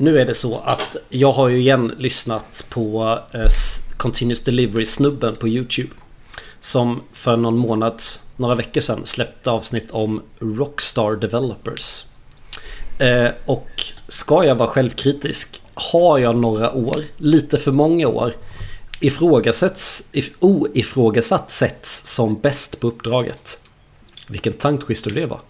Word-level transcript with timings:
Nu 0.00 0.18
är 0.18 0.24
det 0.24 0.34
så 0.34 0.58
att 0.58 0.96
jag 1.08 1.32
har 1.32 1.48
ju 1.48 1.58
igen 1.58 1.94
lyssnat 1.98 2.66
på 2.70 3.18
eh, 3.32 3.46
Continuous 3.96 4.42
Delivery-snubben 4.42 5.34
på 5.34 5.48
YouTube. 5.48 5.88
Som 6.60 7.02
för 7.12 7.36
någon 7.36 7.58
månad, 7.58 8.02
några 8.36 8.54
veckor 8.54 8.80
sedan 8.80 9.06
släppte 9.06 9.50
avsnitt 9.50 9.90
om 9.90 10.22
Rockstar 10.38 11.16
Developers. 11.16 12.04
Eh, 12.98 13.30
och 13.46 13.84
ska 14.08 14.44
jag 14.44 14.54
vara 14.54 14.68
självkritisk 14.68 15.62
har 15.74 16.18
jag 16.18 16.36
några 16.36 16.72
år, 16.72 17.04
lite 17.16 17.58
för 17.58 17.72
många 17.72 18.08
år, 18.08 18.32
ifrågasätts, 19.00 20.04
oifrågasatt 20.38 21.50
sätts 21.50 22.14
som 22.14 22.40
bäst 22.40 22.80
på 22.80 22.88
uppdraget. 22.88 23.62
Vilken 24.28 24.52
tanktwister 24.52 25.10
det 25.10 25.26
var. 25.26 25.40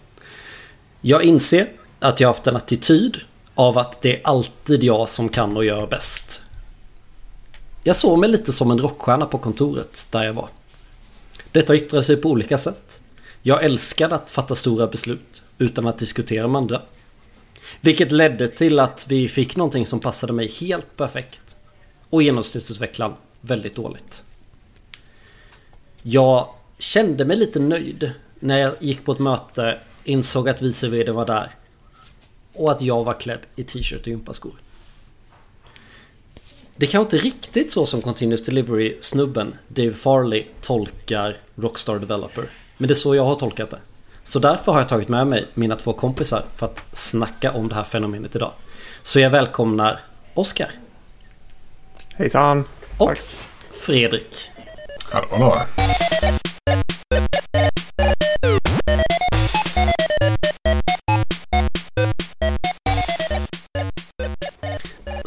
Jag 1.01 1.23
inser 1.23 1.69
att 1.99 2.19
jag 2.19 2.27
haft 2.27 2.47
en 2.47 2.55
attityd 2.55 3.17
av 3.55 3.77
att 3.77 4.01
det 4.01 4.15
är 4.15 4.21
alltid 4.23 4.83
jag 4.83 5.09
som 5.09 5.29
kan 5.29 5.57
och 5.57 5.65
gör 5.65 5.87
bäst. 5.87 6.41
Jag 7.83 7.95
såg 7.95 8.19
mig 8.19 8.29
lite 8.29 8.51
som 8.51 8.71
en 8.71 8.79
rockstjärna 8.79 9.25
på 9.25 9.37
kontoret 9.37 10.07
där 10.11 10.23
jag 10.23 10.33
var. 10.33 10.49
Detta 11.51 11.75
yttrar 11.75 12.01
sig 12.01 12.17
på 12.17 12.29
olika 12.29 12.57
sätt. 12.57 12.99
Jag 13.41 13.63
älskade 13.63 14.15
att 14.15 14.29
fatta 14.29 14.55
stora 14.55 14.87
beslut 14.87 15.41
utan 15.57 15.87
att 15.87 15.97
diskutera 15.97 16.47
med 16.47 16.59
andra. 16.59 16.81
Vilket 17.81 18.11
ledde 18.11 18.47
till 18.47 18.79
att 18.79 19.05
vi 19.09 19.29
fick 19.29 19.55
någonting 19.55 19.85
som 19.85 19.99
passade 19.99 20.33
mig 20.33 20.47
helt 20.47 20.97
perfekt. 20.97 21.55
Och 22.09 22.23
genomsnittsutvecklaren 22.23 23.13
väldigt 23.41 23.75
dåligt. 23.75 24.23
Jag 26.03 26.47
kände 26.77 27.25
mig 27.25 27.37
lite 27.37 27.59
nöjd 27.59 28.11
när 28.39 28.57
jag 28.57 28.71
gick 28.79 29.05
på 29.05 29.11
ett 29.11 29.19
möte, 29.19 29.79
insåg 30.03 30.49
att 30.49 30.61
vice 30.61 30.89
vd 30.89 31.11
var 31.11 31.25
där 31.25 31.55
och 32.53 32.71
att 32.71 32.81
jag 32.81 33.03
var 33.03 33.13
klädd 33.13 33.39
i 33.55 33.63
t-shirt 33.63 34.01
och 34.01 34.07
gympaskor. 34.07 34.53
Det 36.75 36.87
kanske 36.87 37.17
inte 37.17 37.27
riktigt 37.27 37.71
så 37.71 37.85
som 37.85 38.01
Continuous 38.01 38.45
Delivery-snubben 38.45 39.55
Dave 39.67 39.93
Farley 39.93 40.45
tolkar 40.61 41.37
Rockstar 41.55 41.99
Developer. 41.99 42.43
Men 42.77 42.87
det 42.87 42.93
är 42.93 42.95
så 42.95 43.15
jag 43.15 43.25
har 43.25 43.35
tolkat 43.35 43.69
det. 43.69 43.79
Så 44.23 44.39
därför 44.39 44.71
har 44.71 44.79
jag 44.79 44.89
tagit 44.89 45.07
med 45.07 45.27
mig 45.27 45.47
mina 45.53 45.75
två 45.75 45.93
kompisar 45.93 46.43
för 46.55 46.65
att 46.65 46.85
snacka 46.93 47.51
om 47.51 47.67
det 47.67 47.75
här 47.75 47.83
fenomenet 47.83 48.35
idag. 48.35 48.51
Så 49.03 49.19
jag 49.19 49.29
välkomnar 49.29 49.99
Oskar. 50.33 50.71
Hejsan. 52.15 52.63
Och 52.97 53.07
Tack. 53.07 53.21
Fredrik. 53.71 54.49
Hallå, 55.11 55.27
hallå. 55.31 55.61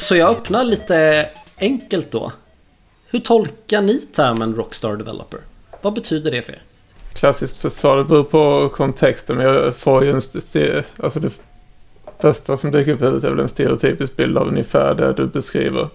Så 0.04 0.16
jag 0.16 0.30
öppnar 0.30 0.64
lite 0.64 1.28
enkelt 1.60 2.10
då. 2.10 2.32
Hur 3.10 3.18
tolkar 3.18 3.82
ni 3.82 3.98
termen 3.98 4.54
Rockstar 4.54 4.96
Developer? 4.96 5.40
Vad 5.80 5.94
betyder 5.94 6.30
det 6.30 6.42
för 6.42 6.52
er? 6.52 6.62
Klassiskt 7.14 7.58
försvar, 7.58 7.96
det 7.96 8.04
beror 8.04 8.24
på 8.24 8.68
kontexten. 8.68 9.36
Men 9.36 9.46
jag 9.46 9.76
får 9.76 10.04
ju 10.04 10.10
en... 10.10 10.20
Alltså 10.96 11.20
det 11.20 11.30
första 12.18 12.56
som 12.56 12.70
dyker 12.70 12.92
upp 12.92 13.02
i 13.02 13.04
huvudet 13.04 13.24
är 13.24 13.30
väl 13.30 13.40
en 13.40 13.48
stereotypisk 13.48 14.16
bild 14.16 14.38
av 14.38 14.48
ungefär 14.48 14.94
det 14.94 15.12
du 15.12 15.26
beskriver. 15.26 15.88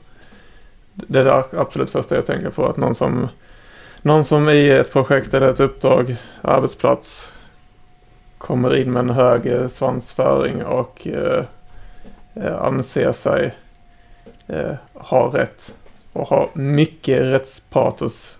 Det 0.93 1.19
är 1.19 1.23
det 1.23 1.43
absolut 1.59 1.89
första 1.89 2.15
jag 2.15 2.25
tänker 2.25 2.49
på. 2.49 2.65
Att 2.67 2.77
någon 2.77 2.95
som, 2.95 3.27
någon 4.01 4.25
som 4.25 4.49
i 4.49 4.69
ett 4.69 4.93
projekt 4.93 5.33
eller 5.33 5.51
ett 5.51 5.59
uppdrag, 5.59 6.15
arbetsplats, 6.41 7.31
kommer 8.37 8.75
in 8.75 8.91
med 8.91 8.99
en 8.99 9.09
hög 9.09 9.47
eh, 9.47 9.67
svansföring 9.67 10.63
och 10.65 11.07
eh, 11.07 11.45
eh 12.35 12.61
anser 12.61 13.11
sig 13.11 13.53
eh, 14.49 14.75
har 14.93 15.29
rätt 15.29 15.75
och 16.13 16.27
har 16.27 16.49
mycket 16.53 17.21
rättspatos 17.21 18.37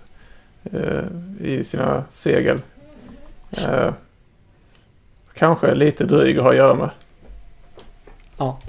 eh, 0.64 1.04
i 1.42 1.64
sina 1.64 2.04
segel. 2.10 2.62
Eh, 3.52 3.94
kanske 5.34 5.74
lite 5.74 6.04
dryg 6.04 6.38
att 6.38 6.44
ha 6.44 6.52
att 6.52 6.58
göra 6.58 6.74
med. 6.74 6.90
Ja. 8.38 8.60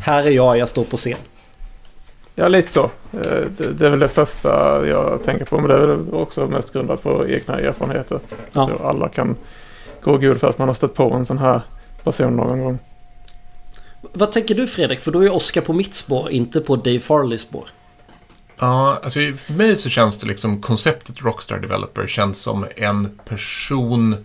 Här 0.00 0.22
är 0.26 0.30
jag, 0.30 0.58
jag 0.58 0.68
står 0.68 0.84
på 0.84 0.96
scen. 0.96 1.18
Ja, 2.34 2.48
lite 2.48 2.72
så. 2.72 2.84
Eh, 3.12 3.46
det, 3.58 3.86
är 3.86 3.90
väl 3.90 3.98
det 3.98 4.08
första 4.08 4.82
jag 4.86 5.22
tänker 5.22 5.44
på. 5.44 5.58
Men 5.58 5.68
det 5.68 5.74
är 5.74 5.86
väl 5.86 6.14
också 6.14 6.46
mest 6.46 6.72
grundat 6.72 7.02
på 7.02 7.28
egna 7.28 7.58
erfarenheter. 7.58 8.18
Ja. 8.52 8.70
Alla 8.82 9.08
kan 9.08 9.36
gå 10.00 10.16
god 10.16 10.40
för 10.40 10.48
att 10.48 10.58
man 10.58 10.68
har 10.68 10.74
stött 10.74 10.94
på 10.94 11.12
en 11.12 11.26
sån 11.26 11.38
här 11.38 11.60
person 12.02 12.36
någon 12.36 12.62
gång. 12.62 12.78
Vad 14.12 14.32
tänker 14.32 14.54
du 14.54 14.66
Fredrik? 14.66 15.00
För 15.00 15.12
då 15.12 15.24
är 15.24 15.32
Oscar 15.32 15.60
på 15.60 15.72
mitt 15.72 15.94
spår, 15.94 16.30
inte 16.30 16.60
på 16.60 16.76
Dave 16.76 17.00
Farleys 17.00 17.40
spår. 17.40 17.68
Ja, 18.58 19.00
alltså 19.02 19.20
för 19.36 19.52
mig 19.52 19.76
så 19.76 19.88
känns 19.88 20.18
det 20.18 20.26
liksom 20.26 20.60
konceptet 20.62 21.22
Rockstar 21.22 21.58
Developer 21.58 22.06
känns 22.06 22.42
som 22.42 22.66
en 22.76 23.18
person 23.24 24.24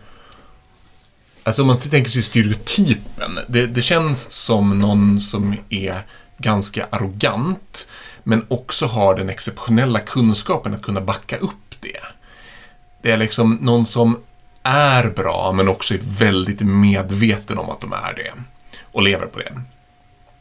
Alltså 1.43 1.61
om 1.61 1.67
man 1.67 1.77
tänker 1.77 2.11
sig 2.11 2.23
stereotypen. 2.23 3.39
Det, 3.47 3.65
det 3.65 3.81
känns 3.81 4.31
som 4.31 4.79
någon 4.79 5.19
som 5.19 5.55
är 5.69 6.01
ganska 6.37 6.87
arrogant 6.89 7.87
men 8.23 8.45
också 8.47 8.85
har 8.85 9.15
den 9.15 9.29
exceptionella 9.29 9.99
kunskapen 9.99 10.73
att 10.73 10.81
kunna 10.81 11.01
backa 11.01 11.37
upp 11.37 11.75
det. 11.79 11.99
Det 13.01 13.11
är 13.11 13.17
liksom 13.17 13.57
någon 13.61 13.85
som 13.85 14.19
är 14.63 15.09
bra 15.09 15.51
men 15.51 15.67
också 15.67 15.93
är 15.93 15.99
väldigt 16.03 16.61
medveten 16.61 17.57
om 17.57 17.69
att 17.69 17.81
de 17.81 17.93
är 17.93 18.13
det 18.13 18.31
och 18.91 19.03
lever 19.03 19.25
på 19.25 19.39
det. 19.39 19.61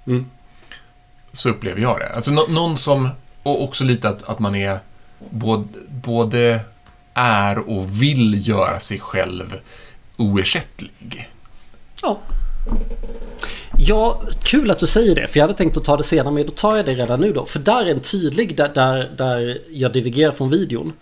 Mm. 0.06 0.31
Så 1.32 1.48
upplever 1.48 1.81
jag 1.81 1.98
det. 1.98 2.09
Alltså 2.09 2.31
någon 2.31 2.76
som, 2.76 3.09
och 3.42 3.62
också 3.62 3.84
lite 3.84 4.09
att, 4.09 4.28
att 4.28 4.38
man 4.38 4.54
är 4.54 4.78
både, 5.31 5.69
både 5.88 6.60
är 7.14 7.59
och 7.59 8.03
vill 8.03 8.48
göra 8.48 8.81
sig 8.81 9.00
själv 9.00 9.60
oersättlig. 10.16 11.31
Ja. 12.03 12.19
Ja, 13.78 14.22
kul 14.42 14.70
att 14.70 14.78
du 14.78 14.86
säger 14.86 15.15
det. 15.15 15.26
För 15.26 15.38
jag 15.38 15.44
hade 15.44 15.59
tänkt 15.59 15.76
att 15.76 15.84
ta 15.84 15.97
det 15.97 16.03
senare, 16.03 16.34
men 16.34 16.47
då 16.47 16.53
tar 16.53 16.76
jag 16.76 16.86
det 16.86 16.94
redan 16.94 17.20
nu 17.20 17.32
då. 17.32 17.47
För 17.47 17.59
där 17.59 17.86
är 17.86 17.91
en 17.91 18.00
tydlig, 18.00 18.56
där, 18.56 18.69
där, 18.69 19.10
där 19.16 19.62
jag 19.70 19.92
divergerar 19.92 20.32
från 20.32 20.50
videon. 20.50 20.92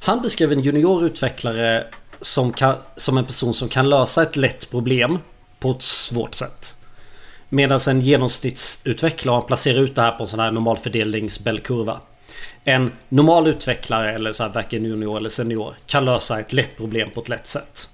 Han 0.00 0.22
beskrev 0.22 0.52
en 0.52 0.60
junior 0.60 1.06
utvecklare 1.06 1.86
som, 2.20 2.52
kan, 2.52 2.76
som 2.96 3.18
en 3.18 3.24
person 3.24 3.54
som 3.54 3.68
kan 3.68 3.88
lösa 3.88 4.22
ett 4.22 4.36
lätt 4.36 4.70
problem 4.70 5.18
på 5.58 5.70
ett 5.70 5.82
svårt 5.82 6.34
sätt. 6.34 6.77
Medan 7.48 7.80
en 7.88 8.00
genomsnittsutvecklare, 8.00 9.34
om 9.34 9.40
man 9.40 9.46
placerar 9.46 9.78
ut 9.78 9.94
det 9.94 10.02
här 10.02 10.12
på 10.12 10.22
en 10.22 10.28
sån 10.28 10.40
här 10.40 10.50
normalfördelningsbällkurva. 10.50 12.00
En 12.64 12.92
normal 13.08 13.46
utvecklare, 13.46 14.14
eller 14.14 14.32
så 14.32 14.42
här 14.42 14.50
varken 14.50 14.84
junior 14.84 15.16
eller 15.16 15.28
senior, 15.28 15.74
kan 15.86 16.04
lösa 16.04 16.40
ett 16.40 16.52
lätt 16.52 16.76
problem 16.76 17.10
på 17.10 17.20
ett 17.20 17.28
lätt 17.28 17.46
sätt. 17.46 17.88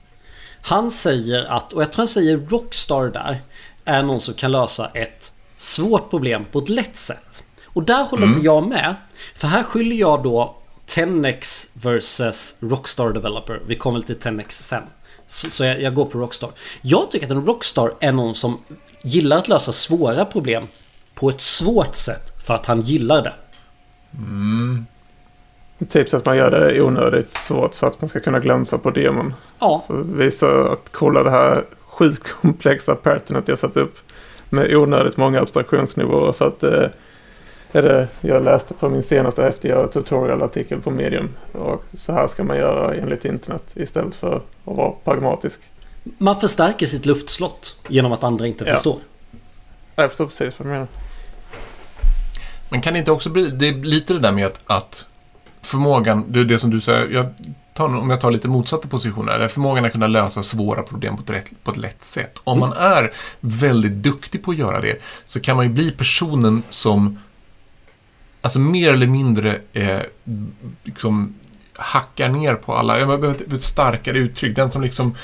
Han 0.62 0.91
säger 0.91 1.44
att, 1.44 1.72
och 1.72 1.82
jag 1.82 1.92
tror 1.92 2.00
han 2.00 2.09
säger 2.09 2.37
Rockstar 2.37 3.09
där, 3.09 3.42
är 3.84 4.03
någon 4.03 4.20
som 4.20 4.34
kan 4.34 4.53
lösa 4.53 4.91
ett 4.94 5.32
svårt 5.56 6.10
problem 6.10 6.44
på 6.53 6.59
ett 6.59 6.69
lätt 6.69 6.97
sätt. 6.97 7.44
Och 7.65 7.82
där 7.82 8.04
håller 8.04 8.22
mm. 8.22 8.34
inte 8.34 8.47
jag 8.47 8.69
med. 8.69 8.94
För 9.36 9.48
här 9.48 9.62
skyller 9.62 9.97
jag 9.97 10.22
då 10.22 10.56
10x 10.86 11.71
versus 11.82 12.56
Rockstar 12.60 13.12
Developer. 13.12 13.62
Vi 13.66 13.75
kommer 13.75 14.00
till 14.00 14.16
10x 14.16 14.50
sen. 14.50 14.82
Så, 15.26 15.50
så 15.50 15.65
jag, 15.65 15.82
jag, 15.82 15.94
går 15.94 16.04
på 16.04 16.19
Rockstar. 16.19 16.50
Jag 16.82 17.10
tycker 17.10 17.26
att 17.26 17.32
en 17.32 17.47
Rockstar 17.47 17.94
är 18.00 18.12
någon 18.12 18.34
som 18.34 18.59
gillar 19.04 19.38
att 19.38 19.48
lösa 19.48 19.72
svåra 19.72 20.25
problem 20.25 20.66
på 21.15 21.28
ett 21.28 21.41
svårt 21.41 21.94
sätt 21.94 22.42
för 22.47 22.54
att 22.54 22.66
han 22.66 22.81
gillar 22.81 23.22
det. 23.22 23.32
Mm. 24.19 24.87
Typ 25.88 26.09
så 26.09 26.16
att 26.16 26.26
man 26.26 26.37
gör 26.37 26.50
det 26.50 26.82
onödigt 26.82 27.32
svårt 27.32 27.75
för 27.75 27.87
att 27.87 28.00
man 28.00 28.09
ska 28.09 28.20
kunna 28.20 28.41
glänsa 28.41 28.78
på 28.78 28.91
demon. 28.91 29.34
Ja. 29.59 29.84
För 29.87 30.00
att 30.00 30.06
visa 30.06 30.70
att 30.72 30.92
kolla 30.92 31.22
det 31.22 31.31
här 31.31 31.65
sjukt 31.81 32.28
komplexa 32.28 32.94
patternet 32.94 33.48
jag 33.48 33.59
satt 33.59 33.76
upp 33.76 33.98
med 34.50 34.75
onödigt 34.75 35.16
många 35.16 35.41
abstraktionsnivåer 35.41 36.32
för 36.32 36.48
att 36.48 36.62
eh, 36.62 36.89
är 37.72 37.83
det 37.83 38.09
jag 38.21 38.45
läste 38.45 38.74
på 38.74 38.89
min 38.89 39.03
senaste 39.03 39.42
häftiga 39.42 39.86
tutorial-artikel 39.86 40.80
på 40.80 40.91
medium. 40.91 41.28
Och 41.53 41.84
så 41.92 42.12
här 42.12 42.27
ska 42.27 42.45
man 42.45 42.56
göra 42.56 42.95
enligt 42.95 43.24
internet 43.24 43.65
istället 43.74 44.15
för 44.15 44.36
att 44.36 44.42
vara 44.65 44.92
pragmatisk. 45.04 45.60
Man 46.18 46.41
förstärker 46.41 46.86
sitt 46.86 47.06
luftslott 47.06 47.80
genom 47.89 48.12
att 48.12 48.24
andra 48.24 48.47
inte 48.47 48.65
ja. 48.65 48.74
förstår. 48.74 49.01
Jag 49.97 50.10
förstår 50.10 50.27
precis 50.27 50.59
vad 50.59 50.66
du 50.66 50.72
menar. 50.72 50.89
Men 52.68 52.80
kan 52.80 52.92
det 52.92 52.98
inte 52.98 53.10
också 53.10 53.30
bli, 53.30 53.51
det 53.51 53.68
är 53.68 53.74
lite 53.74 54.12
det 54.12 54.18
där 54.18 54.33
med 54.33 54.47
att, 54.47 54.60
att 54.66 55.06
förmågan, 55.62 56.24
det 56.28 56.41
är 56.41 56.45
det 56.45 56.59
som 56.59 56.71
du 56.71 56.80
säger, 56.80 57.09
jag 57.09 57.34
tar, 57.74 57.97
om 57.97 58.10
jag 58.10 58.21
tar 58.21 58.30
lite 58.30 58.48
motsatta 58.48 58.89
positioner, 58.89 59.33
är 59.33 59.48
förmågan 59.48 59.84
att 59.84 59.92
kunna 59.92 60.06
lösa 60.06 60.42
svåra 60.42 60.83
problem 60.83 61.16
på 61.16 61.22
ett, 61.22 61.30
rätt, 61.30 61.65
på 61.65 61.71
ett 61.71 61.77
lätt 61.77 62.04
sätt. 62.04 62.39
Om 62.45 62.59
man 62.60 62.72
är 62.72 63.12
väldigt 63.41 63.92
duktig 63.92 64.45
på 64.45 64.51
att 64.51 64.56
göra 64.56 64.80
det 64.80 65.03
så 65.24 65.41
kan 65.41 65.56
man 65.56 65.66
ju 65.66 65.72
bli 65.72 65.91
personen 65.91 66.62
som 66.71 67.18
alltså 68.41 68.59
mer 68.59 68.92
eller 68.92 69.06
mindre 69.06 69.60
eh, 69.72 70.01
liksom 70.84 71.34
hackar 71.77 72.28
ner 72.28 72.54
på 72.54 72.74
alla, 72.74 72.98
jag 72.98 73.09
behöver 73.09 73.54
ett 73.54 73.62
starkare 73.62 74.18
uttryck, 74.18 74.56
den 74.56 74.71
som 74.71 74.83
liksom 74.83 75.15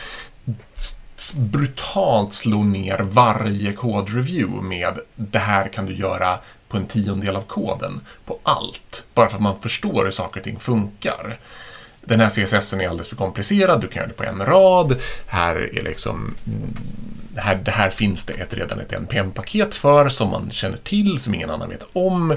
brutalt 1.37 2.33
slår 2.33 2.65
ner 2.65 2.99
varje 2.99 3.73
kodreview 3.73 4.69
med 4.69 4.99
det 5.17 5.39
här 5.39 5.69
kan 5.69 5.87
du 5.87 5.95
göra 5.95 6.39
på 6.69 6.77
en 6.77 6.87
tiondel 6.87 7.37
av 7.37 7.43
koden 7.43 8.01
på 8.25 8.39
allt. 8.43 9.05
Bara 9.15 9.29
för 9.29 9.37
att 9.37 9.43
man 9.43 9.61
förstår 9.61 10.05
hur 10.05 10.11
saker 10.11 10.41
och 10.41 10.45
ting 10.45 10.59
funkar. 10.61 11.39
Den 12.01 12.21
här 12.21 12.29
CSSen 12.29 12.81
är 12.81 12.89
alldeles 12.89 13.09
för 13.09 13.17
komplicerad, 13.17 13.81
du 13.81 13.89
kan 13.89 14.01
göra 14.01 14.09
det 14.09 14.15
på 14.15 14.25
en 14.25 14.47
rad. 14.47 15.01
Här 15.27 15.79
är 15.79 15.83
liksom 15.83 16.35
mm, 16.47 16.77
här, 17.37 17.55
det 17.55 17.71
här 17.71 17.91
finns 17.91 18.25
det 18.25 18.33
ett, 18.33 18.55
redan 18.55 18.81
ett 18.81 18.93
NPM-paket 18.93 19.75
för 19.75 20.09
som 20.09 20.31
man 20.31 20.51
känner 20.51 20.79
till, 20.79 21.19
som 21.19 21.35
ingen 21.35 21.51
annan 21.51 21.69
vet 21.69 21.87
om. 21.93 22.37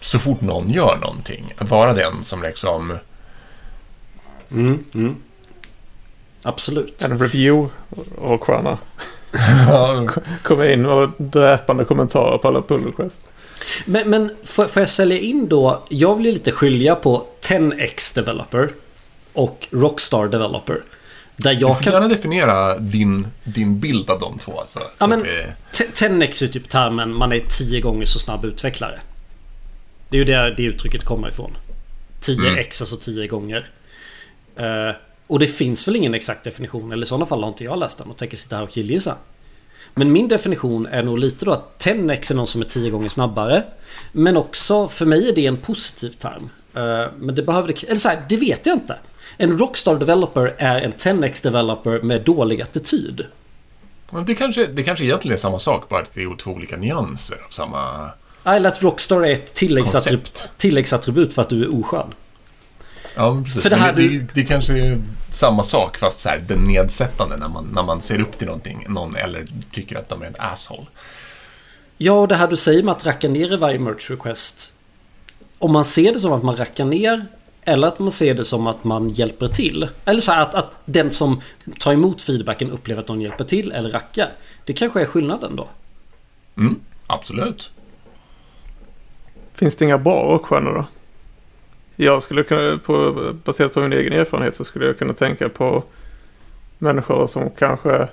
Så 0.00 0.18
fort 0.18 0.40
någon 0.40 0.70
gör 0.70 0.98
någonting, 1.00 1.54
att 1.58 1.70
vara 1.70 1.92
den 1.94 2.24
som 2.24 2.42
liksom 2.42 2.98
Mm, 4.50 4.84
mm. 4.94 5.16
Absolut. 6.48 7.02
En 7.02 7.18
review 7.18 7.70
och 8.16 8.44
stjärna. 8.44 8.78
Komma 10.42 10.66
in 10.66 10.86
och 10.86 11.10
dräpande 11.18 11.84
kommentarer 11.84 12.38
på 12.38 12.48
alla 12.48 12.62
pull 12.62 12.84
requests. 12.84 13.28
Men, 13.84 14.10
men 14.10 14.30
får, 14.44 14.64
får 14.64 14.80
jag 14.82 14.88
sälja 14.88 15.18
in 15.18 15.48
då? 15.48 15.86
Jag 15.90 16.18
blir 16.18 16.32
lite 16.32 16.52
skilja 16.52 16.94
på 16.94 17.26
10x 17.42 18.14
Developer 18.14 18.68
och 19.32 19.68
Rockstar 19.70 20.28
Developer. 20.28 20.82
Där 21.36 21.54
Du 21.54 21.60
jag 21.60 21.76
får 21.76 21.84
kan... 21.84 21.92
gärna 21.92 22.08
definiera 22.08 22.78
din, 22.78 23.26
din 23.44 23.80
bild 23.80 24.10
av 24.10 24.20
de 24.20 24.38
två. 24.38 24.60
Alltså, 24.60 24.80
Ja, 24.98 25.06
men- 25.06 25.22
vi, 25.22 25.44
10x 25.72 26.44
är 26.44 26.48
typ 26.48 26.68
termen 26.68 27.14
man 27.14 27.32
är 27.32 27.40
10 27.40 27.80
gånger 27.80 28.06
så 28.06 28.18
snabb 28.18 28.44
utvecklare. 28.44 29.00
Det 30.08 30.16
är 30.16 30.18
ju 30.18 30.24
där 30.24 30.50
det 30.56 30.62
uttrycket 30.62 31.04
kommer 31.04 31.28
ifrån. 31.28 31.56
10x, 32.20 32.38
Mm. 32.46 32.58
alltså 32.58 32.96
10 32.96 33.26
gånger. 33.26 33.70
Eh, 34.56 34.94
och 35.28 35.38
det 35.38 35.46
finns 35.46 35.88
väl 35.88 35.96
ingen 35.96 36.14
exakt 36.14 36.44
definition, 36.44 36.92
eller 36.92 37.02
i 37.02 37.06
sådana 37.06 37.26
fall 37.26 37.42
har 37.42 37.48
inte 37.48 37.64
jag 37.64 37.78
läst 37.78 37.98
den 37.98 38.10
och 38.10 38.16
tänker 38.16 38.36
sitta 38.36 38.56
här 38.56 38.62
och 38.62 38.70
killgissa. 38.70 39.16
Men 39.94 40.12
min 40.12 40.28
definition 40.28 40.86
är 40.86 41.02
nog 41.02 41.18
lite 41.18 41.44
då 41.44 41.52
att 41.52 41.84
10x 41.84 42.32
är 42.32 42.34
någon 42.34 42.46
som 42.46 42.60
är 42.60 42.64
10 42.64 42.90
gånger 42.90 43.08
snabbare. 43.08 43.64
Men 44.12 44.36
också, 44.36 44.88
för 44.88 45.06
mig 45.06 45.28
är 45.28 45.34
det 45.34 45.46
en 45.46 45.56
positiv 45.56 46.10
term. 46.10 46.50
Eh, 46.74 47.12
men 47.18 47.34
det 47.34 47.42
behöver 47.42 47.68
det... 47.68 47.84
Eller 47.84 48.00
så 48.00 48.08
här, 48.08 48.22
det 48.28 48.36
vet 48.36 48.66
jag 48.66 48.76
inte. 48.76 48.96
En 49.36 49.58
Rockstar 49.58 49.96
Developer 49.96 50.54
är 50.58 50.80
en 50.80 50.92
10x 50.92 51.42
Developer 51.42 52.02
med 52.02 52.22
dålig 52.22 52.62
attityd. 52.62 53.26
det, 54.26 54.34
kanske, 54.34 54.66
det 54.66 54.82
kanske 54.82 55.04
egentligen 55.04 55.34
är 55.34 55.38
samma 55.38 55.58
sak, 55.58 55.88
bara 55.88 56.02
att 56.02 56.14
det 56.14 56.22
är 56.22 56.36
två 56.36 56.50
olika 56.50 56.76
nyanser 56.76 57.36
av 57.46 57.50
samma 57.50 58.10
Eller 58.44 58.68
att 58.68 58.82
Rockstar 58.82 59.22
är 59.22 59.32
ett 59.32 59.54
tilläggsattribut, 59.54 60.48
tilläggsattribut 60.56 61.32
för 61.32 61.42
att 61.42 61.48
du 61.48 61.62
är 61.62 61.80
oskön. 61.80 62.14
Ja, 63.18 63.34
men 63.34 63.44
precis. 63.44 63.62
För 63.62 63.70
det 63.70 63.76
Men 63.76 63.84
här 63.84 63.92
det, 63.92 64.02
du- 64.02 64.18
det, 64.18 64.34
det 64.34 64.44
kanske 64.44 64.78
är 64.78 64.98
samma 65.30 65.62
sak, 65.62 65.96
fast 65.96 66.18
så 66.20 66.28
här, 66.28 66.38
den 66.38 66.58
nedsättande 66.58 67.36
när 67.36 67.48
man, 67.48 67.68
när 67.74 67.82
man 67.82 68.00
ser 68.00 68.20
upp 68.20 68.38
till 68.38 68.46
någonting, 68.46 68.84
någon 68.88 69.16
eller 69.16 69.46
tycker 69.70 69.96
att 69.96 70.08
de 70.08 70.22
är 70.22 70.26
en 70.26 70.34
asshole. 70.38 70.86
Ja, 71.96 72.12
och 72.12 72.28
det 72.28 72.36
här 72.36 72.48
du 72.48 72.56
säger 72.56 72.82
med 72.82 72.92
att 72.92 73.06
racka 73.06 73.28
ner 73.28 73.52
i 73.52 73.56
varje 73.56 73.78
merge 73.78 74.06
request. 74.12 74.72
Om 75.58 75.72
man 75.72 75.84
ser 75.84 76.12
det 76.12 76.20
som 76.20 76.32
att 76.32 76.42
man 76.42 76.56
rackar 76.56 76.84
ner 76.84 77.26
eller 77.62 77.88
att 77.88 77.98
man 77.98 78.12
ser 78.12 78.34
det 78.34 78.44
som 78.44 78.66
att 78.66 78.84
man 78.84 79.08
hjälper 79.08 79.48
till. 79.48 79.88
Eller 80.04 80.20
så 80.20 80.32
här 80.32 80.42
att, 80.42 80.54
att 80.54 80.78
den 80.84 81.10
som 81.10 81.40
tar 81.78 81.92
emot 81.92 82.22
feedbacken 82.22 82.70
upplever 82.70 83.02
att 83.02 83.08
någon 83.08 83.20
hjälper 83.20 83.44
till 83.44 83.72
eller 83.72 83.90
rackar. 83.90 84.32
Det 84.64 84.72
kanske 84.72 85.00
är 85.00 85.06
skillnaden 85.06 85.56
då. 85.56 85.68
Mm, 86.56 86.80
absolut. 87.06 87.70
Finns 89.54 89.76
det 89.76 89.84
inga 89.84 89.98
bra 89.98 90.32
rockstjärnor 90.32 90.74
då? 90.74 90.86
Jag 92.00 92.22
skulle 92.22 92.42
kunna, 92.42 92.78
på, 92.78 93.12
baserat 93.44 93.74
på 93.74 93.80
min 93.80 93.92
egen 93.92 94.12
erfarenhet 94.12 94.54
så 94.54 94.64
skulle 94.64 94.86
jag 94.86 94.98
kunna 94.98 95.14
tänka 95.14 95.48
på 95.48 95.84
människor 96.78 97.26
som 97.26 97.50
kanske 97.50 98.08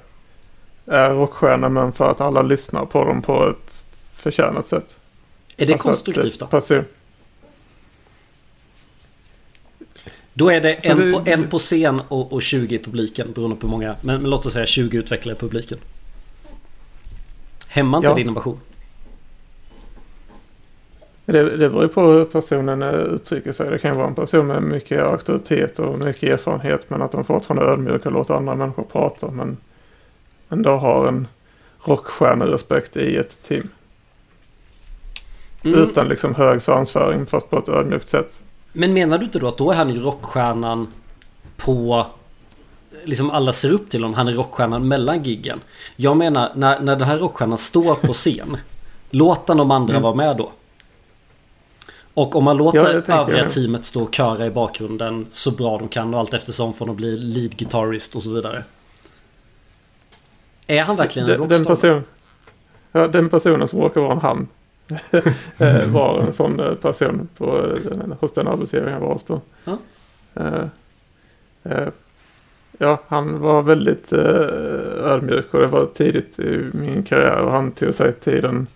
är 0.86 1.10
rockstjärnor 1.10 1.70
men 1.70 1.92
för 1.94 2.12
att 2.12 2.22
alla 2.22 2.42
lyssnar 2.42 2.86
på 2.86 3.04
dem 3.06 3.22
på 3.22 3.50
ett 3.50 3.84
förtjänat 4.16 4.66
sätt. 4.68 5.00
Är 5.58 5.66
det 5.66 5.74
Alltså 5.74 5.88
konstruktivt 5.88 6.40
då? 6.40 6.46
Passar, 6.48 6.84
Då 10.34 10.50
är 10.50 10.62
det 10.62 10.74
en, 10.74 10.98
det- 10.98 11.12
på, 11.12 11.22
en 11.26 11.50
på 11.50 11.60
scen 11.60 12.02
och, 12.08 12.34
och 12.34 12.42
20 12.42 12.76
i 12.76 12.80
publiken 12.80 13.31
beroende 13.34 13.56
på 13.56 13.68
hur 13.68 13.72
många. 13.72 13.96
Men, 14.02 14.22
men 14.22 14.31
låt 14.31 14.46
oss 14.46 14.54
säga 14.54 14.66
20 14.66 14.98
utvecklare 14.98 15.36
i 15.36 15.40
publiken. 15.40 15.78
Hämmar 17.68 17.98
inte 17.98 18.08
Ja. 18.10 18.16
det 18.16 18.22
innovation? 18.22 18.60
Det, 21.33 21.57
det 21.57 21.69
beror 21.69 21.88
på 21.88 22.01
hur 22.01 22.25
personen 22.25 22.81
eh, 22.81 22.89
uttrycker 22.89 23.51
sig. 23.51 23.69
Det 23.69 23.80
kan 23.80 23.98
vara 23.98 24.07
en 24.07 24.16
person 24.16 24.48
med 24.48 24.63
mycket 24.63 25.01
auktoritet 25.01 25.80
och 25.80 26.00
mycket 26.00 26.24
erfarenhet 26.24 26.89
men 26.89 27.01
att 27.01 27.12
de 27.12 27.24
fortfarande 27.24 27.66
är 27.66 27.72
ödmjuka 27.72 28.10
och 28.10 28.16
låter 28.16 28.33
andra 28.33 28.56
människor 28.56 28.83
prata 28.83 29.31
men 29.31 29.57
ändå 30.50 30.75
har 30.75 31.07
en 31.07 31.27
rockstjärnerespekt 31.83 32.98
i 32.98 33.16
ett 33.16 33.44
team. 33.44 33.69
Mm. 35.63 35.80
Utan 35.80 36.07
liksom 36.07 36.36
hög 36.36 36.62
svansföring 36.62 37.25
fast 37.25 37.50
på 37.50 37.57
ett 37.57 37.69
ödmjukt 37.69 38.07
sätt. 38.07 38.44
Men 38.74 38.94
menar 38.94 39.18
du 39.18 39.25
inte 39.25 39.39
då 39.39 39.48
att 39.48 39.57
då 39.57 39.71
är 39.71 39.75
han 39.75 39.89
ju 39.89 40.00
rockstjärnan 40.00 40.88
på... 41.57 42.06
Liksom 43.04 43.31
alla 43.31 43.54
ser 43.54 43.71
upp 43.71 43.89
till 43.89 44.04
honom. 44.04 44.13
Han 44.13 44.28
är 44.28 44.33
rockstjärnan 44.33 44.88
mellan 44.88 45.24
giggen. 45.24 45.60
Jag 45.95 46.18
menar 46.18 46.51
när, 46.56 46.80
när 46.80 46.95
den 46.95 47.07
här 47.07 47.18
rockstjärnan 47.18 47.57
står 47.57 47.95
på 47.95 48.13
scen. 48.13 48.57
låt 49.10 49.48
de 49.48 49.71
andra 49.71 49.94
Mm. 49.94 50.04
vara 50.04 50.16
med 50.16 50.38
då. 50.38 50.51
Och 52.16 52.36
om 52.36 52.44
man 52.44 52.58
Ja, 52.58 52.64
låter 52.64 52.94
tänker 53.02 53.14
övriga 53.14 53.40
jag. 53.42 53.50
teamet 53.50 53.86
stå 53.86 54.04
och 54.04 54.16
köra 54.16 54.46
i 54.46 54.52
bakgrunden 54.52 55.26
så 55.30 55.52
bra 55.52 55.78
de 55.78 55.88
kan 55.88 56.14
och 56.14 56.20
allt 56.20 56.34
eftersom 56.34 56.74
får 56.74 56.86
de 56.86 56.96
bli 56.96 57.18
lead 57.18 57.58
guitarist 57.58 58.16
och 58.16 58.24
så 58.24 58.30
vidare. 58.34 58.64
Är 60.68 60.82
han 60.84 60.96
verkligen 60.96 61.30
en 61.30 61.40
Den, 61.40 61.50
den, 61.50 61.58
rockstar? 61.66 61.76
person, 61.90 62.04
ja, 62.92 63.08
den 63.08 63.30
personen 63.30 63.68
som 63.68 63.82
råkar 63.82 64.02
vara 64.02 64.12
en 64.14 64.20
han 64.20 64.48
eh, 65.58 65.90
var 65.90 66.20
en 66.22 66.34
sån 66.34 66.60
eh, 66.60 66.74
person 66.74 67.28
på, 67.38 67.58
eh, 67.92 68.08
hos 68.20 68.34
den 68.34 68.48
arbetsgivaren 68.48 68.94
jag 68.94 69.00
var 69.00 69.14
hos 69.14 69.24
då. 69.24 69.42
Ja. 69.66 69.78
Ja, 72.80 73.02
han 73.08 73.40
var 73.40 73.62
väldigt 73.62 74.14
ödmjuk 74.14 75.54
och 75.54 75.60
det 75.60 75.68
var 75.68 75.86
tidigt 75.86 76.40
i 76.40 76.70
min 76.74 77.04
karriär 77.04 77.38
och 77.42 77.52
han 77.52 77.72
tog 77.72 77.94
sig 77.94 78.14
tiden. 78.14 78.68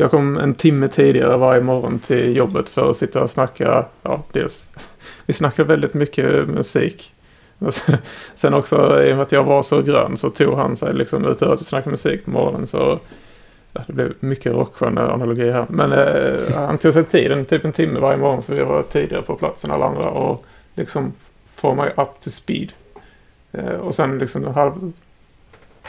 Jag 0.00 0.10
kom 0.10 0.36
en 0.36 0.54
timme 0.54 0.88
tidigare 0.88 1.36
varje 1.36 1.62
morgon 1.62 1.98
till 1.98 2.36
jobbet 2.36 2.68
för 2.68 2.90
att 2.90 2.96
sitta 2.96 3.22
och 3.22 3.30
snacka. 3.30 3.84
Ja, 4.02 4.22
dels. 4.32 4.70
Vi 5.26 5.32
snackade 5.34 5.68
väldigt 5.68 5.94
mycket 5.94 6.48
musik. 6.48 7.12
Sen- 8.34 8.54
också 8.54 9.02
i 9.02 9.12
och 9.12 9.16
med 9.16 9.22
att 9.22 9.32
jag 9.32 9.44
var 9.44 9.62
så 9.62 9.82
grön 9.82 10.16
så 10.16 10.30
tog 10.30 10.54
han 10.54 10.76
sig 10.76 10.94
liksom 10.94 11.24
utöver 11.24 11.54
att 11.54 11.60
vi 11.60 11.64
snackade 11.64 11.90
musik 11.90 12.24
på 12.24 12.30
morgonen 12.30 12.66
så 12.66 12.98
det 13.72 13.92
blev 13.92 14.12
mycket 14.20 14.52
rockstjärna 14.52 15.12
analogi 15.12 15.50
här. 15.50 15.66
Men 15.68 15.92
eh, 15.92 16.54
han 16.66 16.78
tog 16.78 16.92
sig 16.92 17.04
tiden, 17.04 17.44
typ 17.44 17.64
en 17.64 17.72
timme 17.72 18.00
varje 18.00 18.18
morgon 18.18 18.42
för 18.42 18.54
vi 18.54 18.62
var 18.62 18.82
tidigare 18.82 19.22
på 19.22 19.34
plats 19.34 19.64
än 19.64 19.70
alla 19.70 19.86
andra 19.86 20.10
och 20.10 20.44
liksom 20.74 21.12
få 21.54 21.74
mig 21.74 21.92
up 21.96 22.20
to 22.20 22.30
speed. 22.30 22.72
Eh, 23.52 23.74
och 23.74 23.94
sen 23.94 24.18
liksom 24.18 24.44
halv... 24.54 24.92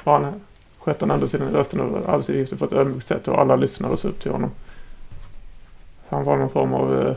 Ja, 0.03 0.13
han 0.13 0.41
skötte 0.89 1.05
han 1.05 1.11
ändå 1.11 1.27
sin 1.27 1.41
resten 1.41 1.79
av 1.79 2.09
arbetsuppgifter 2.09 2.55
på 2.55 2.65
ett 2.65 2.73
ödmjukt 2.73 3.07
sätt 3.07 3.27
och 3.27 3.39
alla 3.39 3.55
lyssnade 3.55 3.93
och 3.93 3.99
så 3.99 4.07
upp 4.07 4.19
till 4.19 4.31
honom. 4.31 4.51
Han 6.09 6.23
var 6.23 6.37
någon 6.37 6.49
form 6.49 6.73
av, 6.73 7.01
eh, 7.01 7.15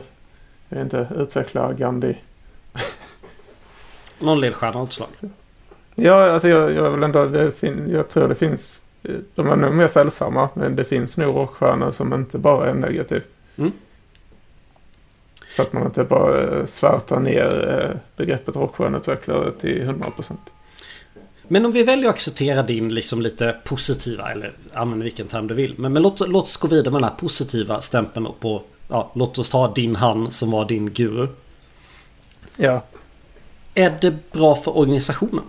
jag 0.69 0.77
vet 0.77 0.83
inte, 0.83 1.07
utveckla 1.15 1.73
Gandhi. 1.73 2.17
Någon 4.19 4.41
ledstjärna 4.41 4.73
av 4.73 4.79
något 4.79 4.93
slag. 4.93 5.09
Ja, 5.95 6.31
alltså 6.31 6.47
jag, 6.47 6.71
jag 6.71 6.91
vill 6.91 7.03
ändå, 7.03 7.25
det 7.25 7.51
fin, 7.51 7.89
jag 7.91 8.09
tror 8.09 8.27
det 8.27 8.35
finns, 8.35 8.81
eh, 9.03 9.15
de 9.35 9.49
är 9.49 9.55
nog 9.55 9.73
mer 9.73 9.87
sällsamma, 9.87 10.49
men 10.53 10.75
det 10.75 10.83
finns 10.83 11.17
nog 11.17 11.35
rockstjärnor 11.35 11.91
som 11.91 12.13
inte 12.13 12.37
bara 12.37 12.69
är 12.69 12.73
negativ. 12.73 13.23
Mm. 13.55 13.71
Så 15.55 15.61
att 15.61 15.73
man 15.73 15.85
inte 15.85 16.03
bara 16.03 16.41
eh, 16.41 16.65
svärtar 16.65 17.19
ner 17.19 17.99
begreppet 18.15 18.55
rockstjärneutvecklare 18.55 19.51
till 19.51 19.81
100%. 19.81 20.37
Men 21.47 21.65
om 21.65 21.71
vi 21.71 21.83
väljer 21.83 22.09
att 22.09 22.15
acceptera 22.15 22.63
din 22.63 22.93
liksom 22.93 23.21
lite 23.21 23.57
positiva, 23.63 24.31
eller 24.31 24.53
använd 24.73 25.03
vilken 25.03 25.27
term 25.27 25.47
du 25.47 25.53
vill. 25.53 25.75
Men, 25.77 25.93
men 25.93 26.03
låt, 26.03 26.19
låt 26.19 26.43
oss 26.43 26.57
gå 26.57 26.67
vidare 26.67 26.91
med 26.91 27.01
den 27.01 27.09
här 27.09 27.17
positiva 27.17 27.81
stämpeln 27.81 28.27
på... 28.39 28.63
Ja, 28.87 29.11
låt 29.15 29.37
oss 29.37 29.49
ta 29.49 29.73
din 29.73 29.95
han 29.95 30.31
som 30.31 30.51
var 30.51 30.65
din 30.65 30.93
guru. 30.93 31.27
Ja, 32.55 32.85
Är 33.73 33.97
det 34.01 34.31
bra 34.31 34.55
för 34.55 34.77
organisationen? 34.77 35.43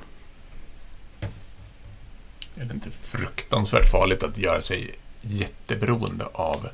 Är 2.57 2.65
det 2.65 2.75
inte 2.75 2.91
fruktansvärt 2.91 3.91
farligt 3.91 4.23
att 4.23 4.39
göra 4.39 4.61
sig 4.63 4.95
jätteberoende 5.21 6.27
av 6.27 6.69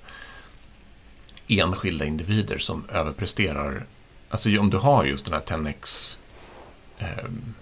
enskilda 1.48 2.04
individer 2.04 2.58
som 2.58 2.84
överpresterar? 2.92 3.86
Alltså 4.28 4.58
om 4.60 4.70
du 4.70 4.76
har 4.76 5.04
just 5.04 5.24
den 5.24 5.34
här 5.34 5.40
10x 5.40 6.16
ehm, 6.98 7.54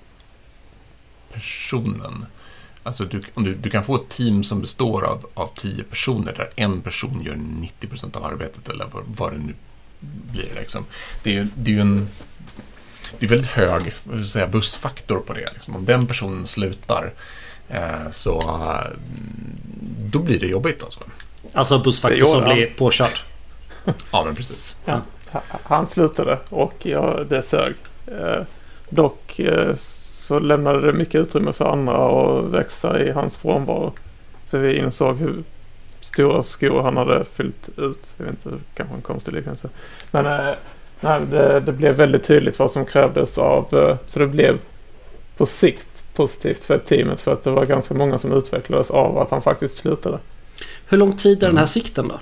personen. 1.38 2.26
Alltså 2.83 3.04
du, 3.04 3.21
om 3.35 3.45
du, 3.45 3.54
du 3.54 3.71
kan 3.71 3.85
få 3.85 3.97
ett 3.97 4.09
team 4.09 4.45
som 4.45 4.61
består 4.61 5.04
av, 5.04 5.26
av 5.35 5.50
tio 5.54 5.85
personer 5.85 6.33
där 6.33 6.50
en 6.57 6.80
person 6.80 7.23
gör 7.25 7.35
90% 7.35 8.16
av 8.16 8.25
arbetet 8.25 8.68
eller 8.68 8.87
vad, 8.92 9.02
vad 9.07 9.33
det 9.33 9.38
nu 9.38 9.54
blir. 10.33 10.54
Liksom. 10.54 10.85
Det, 11.23 11.37
är, 11.37 11.49
det 11.54 11.71
är 11.71 11.75
ju 11.75 11.80
en 11.80 12.09
det 13.18 13.26
är 13.26 13.30
väldigt 13.30 13.50
hög 13.50 13.92
jag 14.12 14.25
säga, 14.25 14.47
bussfaktor 14.47 15.18
på 15.18 15.33
det. 15.33 15.50
Liksom. 15.54 15.76
Om 15.76 15.85
den 15.85 16.07
personen 16.07 16.47
slutar 16.47 17.12
Eh, 17.71 18.11
så 18.11 18.38
eh, 18.38 18.90
då 19.99 20.18
blir 20.18 20.40
det 20.40 20.47
jobbigt 20.47 20.83
alltså. 20.83 21.00
Alltså 21.52 21.78
bussfaktor 21.78 22.21
Det 22.21 22.26
som 22.26 22.45
blir 22.45 22.66
påkörd. 22.66 23.18
Ja, 24.12 24.25
men 24.25 24.35
precis. 24.35 24.76
Ja. 24.85 25.02
Ha- 25.33 25.42
Han 25.62 25.87
slutade 25.87 26.38
och 26.49 26.75
ja, 26.83 27.25
det 27.28 27.42
sög. 27.42 27.75
Eh, 28.07 28.42
dock 28.90 29.38
eh, 29.38 29.75
så 30.28 30.38
lämnade 30.38 30.87
det 30.87 30.92
mycket 30.92 31.14
utrymme 31.14 31.52
för 31.52 31.64
andra 31.64 31.94
att 31.94 32.44
växa 32.44 33.00
i 33.02 33.11
hans 33.11 33.37
frånvaro. 33.37 33.92
För 34.50 34.58
vi 34.58 34.76
insåg 34.78 35.16
hur 35.16 35.42
stora 36.00 36.42
skor 36.42 36.82
han 36.82 36.97
hade 36.97 37.25
fyllt 37.25 37.68
ut. 37.76 38.14
Jag 38.16 38.25
vet 38.25 38.47
inte, 38.47 38.58
kanske 38.75 38.94
en 38.94 39.00
konstig 39.00 39.32
liknelse. 39.35 39.68
Men 40.11 40.26
eh, 40.26 40.54
nej, 41.00 41.20
det, 41.30 41.61
det 41.61 41.73
blev 41.73 41.94
väldigt 41.94 42.25
tydligt 42.25 42.58
vad 42.58 42.70
som 42.70 42.85
krävdes 42.87 43.38
av... 43.38 43.75
Eh, 43.75 43.97
så 44.06 44.18
det 44.18 44.26
blev 44.26 44.58
på 45.37 45.47
sikt 45.47 46.04
positivt 46.14 46.64
för 46.64 46.78
teamet 46.78 47.20
för 47.20 47.32
att 47.32 47.42
det 47.42 47.50
var 47.50 47.64
ganska 47.66 47.94
många 47.94 48.18
som 48.18 48.32
utvecklades 48.32 48.90
av 48.90 49.18
att 49.18 49.30
han 49.30 49.42
faktiskt 49.42 49.75
slutade. 49.75 50.18
Hur 50.88 50.99
lång 50.99 51.16
tid 51.16 51.42
är 51.42 51.47
den 51.47 51.56
här 51.56 51.62
Mm. 51.62 51.66
sikten 51.66 52.08
då? 52.08 52.18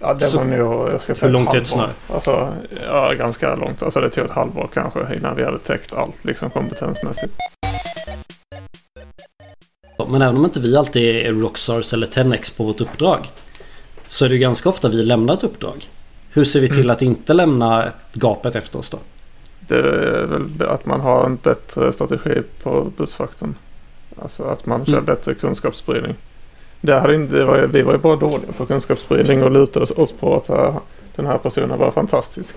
Ja, 0.00 0.14
det 0.14 0.20
Så- 0.20 0.38
var 0.38 0.44
nog, 0.44 0.88
jag 0.92 1.00
ska 1.00 1.14
säga 1.14 1.26
Hur 1.26 1.32
långt 1.32 1.54
är 1.54 1.58
ett 1.60 1.72
halvår. 1.74 1.90
Alltså, 2.14 2.54
ja, 2.86 3.12
ganska 3.12 3.54
långt. 3.54 3.82
Alltså 3.82 4.00
det 4.00 4.10
tog 4.10 4.24
ett 4.24 4.30
halvår 4.30 4.68
kanske 4.74 5.14
innan 5.16 5.36
vi 5.36 5.44
hade 5.44 5.58
täckt 5.58 5.92
allt 5.92 6.24
liksom 6.24 6.50
kompetensmässigt. 6.50 7.34
Men 10.08 10.22
även 10.22 10.36
om 10.36 10.44
inte 10.44 10.60
vi 10.60 10.76
alltid 10.76 11.26
är 11.26 11.32
Rockstars 11.32 11.92
eller 11.92 12.06
10x 12.06 12.56
på 12.56 12.64
vårt 12.64 12.80
uppdrag. 12.80 13.26
Så 14.08 14.24
är 14.24 14.28
det 14.28 14.34
ju 14.34 14.40
ganska 14.40 14.68
ofta 14.68 14.88
vi 14.88 15.02
lämnar 15.02 15.34
ett 15.34 15.42
uppdrag. 15.44 15.88
Hur 16.30 16.44
ser 16.44 16.60
vi 16.60 16.68
till 16.68 16.78
Mm. 16.78 16.90
att 16.90 17.02
inte 17.02 17.32
lämna 17.34 17.92
gapet 18.12 18.56
efter 18.56 18.78
oss 18.78 18.90
då? 18.90 18.98
Det 19.60 19.74
är 19.78 20.26
väl 20.26 20.68
att 20.68 20.86
man 20.86 21.00
har 21.00 21.24
en 21.24 21.36
bättre 21.36 21.92
strategi 21.92 22.42
på 22.62 22.92
bussfaktorn. 22.96 23.54
Alltså 24.22 24.42
att 24.44 24.66
man 24.66 24.84
kör 24.86 24.92
Mm. 24.92 25.04
bättre 25.04 25.34
kunskapsspridning. 25.34 26.14
Det 26.80 27.00
hade 27.00 27.14
inte, 27.14 27.44
var, 27.44 27.58
vi 27.58 27.82
var 27.82 27.92
ju 27.92 27.98
bara 27.98 28.16
dåliga 28.16 28.52
på 28.52 28.66
kunskapsspridning 28.66 29.42
och 29.42 29.50
lutade 29.50 29.86
oss 29.94 30.12
på 30.12 30.36
att 30.36 30.48
äh, 30.48 30.76
den 31.16 31.26
här 31.26 31.38
personen 31.38 31.78
var 31.78 31.90
fantastisk. 31.90 32.54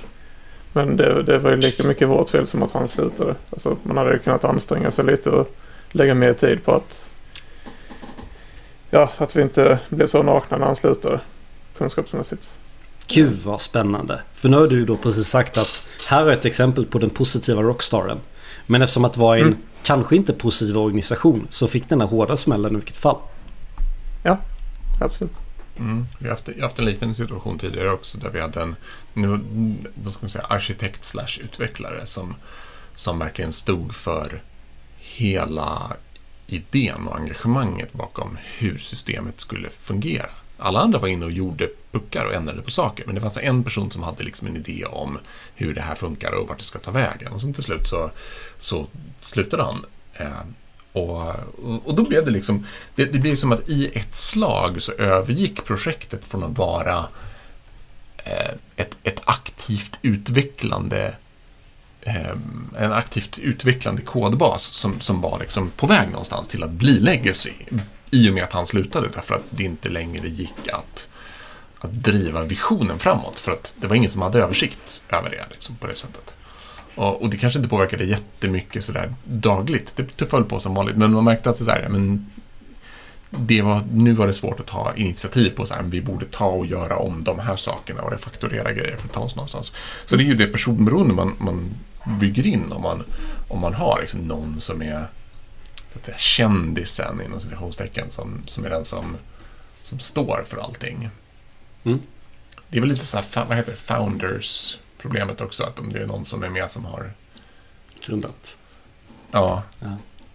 Men 0.73 0.97
det, 0.97 1.23
det 1.23 1.37
var 1.37 1.49
ju 1.51 1.57
lika 1.57 1.83
mycket 1.87 2.07
vårt 2.07 2.29
fel 2.29 2.47
som 2.47 2.63
att 2.63 2.71
han 2.71 2.87
slutade. 2.87 3.35
Alltså 3.49 3.77
man 3.83 3.97
hade 3.97 4.11
ju 4.13 4.19
kunnat 4.19 4.43
anstränga 4.43 4.91
sig 4.91 5.05
lite 5.05 5.29
och 5.29 5.55
lägga 5.91 6.13
mer 6.13 6.33
tid 6.33 6.63
på 6.65 6.71
att 6.71 7.05
Ja, 8.89 9.09
att 9.17 9.35
vi 9.35 9.41
inte 9.41 9.79
blev 9.89 10.07
så 10.07 10.23
nakna 10.23 10.57
när 10.57 10.65
han 10.65 10.75
slutade 10.75 11.19
kunskapsmässigt. 11.77 12.49
Gud 13.07 13.39
vad 13.45 13.61
spännande. 13.61 14.21
För 14.33 14.49
nu 14.49 14.57
har 14.57 14.67
du 14.67 14.85
då 14.85 14.95
precis 14.95 15.27
sagt 15.27 15.57
att 15.57 15.83
här 16.07 16.25
är 16.25 16.31
ett 16.31 16.45
exempel 16.45 16.85
på 16.85 16.99
den 16.99 17.09
positiva 17.09 17.61
rockstaren. 17.61 18.17
Men 18.67 18.81
eftersom 18.81 19.05
att 19.05 19.13
det 19.13 19.19
var 19.19 19.35
en 19.35 19.41
Mm. 19.41 19.57
kanske 19.83 20.15
inte 20.15 20.33
positiv 20.33 20.77
organisation 20.77 21.47
så 21.49 21.67
fick 21.67 21.89
den 21.89 22.01
här 22.01 22.07
hårda 22.07 22.37
smällen 22.37 22.71
i 22.71 22.75
vilket 22.75 22.97
fall. 22.97 23.17
Ja, 24.23 24.39
Absolut. 25.01 25.41
Mm. 25.79 26.05
Vi 26.19 26.27
har 26.27 26.35
haft, 26.35 26.47
jag 26.47 26.55
har 26.55 26.61
haft 26.61 26.79
en 26.79 26.85
liknande 26.85 27.15
situation 27.15 27.59
tidigare 27.59 27.91
också 27.91 28.17
där 28.17 28.29
vi 28.29 28.41
hade 28.41 28.61
en 28.61 28.75
nu, 29.13 29.39
vad 29.93 30.13
ska 30.13 30.23
man 30.23 30.29
säga, 30.29 30.45
arkitekt 30.45 31.03
slash 31.03 31.39
utvecklare 31.43 32.05
som, 32.05 32.35
som 32.95 33.19
verkligen 33.19 33.51
stod 33.51 33.95
för 33.95 34.43
hela 34.97 35.93
idén 36.47 37.07
och 37.07 37.15
engagemanget 37.15 37.93
bakom 37.93 38.37
hur 38.57 38.77
systemet 38.77 39.41
skulle 39.41 39.69
fungera. 39.69 40.29
Alla 40.57 40.79
andra 40.79 40.99
var 40.99 41.07
inne 41.07 41.25
och 41.25 41.31
gjorde 41.31 41.69
puckar 41.91 42.25
och 42.25 42.33
ändrade 42.33 42.61
på 42.61 42.71
saker, 42.71 43.05
men 43.05 43.15
det 43.15 43.21
fanns 43.21 43.37
en 43.37 43.63
person 43.63 43.91
som 43.91 44.03
hade 44.03 44.23
liksom 44.23 44.47
en 44.47 44.55
idé 44.55 44.85
om 44.85 45.19
hur 45.55 45.73
det 45.73 45.81
här 45.81 45.95
funkar 45.95 46.31
och 46.31 46.47
vart 46.47 46.57
det 46.57 46.63
ska 46.63 46.79
ta 46.79 46.91
vägen. 46.91 47.33
Och 47.33 47.41
sen 47.41 47.53
till 47.53 47.63
slut 47.63 47.87
så, 47.87 48.11
så 48.57 48.87
slutade 49.19 49.63
han. 49.63 49.85
Eh, 50.13 50.41
och, 50.93 51.33
och- 51.85 51.95
då 51.95 52.03
blev 52.03 52.25
det 52.25 52.31
liksom, 52.31 52.65
det, 52.95 53.05
det 53.05 53.19
blev 53.19 53.35
som 53.35 53.51
att 53.51 53.69
i 53.69 53.91
ett 53.93 54.15
slag 54.15 54.81
så 54.81 54.91
övergick 54.91 55.65
projektet 55.65 56.25
från 56.25 56.43
att 56.43 56.57
vara 56.57 57.07
eh, 58.17 58.51
ett, 58.75 58.97
ett 59.03 59.21
aktivt 59.25 59.99
utvecklande 60.01 61.15
eh, 62.01 62.31
en 62.77 62.93
aktivt 62.93 63.37
utvecklande 63.39 64.01
kodbas 64.01 64.63
som, 64.63 64.99
som 64.99 65.21
var 65.21 65.39
liksom 65.39 65.71
på 65.77 65.87
väg 65.87 66.09
någonstans 66.09 66.47
till 66.47 66.63
att 66.63 66.71
bli 66.71 66.99
legacy 66.99 67.51
i 68.11 68.29
och 68.29 68.33
med 68.33 68.43
att 68.43 68.53
han 68.53 68.65
slutade 68.67 69.09
därför 69.13 69.35
att 69.35 69.43
det 69.49 69.63
inte 69.63 69.89
längre 69.89 70.27
gick 70.27 70.67
att, 70.73 71.09
att 71.79 71.91
driva 71.93 72.43
visionen 72.43 72.99
framåt 72.99 73.39
för 73.39 73.51
att 73.51 73.73
det 73.77 73.87
var 73.87 73.95
ingen 73.95 74.11
som 74.11 74.21
hade 74.21 74.43
översikt 74.43 75.03
över 75.09 75.29
det 75.29 75.45
liksom, 75.51 75.75
på 75.75 75.87
det 75.87 75.95
sättet. 75.95 76.35
Och, 76.95 77.21
och 77.21 77.29
det 77.29 77.37
kanske 77.37 77.59
inte 77.59 77.69
påverkade 77.69 78.03
jättemycket 78.03 78.83
sådär 78.83 79.13
dagligt. 79.23 79.93
Det 79.95 80.03
tuffade 80.03 80.43
på 80.43 80.59
som 80.59 80.73
vanligt. 80.73 80.95
Men 80.95 81.13
man 81.13 81.23
märkte 81.23 81.49
att 81.49 81.59
ja, 81.67 81.89
men 81.89 82.29
det 83.29 83.61
var, 83.61 83.81
nu 83.91 84.13
var 84.13 84.27
det 84.27 84.33
svårt 84.33 84.59
att 84.59 84.67
ta 84.67 84.93
initiativ 84.95 85.49
på 85.49 85.65
så 85.65 85.73
här, 85.73 85.83
vi 85.83 86.01
borde 86.01 86.25
ta 86.25 86.45
och 86.45 86.65
göra 86.65 86.97
om 86.97 87.23
de 87.23 87.39
här 87.39 87.55
sakerna 87.55 88.01
och 88.01 88.11
refaktorera 88.11 88.71
grejer 88.71 88.97
för 88.97 89.07
att 89.07 89.13
ta 89.13 89.19
oss 89.19 89.35
någonstans. 89.35 89.73
Så 90.05 90.15
det 90.15 90.23
är 90.23 90.25
ju 90.25 90.33
det 90.33 90.47
personberoende 90.47 91.13
man, 91.13 91.35
man 91.37 91.69
bygger 92.19 92.47
in 92.47 92.71
om 92.71 92.81
man, 92.81 93.03
om 93.47 93.59
man 93.59 93.73
har 93.73 94.01
liksom 94.01 94.27
någon 94.27 94.59
som 94.59 94.81
är 94.81 95.07
så 95.91 95.99
att 95.99 96.05
säga, 96.05 96.17
kändisen 96.17 97.21
inom 97.25 97.39
citationstecken 97.39 98.11
som, 98.11 98.41
som 98.45 98.65
är 98.65 98.69
den 98.69 98.85
som, 98.85 99.17
som 99.81 99.99
står 99.99 100.43
för 100.47 100.57
allting. 100.57 101.09
Mm. 101.83 101.99
Det 102.69 102.77
är 102.77 102.81
väl 102.81 102.89
lite 102.89 103.05
så 103.05 103.17
här, 103.17 103.45
vad 103.45 103.57
heter 103.57 103.71
det, 103.71 103.77
founders 103.77 104.77
problemet 105.01 105.41
också, 105.41 105.63
att 105.63 105.79
om 105.79 105.93
det 105.93 105.99
är 105.99 106.05
någon 106.07 106.25
som 106.25 106.43
är 106.43 106.49
med 106.49 106.69
som 106.69 106.85
har 106.85 107.11
Grundat. 108.05 108.57
Ja. 109.31 109.63
Ja. 109.79 109.87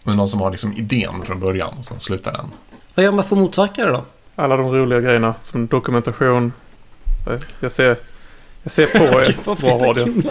Men 0.03 0.17
någon 0.17 0.29
som 0.29 0.41
har 0.41 0.51
liksom 0.51 0.73
idén 0.73 1.23
från 1.25 1.41
början 1.41 1.75
och 1.79 1.85
sen 1.85 2.01
slutar 2.01 2.33
den. 2.33 2.47
Vad 2.95 3.05
gör 3.05 3.13
man 3.13 3.25
för 3.25 3.37
att 3.37 3.43
motverka 3.43 3.85
det 3.87 3.93
då? 3.93 4.05
Alla 4.35 4.57
de 4.57 4.73
roliga 4.73 5.01
grejerna 5.01 5.35
som 5.43 5.67
dokumentation. 5.67 6.53
Eh, 7.31 7.41
Jag 7.61 7.73
ser, 7.73 7.97
jag 8.63 8.73
ser 8.73 8.87
på 8.87 9.05
er. 9.21 9.37
Bra 9.61 9.89
radio. 9.89 10.07
Ni- 10.07 10.23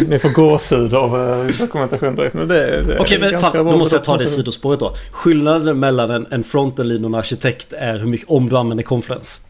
Ni 0.08 0.18
får 0.18 0.34
gåshud 0.34 0.94
av 0.94 1.20
eh, 1.20 1.46
dokumentation 1.60 2.16
direkt. 2.16 2.34
Men 2.34 2.48
det, 2.48 2.82
det 2.82 2.98
Okej 2.98 3.18
men 3.18 3.38
fan, 3.38 3.52
då 3.66 3.76
måste 3.76 3.96
jag 3.96 4.04
ta 4.04 4.16
det 4.16 4.26
sidospåret 4.26 4.80
då. 4.80 4.96
Skillnaden 5.12 5.78
mellan 5.80 6.10
en, 6.10 6.26
en 6.30 6.44
frontend-lead 6.44 7.00
och 7.04 7.08
en 7.08 7.14
arkitekt 7.14 7.72
är 7.72 7.98
hur 7.98 8.06
mycket, 8.06 8.28
om 8.30 8.48
du 8.48 8.56
använder 8.56 8.84
Confluence. 8.84 9.42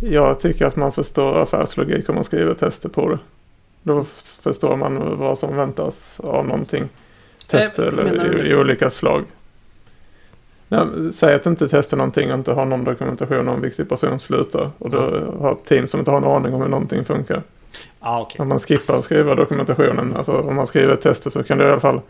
jag 0.01 0.39
tycker 0.39 0.65
att 0.65 0.75
man 0.75 0.91
förstår 0.91 1.41
affärslogik 1.41 2.09
om 2.09 2.15
man 2.15 2.23
skriver 2.23 2.53
tester 2.53 2.89
på 2.89 3.09
det. 3.09 3.19
Då 3.83 4.05
förstår 4.41 4.75
man 4.75 5.17
vad 5.17 5.37
som 5.37 5.55
väntas 5.55 6.19
av 6.19 6.47
någonting. 6.47 6.89
Tester 7.47 7.83
Eh, 7.83 7.99
eller 7.99 8.29
du 8.29 8.47
i, 8.47 8.49
i 8.49 8.55
olika 8.55 8.89
slag. 8.89 9.25
Ja, 10.69 10.87
säg 11.11 11.35
att 11.35 11.43
du 11.43 11.49
inte 11.49 11.67
testar 11.67 11.97
någonting 11.97 12.31
och 12.31 12.37
inte 12.37 12.53
har 12.53 12.65
någon 12.65 12.83
dokumentation 12.83 13.47
om 13.47 13.55
en 13.55 13.61
viktig 13.61 13.89
person 13.89 14.19
slutar. 14.19 14.71
Och 14.77 14.89
du 14.89 14.97
har 15.39 15.51
ett 15.51 15.65
team 15.65 15.87
som 15.87 15.99
inte 15.99 16.11
har 16.11 16.17
en 16.17 16.23
aning 16.23 16.53
om 16.53 16.61
hur 16.61 16.67
någonting 16.67 17.05
funkar. 17.05 17.43
Ah, 17.99 18.21
okej. 18.21 18.41
Om 18.41 18.47
man 18.47 18.59
skippar 18.59 18.97
att 18.97 19.03
skriva 19.03 19.35
dokumentationen, 19.35 20.15
alltså 20.15 20.41
om 20.41 20.55
man 20.55 20.67
skriver 20.67 20.95
tester 20.95 21.29
så 21.29 21.43
kan 21.43 21.57
du 21.57 21.65
i 21.65 21.71
alla 21.71 21.79
fall 21.79 22.01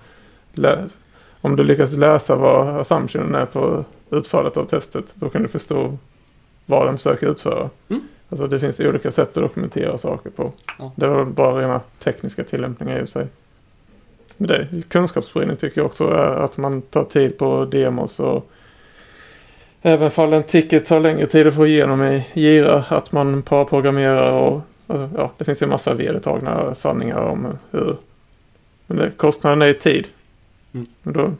om 1.42 1.56
du 1.56 1.64
lyckas 1.64 1.94
läsa 1.94 2.36
vad 2.36 2.68
assumptionen 2.68 3.36
är 3.36 3.46
på 3.46 3.86
utfallet 4.10 4.58
av 4.58 4.66
testet, 4.66 5.16
då 5.16 5.30
kan 5.30 5.42
du 5.42 5.48
förstå 5.48 5.98
vad 6.66 6.88
den 6.88 6.98
försöker 6.98 7.28
utföra. 7.28 7.70
Mm. 7.90 8.02
Alltså 8.30 8.48
det 8.48 8.60
finns 8.60 8.80
olika 8.80 9.12
sätt 9.12 9.28
att 9.28 9.44
dokumentera 9.44 9.98
saker 9.98 10.30
på. 10.30 10.52
Ja. 10.80 10.92
Det 10.96 11.08
var 11.08 11.26
bara 11.26 11.62
rena 11.62 11.82
tekniska 12.04 12.44
tillämpningar 12.44 13.00
i 13.00 13.04
och 13.04 13.10
för 13.10 13.20
sig. 13.20 13.28
Men 14.38 14.48
det, 14.48 14.68
kunskapsspridning 14.89 15.58
tycker 15.58 15.82
jag 15.82 15.86
också 15.86 16.10
är 16.10 16.36
att 16.36 16.58
man 16.58 16.82
tar 16.82 17.04
tid 17.04 17.38
på 17.38 17.65
demos 17.65 18.20
och 18.20 18.51
även 19.82 20.12
fall 20.12 20.34
en 20.34 20.44
ticket 20.44 20.86
tar 20.86 21.00
längre 21.00 21.25
tid 21.25 21.48
att 21.48 21.56
få 21.56 21.68
igenom 21.68 22.04
i 22.04 22.24
Gira, 22.34 22.86
att 22.89 23.12
man 23.12 23.42
parprogrammerar 23.42 24.32
och 24.32 24.62
alltså, 24.88 25.10
ja, 25.18 25.32
det 25.38 25.46
finns 25.46 25.62
ju 25.62 25.63
en 25.63 25.70
massa 25.70 25.94
vedertagna 25.94 26.75
sanningar 26.75 27.20
om 27.20 27.58
hur 27.72 27.98
men 28.88 28.98
det, 28.98 29.12
kostnaden 29.18 29.62
är 29.62 29.65
ju 29.65 29.74
tid. 29.74 30.08
Mm. 30.74 30.88
Då, 31.04 31.34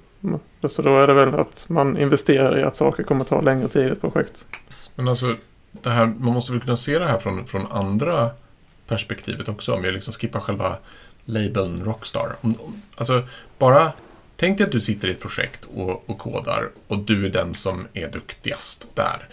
då, 0.62 0.70
så 0.70 0.82
då 0.82 1.00
är 1.00 1.08
det 1.08 1.14
väl 1.14 1.36
att 1.36 1.66
man 1.70 1.98
investerar 1.98 2.60
i 2.60 2.64
att 2.64 2.76
saker 2.76 3.04
kommer 3.04 3.26
ta 3.26 3.42
längre 3.42 3.68
tid 3.68 3.88
i 3.88 3.90
ett 3.90 4.02
projekt. 4.02 4.46
Men 4.96 5.08
alltså, 5.08 5.36
det 5.72 5.90
här, 5.90 6.06
man 6.06 6.34
måste 6.34 6.52
väl 6.52 6.62
kunna 6.62 6.78
se 6.78 7.00
det 7.00 7.06
här 7.06 7.20
från, 7.20 7.46
från 7.46 7.68
andra 7.72 8.30
perspektivet 8.88 9.50
också. 9.50 9.74
Om 9.74 9.82
vi 9.82 9.92
liksom 9.92 10.14
skippar 10.14 10.40
själva 10.40 10.78
labeln 11.26 11.84
Rockstar. 11.84 12.36
Alltså, 12.96 13.24
bara 13.60 13.92
tänk 14.38 14.58
dig 14.58 14.66
att 14.66 14.72
du 14.72 14.82
sitter 14.82 15.08
i 15.08 15.12
ett 15.12 15.20
projekt 15.20 15.66
och, 15.76 16.10
och 16.10 16.18
kodar 16.18 16.70
och 16.88 16.98
du 17.00 17.26
är 17.26 17.30
den 17.30 17.54
som 17.54 17.88
är 17.94 18.12
duktigast 18.12 18.88
där. 18.94 19.28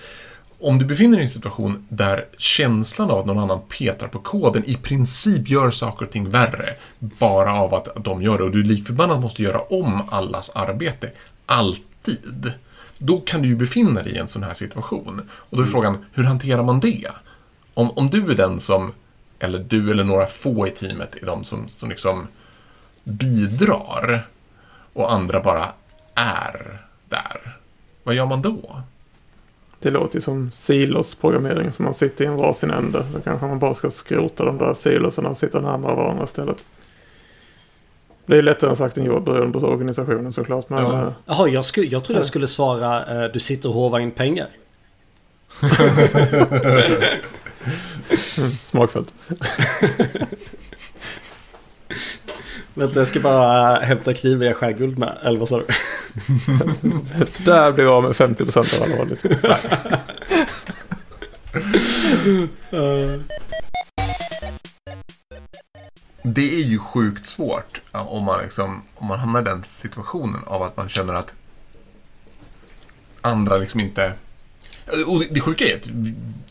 om 0.62 0.78
du 0.78 0.84
befinner 0.84 1.12
dig 1.12 1.20
i 1.20 1.22
en 1.22 1.30
situation 1.30 1.86
där 1.88 2.26
känslan 2.38 3.10
av 3.10 3.18
att 3.18 3.26
någon 3.26 3.38
annan 3.38 3.60
petar 3.68 4.08
på 4.08 4.18
koden 4.18 4.64
i 4.64 4.74
princip 4.74 5.48
gör 5.48 5.70
saker 5.70 6.06
och 6.06 6.12
ting 6.12 6.30
värre, 6.30 6.74
bara 6.98 7.52
av 7.52 7.74
att 7.74 8.04
de 8.04 8.22
gör 8.22 8.38
det, 8.38 8.44
och 8.44 8.50
du 8.50 8.62
likförbannat 8.62 9.20
måste 9.20 9.42
göra 9.42 9.60
om 9.60 10.08
allas 10.10 10.50
arbete, 10.50 11.10
alltid, 11.46 12.52
då 12.98 13.20
kan 13.20 13.42
du 13.42 13.48
ju 13.48 13.56
befinna 13.56 14.02
dig 14.02 14.12
i 14.12 14.18
en 14.18 14.28
sån 14.28 14.42
här 14.42 14.54
situation. 14.54 15.30
Och 15.32 15.56
då 15.56 15.62
är 15.62 15.66
frågan, 15.66 16.04
hur 16.12 16.24
hanterar 16.24 16.62
man 16.62 16.80
det? 16.80 17.10
Om, 17.74 17.90
om 17.90 18.10
du 18.10 18.30
är 18.30 18.34
den 18.34 18.60
som, 18.60 18.92
eller 19.42 19.58
du 19.58 19.90
eller 19.90 20.04
några 20.04 20.26
få 20.26 20.66
i 20.66 20.70
teamet 20.70 21.16
är 21.22 21.26
de 21.26 21.44
som, 21.44 21.68
som 21.68 21.88
liksom 21.88 22.26
bidrar 23.04 24.26
och 24.92 25.12
andra 25.12 25.40
bara 25.40 25.68
är 26.14 26.80
där. 27.08 27.56
Vad 28.02 28.14
gör 28.14 28.26
man 28.26 28.42
då? 28.42 28.82
Det 29.78 29.90
låter 29.90 30.14
ju 30.14 30.20
som 30.20 30.50
silos-programmering 30.52 31.72
som 31.72 31.84
man 31.84 31.94
sitter 31.94 32.24
i 32.24 32.28
en 32.28 32.36
varsin 32.36 32.70
ände. 32.70 33.04
Då 33.14 33.20
kanske 33.20 33.46
man 33.46 33.58
bara 33.58 33.74
ska 33.74 33.90
skrota 33.90 34.44
de 34.44 34.58
där 34.58 34.74
silosarna 34.74 35.28
och 35.28 35.36
sitta 35.36 35.60
närmare 35.60 35.94
varandra 35.94 36.24
istället. 36.24 36.64
Det 38.26 38.36
är 38.38 38.42
lättare 38.42 38.76
sagt 38.76 38.98
än 38.98 39.04
gjort 39.04 39.24
beroende 39.24 39.60
på 39.60 39.66
organisationen 39.66 40.32
såklart. 40.32 40.70
Men, 40.70 40.84
Ja. 40.84 41.02
eh, 41.02 41.12
Jaha, 41.26 41.48
jag, 41.48 41.64
sku, 41.64 41.82
jag 41.82 42.04
trodde 42.04 42.18
jag 42.18 42.26
skulle 42.26 42.46
svara 42.46 43.24
eh, 43.24 43.30
du 43.32 43.40
sitter 43.40 43.68
och 43.68 43.74
hovar 43.74 43.98
in 43.98 44.10
pengar. 44.10 44.46
smakfullt. 48.64 49.14
Vänta, 52.74 52.98
jag 52.98 53.08
ska 53.08 53.20
bara 53.20 53.78
hämta 53.78 54.14
kniven 54.14 54.48
jag 54.48 54.56
skär 54.56 54.72
guld 54.72 54.98
med. 54.98 55.18
Eller 55.22 55.38
vad 55.38 55.48
sa 55.48 55.58
du? 55.58 55.64
Där 57.44 57.72
blir 57.72 57.84
jag 57.84 57.94
av 57.94 58.02
med 58.02 58.12
50% 58.12 58.82
av 58.82 58.92
alla. 58.92 59.04
Liksom. 59.04 59.30
Det 66.22 66.54
är 66.54 66.64
ju 66.64 66.78
sjukt 66.78 67.26
svårt 67.26 67.80
om 67.92 68.24
man, 68.24 68.42
liksom, 68.42 68.82
om 68.94 69.06
man 69.06 69.18
hamnar 69.18 69.40
i 69.40 69.44
den 69.44 69.62
situationen 69.62 70.44
av 70.46 70.62
att 70.62 70.76
man 70.76 70.88
känner 70.88 71.14
att 71.14 71.34
andra 73.20 73.56
liksom 73.56 73.80
inte... 73.80 74.12
Och 75.06 75.22
det, 75.30 75.40
sjuka 75.40 75.64
är 75.64 75.76
att 75.76 75.88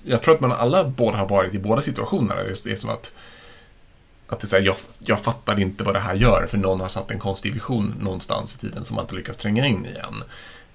jag 0.04 0.22
tror 0.22 0.36
att 0.36 0.42
man 0.42 0.52
alla 0.52 0.84
båda 0.84 1.18
har 1.18 1.28
varit 1.28 1.54
i 1.54 1.60
båda 1.60 1.82
situationerna. 1.82 2.36
Det 2.36 2.50
är, 2.50 2.58
det 2.64 2.72
är 2.72 2.76
som 2.76 2.90
att, 2.90 3.12
att 4.28 4.40
det 4.40 4.46
är 4.46 4.48
så 4.48 4.56
här, 4.56 4.64
jag, 4.64 4.76
jag 5.00 5.20
fattar 5.20 5.60
inte 5.60 5.84
vad 5.84 5.96
det 5.96 6.00
här 6.00 6.16
gör 6.16 6.46
för 6.50 6.58
någon 6.58 6.80
har 6.80 6.88
satt 6.88 7.12
en 7.12 7.20
konstig 7.20 7.54
vision 7.54 7.96
någonstans 8.00 8.56
i 8.56 8.58
tiden 8.58 8.86
som 8.86 8.96
man 8.96 9.06
inte 9.06 9.16
lyckas 9.16 9.38
tränga 9.38 9.68
in 9.68 9.86
i 9.86 10.00
än. 10.00 10.24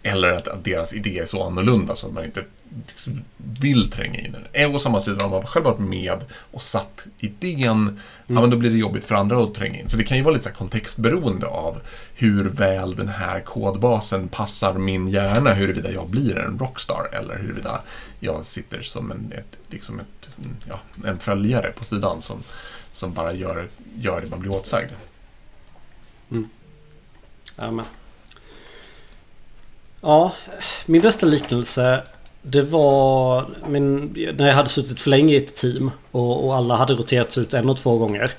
Eller 0.03 0.33
att, 0.33 0.49
att 0.49 0.65
deras 0.65 0.95
idé 0.95 1.19
är 1.19 1.27
så 1.27 1.43
annorlunda 1.43 1.97
så 1.97 2.07
att 2.07 2.13
man 2.13 2.25
inte 2.25 2.45
liksom 2.89 3.25
vill 3.37 3.91
tränga 3.91 4.19
in 4.19 4.25
i 4.25 4.31
den. 4.53 4.75
Å 4.75 4.79
samma 4.79 5.01
sida, 5.01 5.25
om 5.25 5.31
man 5.31 5.47
själv 5.47 5.65
varit 5.65 5.79
med 5.79 6.25
och 6.51 6.63
satt 6.63 7.07
idén, 7.19 8.01
ja 8.27 8.41
men 8.41 8.51
då 8.51 8.57
blir 8.57 8.71
det 8.71 8.79
jobbigt 8.79 9.05
för 9.05 9.15
andra 9.15 9.45
att 9.45 9.55
tränga 9.55 9.79
in. 9.79 9.89
Så 9.89 9.97
det 9.97 10.05
kan 10.05 10.17
ju 10.17 10.23
vara 10.23 10.35
lite 10.35 10.45
så 10.45 10.55
kontextberoende 10.55 11.47
av 11.47 11.81
hur 12.15 12.45
väl 12.45 12.97
den 12.97 13.09
här 13.09 13.41
kodbasen 13.41 14.29
passar 14.29 14.75
min 14.75 15.09
hjärna, 15.09 15.55
huruvida 15.55 15.91
jag 15.91 16.09
blir 16.09 16.39
en 16.39 16.59
rockstar 16.59 17.09
eller 17.13 17.39
huruvida 17.39 17.81
jag 18.21 18.47
sitter 18.47 18.83
som 18.83 19.11
en, 19.11 19.33
ett, 19.33 19.57
liksom 19.71 20.01
ett, 20.01 20.37
ja, 20.69 20.81
en 21.05 21.19
följare 21.19 21.73
på 21.73 21.85
sidan 21.85 22.23
som, 22.23 22.43
som 22.93 23.13
bara 23.13 23.33
gör, 23.33 23.69
gör 23.95 24.21
det 24.21 24.31
man 24.31 24.41
blir 24.41 24.53
åtsagd. 24.53 24.91
Men. 26.29 27.85
ja, 30.01 30.33
min 30.87 31.03
bästa 31.03 31.27
liknelse 31.27 32.05
det 32.51 32.63
var 32.63 33.47
min, 33.69 34.13
när 34.39 34.47
jag 34.47 34.55
hade 34.55 34.69
suttit 34.69 35.01
för 35.01 35.11
länge 35.11 35.35
i 35.35 35.37
ett 35.37 35.57
team 35.57 35.91
och, 36.11 36.47
och 36.47 36.57
alla 36.57 36.77
hade 36.77 36.95
roterats 36.95 37.39
ut 37.39 37.55
en 37.55 37.69
och 37.69 37.77
två 37.77 37.99
gånger. 37.99 38.33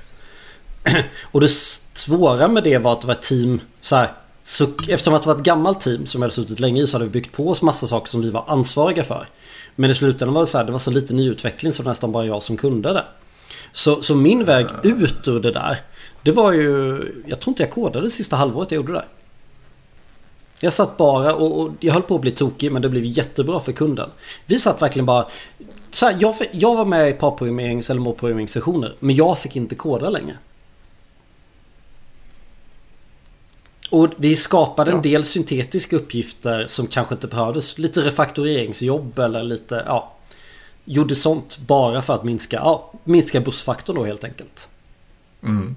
Och 1.32 1.42
det 1.42 1.50
svåra 1.50 2.48
med 2.48 2.64
det 2.64 2.78
var 2.78 2.94
att 2.94 3.02
det 3.02 3.08
var 3.08 3.14
ett 3.14 3.22
team 3.24 3.62
så 3.82 3.96
här, 3.96 4.12
så, 4.44 4.68
Eftersom 4.88 5.14
att 5.14 5.22
det 5.22 5.28
var 5.28 5.36
ett 5.36 5.44
gammalt 5.44 5.82
team 5.82 6.06
som 6.06 6.22
jag 6.22 6.26
hade 6.26 6.34
suttit 6.34 6.60
länge 6.60 6.82
i 6.82 6.88
så 6.88 6.96
hade 6.96 7.06
vi 7.06 7.12
byggt 7.12 7.36
på 7.36 7.50
oss 7.50 7.62
massa 7.62 7.88
saker 7.88 8.10
som 8.10 8.22
vi 8.22 8.30
var 8.30 8.44
ansvariga 8.48 9.04
för. 9.04 9.28
Men 9.76 9.92
i 9.92 9.96
slutändan 9.96 10.34
var 10.34 10.42
det 10.42 10.48
så 10.48 10.58
här, 10.58 10.66
det 10.66 10.72
var 10.72 10.80
så 10.80 10.92
lite 10.92 11.14
nyutveckling 11.14 11.72
så 11.72 11.81
det 11.81 11.86
var 11.86 11.92
nästan 11.92 12.12
bara 12.12 12.25
jag 12.25 12.44
som 12.44 12.58
kunde 12.58 12.94
det. 12.94 13.03
Så, 13.72 14.01
så 14.01 14.16
min 14.16 14.44
väg 14.44 14.68
ut 14.84 15.27
ur 15.27 15.40
det 15.40 15.51
där 15.51 15.81
Det 16.24 16.31
var 16.31 16.51
ju 16.51 17.01
Jag 17.27 17.40
tror 17.40 17.51
inte 17.51 17.64
jag 17.64 17.72
kodade 17.72 18.05
det 18.05 18.10
sista 18.10 18.36
halvåret 18.36 18.72
jag 18.72 18.75
gjorde 18.75 18.94
det. 18.94 19.00
där. 19.00 19.08
Jag 20.59 20.74
satt 20.74 20.98
bara 20.98 21.35
och, 21.35 21.59
och 21.61 21.72
jag 21.79 21.93
höll 21.93 22.01
på 22.01 22.15
att 22.15 22.22
bli 22.22 22.31
tokig 22.31 22.72
men 22.72 22.81
det 22.81 22.89
blev 22.89 23.05
jättebra 23.05 23.59
för 23.59 23.72
kunden. 23.72 24.09
Vi 24.46 24.59
satt 24.59 24.81
verkligen 24.81 25.05
bara 25.05 25.27
så 25.91 26.05
här, 26.05 26.17
jag, 26.20 26.35
jag 26.51 26.75
var 26.75 26.85
med 26.85 27.09
i 27.09 27.13
parprogrammerings 27.13 27.89
eller 27.89 28.01
målprogrammeringssessioner 28.01 28.96
men 29.00 29.15
jag 29.15 29.39
fick 29.39 29.55
inte 29.55 29.75
koda 29.75 30.09
längre. 30.09 30.37
Och 33.89 34.07
vi 34.17 34.35
skapade 34.35 34.91
en 34.91 34.98
Ja. 34.98 35.01
del 35.01 35.24
syntetiska 35.24 35.96
uppgifter 35.96 36.67
som 36.67 36.87
kanske 36.87 37.15
inte 37.15 37.27
behövdes. 37.27 37.77
Lite 37.77 38.01
refaktoreringsjobb 38.01 39.20
eller 39.20 39.43
lite, 39.43 39.83
ja. 39.85 40.13
Gjorde 40.85 41.15
sånt 41.15 41.57
bara 41.57 42.01
för 42.01 42.13
att 42.13 42.24
minska, 42.24 42.55
ja, 42.55 42.91
minska 43.03 43.41
bussfaktorn 43.41 43.96
då 43.96 44.05
helt 44.05 44.24
enkelt. 44.24 44.70
Mm. 45.43 45.75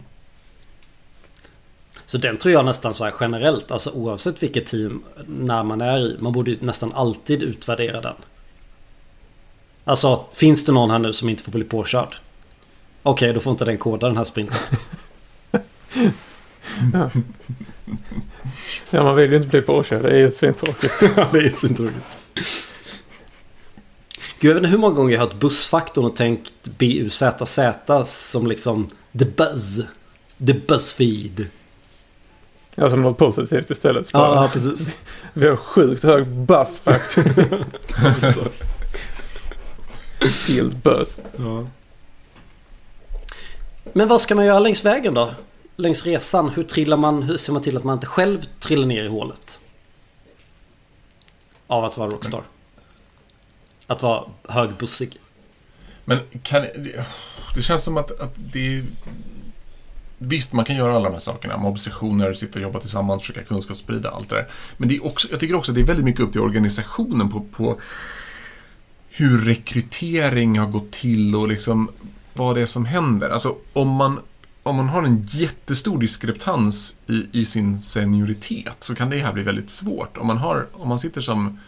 Så 2.11 2.19
den 2.19 2.37
tror 2.37 2.55
jag 2.55 2.65
nästan 2.65 2.95
så 2.95 3.05
här 3.05 3.15
generellt, 3.21 3.71
alltså 3.71 3.91
oavsett 3.91 4.43
vilket 4.43 4.67
team 4.67 5.03
när 5.27 5.63
man 5.63 5.81
är 5.81 5.99
i. 5.99 6.17
Man 6.21 6.33
borde 6.33 6.51
ju 6.51 6.59
nästan 6.61 6.93
alltid 6.93 7.43
utvärdera 7.43 8.01
den. 8.01 8.15
Alltså, 9.85 10.25
finns 10.33 10.65
det 10.65 10.73
någon 10.73 10.91
här 10.91 10.99
nu 10.99 11.13
som 11.13 11.29
inte 11.29 11.43
får 11.43 11.53
bli 11.53 11.65
påkörd? 11.65 12.15
Okej, 13.03 13.33
då 13.33 13.41
får 13.41 13.51
inte 13.51 13.65
den 13.65 13.79
koda 13.79 14.07
den 14.07 14.17
här 14.17 14.25
sprinten. 14.25 14.59
Ja, 18.91 19.03
man 19.03 19.17
vill 19.17 19.31
ju 19.31 19.37
inte 19.37 19.49
bli 19.49 19.63
påkörd. 19.63 20.03
Det 20.03 20.11
är 20.11 20.19
ju 20.19 20.31
svintråkigt. 20.31 20.95
det 21.01 21.39
är 21.39 21.57
svintroligt. 21.57 22.19
Gud, 24.41 24.51
jag 24.51 24.55
vet 24.55 24.57
inte 24.57 24.71
hur 24.71 24.79
många 24.79 24.95
gånger 24.95 25.13
jag 25.13 25.21
har 25.21 25.27
hört 25.27 25.41
bussfaktorn 25.41 26.05
och 26.05 26.17
tänkt 26.17 26.53
BUZZ 26.79 27.23
som 28.07 28.47
liksom 28.47 28.91
the 29.19 29.25
buzz. 29.25 29.81
The 30.47 30.55
buzzfeed. 30.55 31.47
Ja, 32.75 32.91
som 32.91 33.03
något 33.03 33.19
positivt 33.19 33.71
istället. 33.71 34.11
Ja, 34.13 34.19
Bara, 34.19 34.43
ja 34.43 34.49
precis. 34.49 34.97
Vi 35.33 35.49
har 35.49 35.57
sjukt 35.57 36.03
hög 36.03 36.27
buzz 36.29 36.79
factor. 36.79 37.25
Field 40.29 40.77
buzz. 40.83 41.21
Ja. 41.37 41.67
Men 43.93 44.09
vad 44.09 44.21
ska 44.21 44.35
man 44.35 44.45
göra 44.45 44.59
längs 44.59 44.85
vägen 44.85 45.15
då? 45.15 45.31
Längs 45.77 46.05
resan? 46.07 46.49
Hur 46.49 46.63
trillar 46.63 46.97
man? 46.97 47.23
Hur 47.23 47.37
ser 47.37 47.53
man 47.53 47.63
till 47.63 47.77
att 47.77 47.85
man 47.85 47.95
inte 47.95 48.07
själv 48.07 48.43
trillar 48.59 48.87
ner 48.87 49.05
i 49.05 49.09
hålet? 49.09 49.61
Av 51.67 51.85
att 51.85 51.97
vara 51.97 52.09
rockstar. 52.11 52.43
Att 53.87 54.03
vara 54.03 54.25
högbussig. 54.49 55.19
Men 56.05 56.19
kan, 56.43 56.63
det, 56.63 57.05
det 57.55 57.63
känns 57.63 57.83
som 57.85 57.97
att, 57.97 58.21
att 58.21 58.35
det 58.37 58.77
är... 58.77 58.85
Visst, 60.23 60.53
man 60.53 60.65
kan 60.65 60.77
göra 60.77 60.97
alla 60.97 61.05
de 61.05 61.13
här 61.13 61.21
sakerna. 61.21 61.57
Mobbsessioner, 61.57 62.33
sitta 62.33 62.59
och 62.59 62.63
jobba 62.63 62.81
tillsammans, 62.81 63.23
försöka 63.23 63.43
kunskapssprida, 63.43 64.11
allt 64.11 64.29
det 64.29 64.35
där. 64.35 64.49
Men 64.77 64.89
det 64.89 64.97
är 64.97 65.07
också, 65.07 65.29
jag 65.31 65.41
tycker 65.41 65.55
också 65.55 65.73
att 65.73 65.77
det 65.77 65.83
är 65.83 65.87
väldigt 65.87 66.05
mycket 66.05 66.21
upp 66.21 66.33
till 66.33 66.41
organisationen 66.41 67.31
på, 67.31 67.41
på 67.41 67.81
hur 69.09 69.45
rekrytering 69.45 70.59
har 70.59 70.67
gått 70.67 70.91
till 70.91 71.37
och 71.37 71.49
liksom 71.49 71.91
vad 72.35 72.57
det 72.57 72.63
är 72.63 72.67
som 72.67 72.85
händer. 72.85 73.31
Alltså 73.31 73.57
om 73.73 73.89
man, 73.89 74.21
om 74.63 74.77
man 74.77 74.89
har 74.89 75.03
en 75.03 75.23
jättestor 75.23 75.99
diskreptans 75.99 76.97
i, 77.07 77.27
i 77.33 77.45
sin 77.45 77.77
senioritet 77.77 78.77
så 78.79 78.95
kan 78.95 79.11
det 79.11 79.19
här 79.19 79.33
bli 79.33 79.43
väldigt 79.43 79.71
svårt. 79.71 80.17
Om 80.17 80.27
man, 80.27 80.39
har, 80.39 80.67
om 80.73 80.89
man 80.89 80.99
sitter 80.99 81.21
som... 81.21 81.59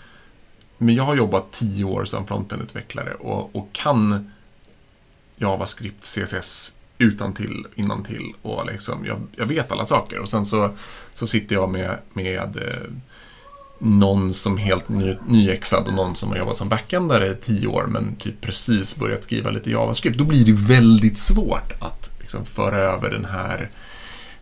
Men 0.78 0.94
jag 0.94 1.04
har 1.04 1.16
jobbat 1.16 1.52
tio 1.52 1.84
år 1.84 2.04
som 2.04 2.26
frontendutvecklare 2.26 3.14
och, 3.14 3.56
och 3.56 3.68
kan 3.72 4.30
JavaScript, 5.36 6.04
CSS 6.04 6.74
utan 7.02 7.34
till, 7.34 7.66
innan 7.74 8.02
till 8.02 8.32
och 8.42 8.66
liksom, 8.66 9.06
jag, 9.06 9.20
jag 9.36 9.46
vet 9.46 9.72
alla 9.72 9.86
saker. 9.86 10.18
Och 10.18 10.28
sen 10.28 10.46
så, 10.46 10.70
så 11.12 11.26
sitter 11.26 11.54
jag 11.54 11.70
med, 11.70 11.98
med 12.12 12.56
eh, 12.56 12.90
någon 13.78 14.34
som 14.34 14.58
är 14.58 14.62
helt 14.62 14.88
ny, 14.88 15.16
nyexad 15.28 15.86
och 15.86 15.94
någon 15.94 16.16
som 16.16 16.30
har 16.30 16.36
jobbat 16.36 16.56
som 16.56 16.68
backendare 16.68 17.28
i 17.28 17.34
tio 17.34 17.66
år 17.66 17.86
men 17.88 18.16
typ 18.16 18.40
precis 18.40 18.96
börjat 18.96 19.24
skriva 19.24 19.50
lite 19.50 19.70
JavaScript. 19.70 20.18
Då 20.18 20.24
blir 20.24 20.44
det 20.44 20.52
väldigt 20.52 21.18
svårt 21.18 21.72
att 21.80 22.14
liksom 22.20 22.44
föra 22.44 22.76
över 22.76 23.10
den 23.10 23.24
här 23.24 23.70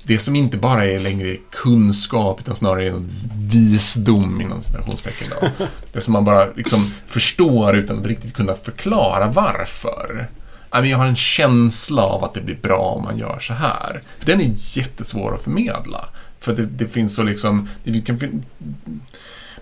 det 0.03 0.18
som 0.18 0.37
inte 0.37 0.57
bara 0.57 0.87
är 0.87 1.01
längre 1.01 1.37
kunskap 1.51 2.40
utan 2.40 2.57
snarare 2.57 2.88
en 2.88 3.11
visdom 3.35 4.40
inom 4.40 4.62
citationstecken. 4.62 5.29
Då. 5.40 5.66
Det 5.92 6.01
som 6.01 6.12
man 6.12 6.25
bara 6.25 6.53
liksom 6.55 6.90
förstår 7.07 7.77
utan 7.77 7.99
att 7.99 8.07
riktigt 8.07 8.35
kunna 8.35 8.55
förklara 8.55 9.27
varför. 9.27 10.29
Jag 10.72 10.98
har 10.98 11.06
en 11.06 11.16
känsla 11.16 12.02
av 12.02 12.24
att 12.24 12.35
det 12.35 12.40
blir 12.40 12.56
bra 12.56 12.78
om 12.78 13.04
man 13.04 13.18
gör 13.18 13.38
så 13.38 13.52
här. 13.52 14.02
Den 14.24 14.40
är 14.40 14.50
jättesvår 14.54 15.35
att 15.35 15.42
förmedla. 15.42 16.09
För 16.40 16.54
det, 16.54 16.66
det 16.66 16.88
finns 16.88 17.14
så 17.14 17.22
liksom... 17.22 17.68
Det 17.85 18.00
kan, 18.00 18.42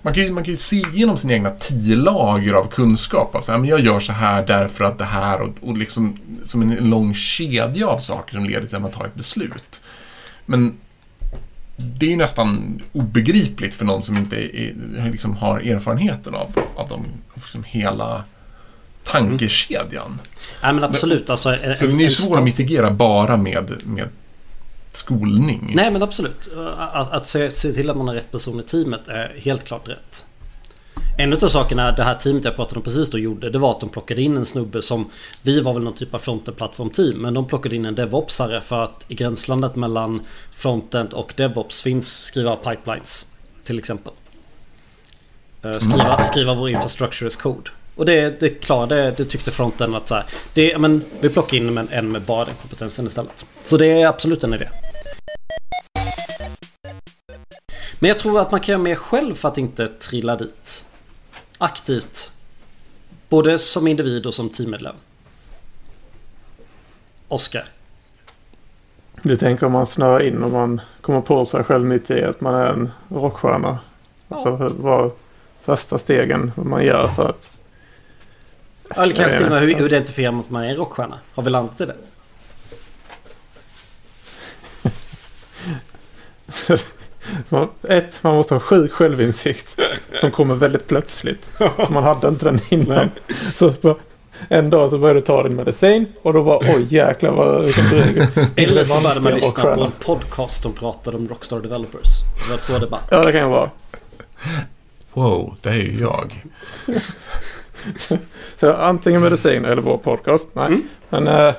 man 0.02 0.14
kan, 0.14 0.22
ju, 0.22 0.30
man 0.30 0.44
kan 0.44 0.50
ju 0.50 0.56
se 0.56 0.76
igenom 0.76 1.16
sina 1.16 1.32
egna 1.32 1.50
tio 1.50 1.96
lager 1.96 2.54
av 2.54 2.64
kunskap. 2.64 3.34
Alltså, 3.34 3.58
men 3.58 3.64
jag 3.64 3.80
gör 3.80 4.00
så 4.00 4.12
här 4.12 4.46
därför 4.46 4.84
att 4.84 4.98
det 4.98 5.04
här 5.04 5.40
och, 5.40 5.54
och 5.60 5.76
liksom 5.76 6.16
som 6.44 6.62
en 6.62 6.90
lång 6.90 7.14
kedja 7.14 7.88
av 7.88 7.98
saker 7.98 8.34
som 8.34 8.44
leder 8.44 8.66
till 8.66 8.76
att 8.76 8.82
man 8.82 8.90
tar 8.90 9.04
ett 9.04 9.14
beslut. 9.14 9.82
Men 10.46 10.76
det 11.76 12.06
är 12.06 12.10
ju 12.10 12.16
nästan 12.16 12.80
obegripligt 12.92 13.74
för 13.74 13.84
någon 13.84 14.02
som 14.02 14.16
inte 14.16 14.36
är, 14.36 15.10
liksom 15.10 15.36
har 15.36 15.60
erfarenheten 15.60 16.34
av, 16.34 16.58
av, 16.76 16.88
de, 16.88 16.94
av 16.94 17.36
liksom 17.36 17.64
hela 17.64 18.24
tankekedjan. 19.10 20.18
Nej 20.62 20.72
men 20.72 20.84
absolut. 20.84 21.30
Alltså, 21.30 21.56
så 21.56 21.84
en, 21.84 21.98
det 21.98 22.04
är 22.04 22.08
svårt 22.08 22.38
att 22.38 22.44
mitigera 22.44 22.90
bara 22.90 23.36
med, 23.36 23.82
med 23.84 24.08
skolning. 24.92 25.72
Nej 25.74 25.90
men 25.90 26.02
absolut. 26.02 26.48
Att, 26.76 27.12
att 27.12 27.26
se, 27.26 27.50
se, 27.50 27.72
till 27.72 27.90
att 27.90 27.96
man 27.96 28.08
har 28.08 28.14
rätt 28.14 28.32
person 28.32 28.60
i 28.60 28.62
teamet 28.62 29.08
är 29.08 29.36
helt 29.38 29.64
klart 29.64 29.88
rätt. 29.88 30.26
En 31.18 31.32
av 31.32 31.48
sakerna 31.48 31.92
det 31.92 32.04
här 32.04 32.14
teamet 32.14 32.44
jag 32.44 32.56
pratade 32.56 32.76
om 32.76 32.82
precis 32.82 33.10
då 33.10 33.18
gjorde 33.18 33.50
det 33.50 33.58
var 33.58 33.70
att 33.70 33.80
de 33.80 33.88
plockade 33.88 34.22
in 34.22 34.36
en 34.36 34.46
snubbe 34.46 34.82
som 34.82 35.10
Vi 35.42 35.60
var 35.60 35.74
väl 35.74 35.82
någon 35.82 35.94
typ 35.94 36.14
av 36.14 36.18
fronten 36.18 36.54
team 36.90 37.18
men 37.18 37.34
de 37.34 37.46
plockade 37.46 37.76
in 37.76 37.84
en 37.84 37.94
DevOpsare 37.94 38.60
för 38.60 38.84
att 38.84 39.04
i 39.08 39.14
gränslandet 39.14 39.76
mellan 39.76 40.20
frontend 40.50 41.12
och 41.12 41.34
DevOps 41.36 41.82
finns 41.82 42.22
skriva 42.22 42.56
pipelines 42.56 43.32
till 43.64 43.78
exempel. 43.78 44.12
Eh, 45.62 45.78
skriva, 45.78 46.22
skriva 46.22 46.54
vår 46.54 46.70
infrastructure 46.70 47.26
as 47.26 47.36
code. 47.36 47.70
Och 47.98 48.06
det, 48.06 48.40
det 48.40 48.48
klarade, 48.48 49.10
det 49.10 49.24
tyckte 49.24 49.50
fronten 49.50 49.94
att 49.94 50.08
så 50.08 50.14
här, 50.14 50.24
det, 50.52 50.78
men 50.78 51.04
vi 51.20 51.28
plockar 51.28 51.56
in 51.56 51.78
en, 51.78 51.88
en 51.88 52.12
med 52.12 52.22
bara 52.22 52.44
den 52.44 52.54
kompetensen 52.54 53.06
istället. 53.06 53.46
Så 53.62 53.76
det 53.76 53.86
är 53.86 54.06
absolut 54.06 54.44
en 54.44 54.54
idé. 54.54 54.68
Men 57.98 58.08
jag 58.08 58.18
tror 58.18 58.40
att 58.40 58.50
man 58.50 58.60
kan 58.60 58.72
göra 58.72 58.82
mer 58.82 58.94
själv 58.94 59.34
för 59.34 59.48
att 59.48 59.58
inte 59.58 59.88
trilla 59.88 60.36
dit. 60.36 60.86
Aktivt. 61.58 62.32
Både 63.28 63.58
som 63.58 63.86
individ 63.86 64.26
och 64.26 64.34
som 64.34 64.48
teammedlem. 64.48 64.96
Oskar. 67.28 67.64
Du 69.22 69.36
tänker 69.36 69.66
om 69.66 69.72
man 69.72 69.86
snör 69.86 70.22
in 70.22 70.42
och 70.42 70.50
man 70.50 70.80
kommer 71.00 71.20
på 71.20 71.44
sig 71.44 71.64
själv 71.64 71.84
mitt 71.84 72.10
i 72.10 72.24
att 72.24 72.40
man 72.40 72.54
är 72.54 72.66
en 72.66 72.90
rockstjärna. 73.08 73.78
Ja. 74.28 74.36
Alltså 74.36 74.72
vad 74.78 75.10
första 75.62 75.98
stegen 75.98 76.52
man 76.56 76.84
gör 76.84 77.08
för 77.08 77.28
att 77.28 77.57
eller 78.96 79.14
kanske 79.14 79.36
till 79.36 79.46
och 79.46 79.52
med 79.52 79.60
hur, 79.60 79.74
hur 79.74 79.86
identifierar 79.86 80.32
man 80.32 80.40
att 80.40 80.50
man 80.50 80.64
är 80.64 80.68
en 80.68 80.76
rockstjärna? 80.76 81.18
Har 81.34 81.42
vi 81.42 81.50
landat 81.50 81.80
i 81.80 81.86
det? 81.86 81.94
Ett, 87.88 88.22
man 88.22 88.34
måste 88.34 88.54
ha 88.54 88.60
sjuk 88.60 88.92
självinsikt. 88.92 89.80
Som 90.20 90.30
kommer 90.30 90.54
väldigt 90.54 90.86
plötsligt. 90.86 91.50
Man 91.90 92.04
hade 92.04 92.28
inte 92.28 92.44
den 92.44 92.60
innan. 92.68 93.10
Så 93.54 93.72
en 94.48 94.70
dag 94.70 94.90
så 94.90 94.98
började 94.98 95.20
du 95.20 95.26
ta 95.26 95.42
din 95.42 95.56
medicin 95.56 96.06
och 96.22 96.32
då 96.32 96.42
var 96.42 96.64
oj 96.76 96.86
jäklar 96.94 97.32
vad 97.32 97.60
Eller 98.56 98.84
så 98.84 99.02
började 99.02 99.20
man 99.20 99.34
lyssna 99.34 99.74
på 99.74 99.80
en 99.80 99.92
podcast 100.00 100.62
som 100.62 100.72
pratade 100.72 101.16
om 101.16 101.28
Rockstar 101.28 101.60
Developers. 101.60 102.08
Det 102.46 102.52
var 102.52 102.58
så 102.58 102.78
det 102.78 102.86
bara. 102.86 103.00
Ja 103.10 103.22
det 103.22 103.32
kan 103.32 103.40
ju 103.40 103.48
vara. 103.48 103.70
Wow, 105.12 105.56
det 105.62 105.68
är 105.68 105.74
ju 105.74 106.00
jag. 106.00 106.42
så 108.56 108.72
antingen 108.72 109.22
medicin 109.22 109.64
eller 109.64 109.82
vår 109.82 109.98
podcast. 109.98 110.48
Nej. 110.54 110.66
Mm. 110.66 110.88
Men 111.08 111.26
äh, 111.26 111.54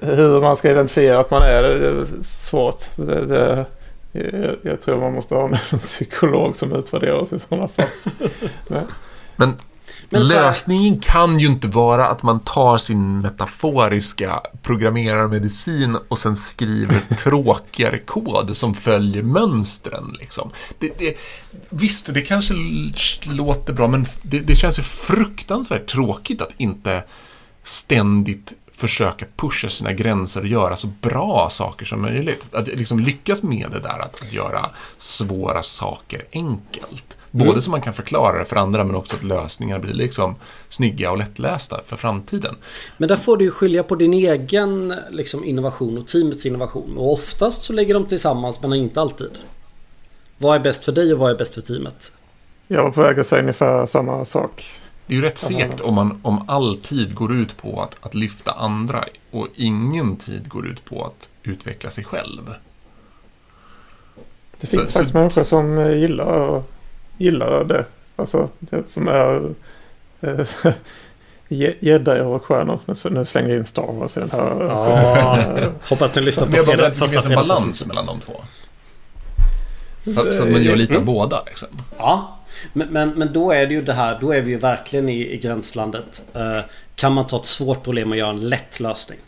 hur 0.00 0.40
man 0.40 0.56
ska 0.56 0.70
identifiera 0.70 1.20
att 1.20 1.30
man 1.30 1.42
är 1.42 1.62
det, 1.62 1.78
det 1.78 1.86
är 1.86 2.06
svårt. 2.22 2.96
Det, 2.96 3.26
det, 3.26 3.66
jag, 4.12 4.56
jag, 4.62 4.80
tror 4.80 5.00
man 5.00 5.12
måste 5.12 5.34
ha 5.34 5.48
en 5.48 5.78
psykolog 5.78 6.56
som 6.56 6.72
utvärderar 6.72 7.18
oss 7.18 7.32
i 7.32 7.38
sådana 7.38 7.68
fall. 7.68 7.86
Men, 8.68 8.82
Men 9.36 9.54
men 10.10 10.28
Lösningen 10.28 10.98
kan 10.98 11.40
ju 11.40 11.46
inte 11.46 11.68
vara 11.68 12.08
att 12.08 12.22
man 12.22 12.40
tar 12.40 12.78
sin 12.78 13.20
metaforiska 13.20 14.40
programmerarmedicin 14.62 15.96
och 16.08 16.18
sen 16.18 16.36
skriver 16.36 17.00
tråkigare 17.18 17.98
kod 17.98 18.56
som 18.56 18.74
följer 18.74 19.22
mönstren. 19.22 20.16
Liksom. 20.20 20.50
Det, 20.78 20.92
det, 20.98 21.16
visst, 21.70 22.14
det 22.14 22.22
kanske 22.22 22.54
låter 23.22 23.72
bra, 23.72 23.88
men 23.88 24.06
det, 24.22 24.40
det 24.40 24.56
känns 24.56 24.78
ju 24.78 24.82
fruktansvärt 24.82 25.86
tråkigt 25.86 26.42
att 26.42 26.54
inte 26.56 27.04
ständigt 27.62 28.52
försöka 28.76 29.26
pusha 29.36 29.68
sina 29.68 29.92
gränser 29.92 30.40
och 30.40 30.46
göra 30.46 30.76
så 30.76 30.86
bra 30.86 31.48
saker 31.50 31.86
som 31.86 32.02
möjligt. 32.02 32.46
Att 32.52 32.68
liksom 32.68 32.98
lyckas 32.98 33.42
med 33.42 33.70
det 33.70 33.80
där 33.80 33.98
att, 33.98 34.22
att 34.22 34.32
göra 34.32 34.70
svåra 34.98 35.62
saker 35.62 36.22
enkelt. 36.32 37.16
Både 37.36 37.50
mm. 37.50 37.62
så 37.62 37.70
man 37.70 37.80
kan 37.80 37.94
förklara 37.94 38.38
det 38.38 38.44
för 38.44 38.56
andra 38.56 38.84
men 38.84 38.96
också 38.96 39.16
att 39.16 39.22
lösningar 39.22 39.78
blir 39.78 39.94
liksom 39.94 40.34
snygga 40.68 41.10
och 41.10 41.18
lättlästa 41.18 41.80
för 41.84 41.96
framtiden. 41.96 42.56
Men 42.96 43.08
där 43.08 43.16
får 43.16 43.36
du 43.36 43.44
ju 43.44 43.50
skilja 43.50 43.82
på 43.82 43.94
din 43.94 44.14
egen 44.14 44.94
liksom, 45.10 45.44
innovation 45.44 45.98
och 45.98 46.06
teamets 46.06 46.46
innovation. 46.46 46.98
Och 46.98 47.12
oftast 47.12 47.62
så 47.62 47.72
lägger 47.72 47.94
de 47.94 48.06
tillsammans 48.06 48.62
men 48.62 48.72
inte 48.72 49.00
alltid. 49.00 49.30
Vad 50.38 50.56
är 50.56 50.60
bäst 50.60 50.84
för 50.84 50.92
dig 50.92 51.12
och 51.12 51.18
vad 51.18 51.30
är 51.30 51.34
bäst 51.34 51.54
för 51.54 51.60
teamet? 51.60 52.12
Jag 52.68 52.82
var 52.82 52.90
på 52.90 53.02
väg 53.02 53.20
att 53.20 53.26
säga 53.26 53.40
ungefär 53.40 53.86
samma 53.86 54.24
sak. 54.24 54.80
Det 55.06 55.14
är 55.14 55.16
ju 55.16 55.22
rätt 55.22 55.38
segt 55.38 55.80
om, 55.80 55.94
man, 55.94 56.20
om 56.22 56.44
all 56.48 56.76
tid 56.76 57.14
går 57.14 57.34
ut 57.34 57.56
på 57.56 57.80
att, 57.80 57.96
att 58.00 58.14
lyfta 58.14 58.52
andra 58.52 59.04
och 59.30 59.48
ingen 59.54 60.16
tid 60.16 60.48
går 60.48 60.66
ut 60.66 60.84
på 60.84 61.04
att 61.04 61.30
utveckla 61.42 61.90
sig 61.90 62.04
själv. 62.04 62.54
Det 64.60 64.66
finns 64.66 64.92
så, 64.92 64.98
faktiskt 64.98 65.12
så, 65.12 65.18
människor 65.18 65.44
som 65.44 65.98
gillar 66.00 66.62
gillar 67.16 67.64
det. 67.64 67.84
Alltså 68.16 68.48
det 68.58 68.88
som 68.88 69.08
är 69.08 69.54
eh, 70.20 70.46
Gädda 71.48 72.24
och 72.24 72.44
stjärnor. 72.44 72.80
Nu 73.10 73.24
slänger 73.24 73.48
jag 73.48 73.58
in 73.58 73.64
Star 73.64 73.92
Wars 73.92 74.16
i 74.16 74.20
den 74.20 74.30
här. 74.30 74.64
Ja, 74.64 75.38
hoppas 75.88 76.14
ni 76.14 76.22
lyssnar 76.22 76.46
på 76.46 76.52
fredag. 76.52 76.88
Det 76.88 77.08
finns 77.08 77.26
en 77.26 77.34
balans 77.34 77.86
mellan 77.86 78.06
de 78.06 78.20
två. 78.20 78.32
Så 80.32 80.42
att 80.42 80.50
man 80.50 80.62
gör 80.62 80.76
lite 80.76 80.92
av 80.92 81.02
mm. 81.02 81.06
båda 81.06 81.42
liksom. 81.46 81.68
Ja, 81.98 82.38
men, 82.72 82.88
men, 82.88 83.10
men 83.10 83.32
då 83.32 83.52
är 83.52 83.66
det 83.66 83.74
ju 83.74 83.82
det 83.82 83.92
här. 83.92 84.18
Då 84.20 84.32
är 84.32 84.40
vi 84.40 84.50
ju 84.50 84.56
verkligen 84.56 85.08
i, 85.08 85.32
i 85.32 85.36
gränslandet. 85.36 86.24
Uh, 86.36 86.60
kan 86.94 87.12
man 87.12 87.26
ta 87.26 87.36
ett 87.36 87.46
svårt 87.46 87.82
problem 87.82 88.10
och 88.10 88.16
göra 88.16 88.30
en 88.30 88.48
lätt 88.48 88.80
lösning? 88.80 89.18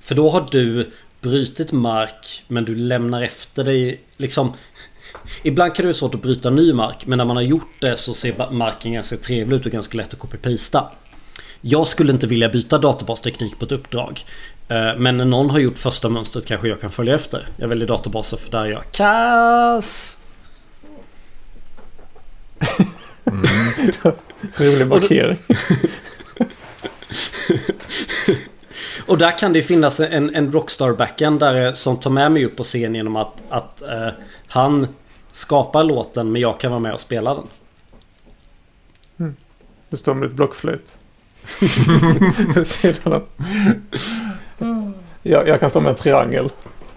För 0.00 0.14
då 0.14 0.28
har 0.28 0.46
du 0.50 0.90
brutit 1.20 1.72
mark 1.72 2.44
men 2.48 2.64
du 2.64 2.74
lämnar 2.74 3.22
efter 3.22 3.64
dig 3.64 4.00
liksom 4.16 4.52
Ibland 5.42 5.74
kan 5.74 5.82
det 5.82 5.86
vara 5.86 5.94
svårt 5.94 6.14
att 6.14 6.22
bryta 6.22 6.50
ny 6.50 6.72
mark 6.72 7.06
men 7.06 7.18
när 7.18 7.24
man 7.24 7.36
har 7.36 7.42
gjort 7.42 7.80
det 7.80 7.96
så 7.96 8.14
ser 8.14 8.50
marken 8.50 8.92
ganska 8.92 9.16
trevlig 9.16 9.56
ut 9.56 9.66
och 9.66 9.72
ganska 9.72 9.96
lätt 9.96 10.14
att 10.14 10.18
copy-pasta. 10.18 10.90
Jag 11.60 11.88
skulle 11.88 12.12
inte 12.12 12.26
vilja 12.26 12.48
byta 12.48 12.78
databasteknik 12.78 13.58
på 13.58 13.64
ett 13.64 13.72
uppdrag. 13.72 14.24
Eh, 14.68 14.96
men 14.96 15.16
när 15.16 15.24
någon 15.24 15.50
har 15.50 15.58
gjort 15.58 15.78
första 15.78 16.08
mönstret 16.08 16.46
kanske 16.46 16.68
jag 16.68 16.80
kan 16.80 16.90
följa 16.90 17.14
efter. 17.14 17.48
Jag 17.56 17.68
väljer 17.68 17.88
databaser 17.88 18.36
för 18.36 18.50
där 18.50 18.64
är 18.64 18.70
jag 18.70 18.92
kass. 18.92 20.18
Mm. 23.24 23.42
Rolig 24.56 24.86
markering. 24.86 25.38
Och 29.06 29.18
där 29.18 29.38
kan 29.38 29.52
det 29.52 29.62
finnas 29.62 30.00
en, 30.00 30.34
en 30.34 30.52
rockstar 30.52 30.92
backendare 30.92 31.74
som 31.74 31.96
tar 31.96 32.10
med 32.10 32.32
mig 32.32 32.44
upp 32.44 32.56
på 32.56 32.64
scen 32.64 32.94
genom 32.94 33.16
att, 33.16 33.42
att 33.48 33.82
uh, 33.88 34.08
han 34.46 34.88
skapar 35.36 35.84
låten 35.84 36.32
men 36.32 36.42
jag 36.42 36.60
kan 36.60 36.70
vara 36.70 36.80
med 36.80 36.92
och 36.92 37.00
spela 37.00 37.34
den. 37.34 37.46
Mm. 39.18 39.36
Du 39.88 39.96
står 39.96 40.14
med 40.14 40.26
ett 40.26 40.34
blockflöjt. 40.34 40.98
jag, 45.22 45.48
jag 45.48 45.60
kan 45.60 45.70
stå 45.70 45.80
med 45.80 45.90
en 45.90 45.96
triangel 45.96 46.50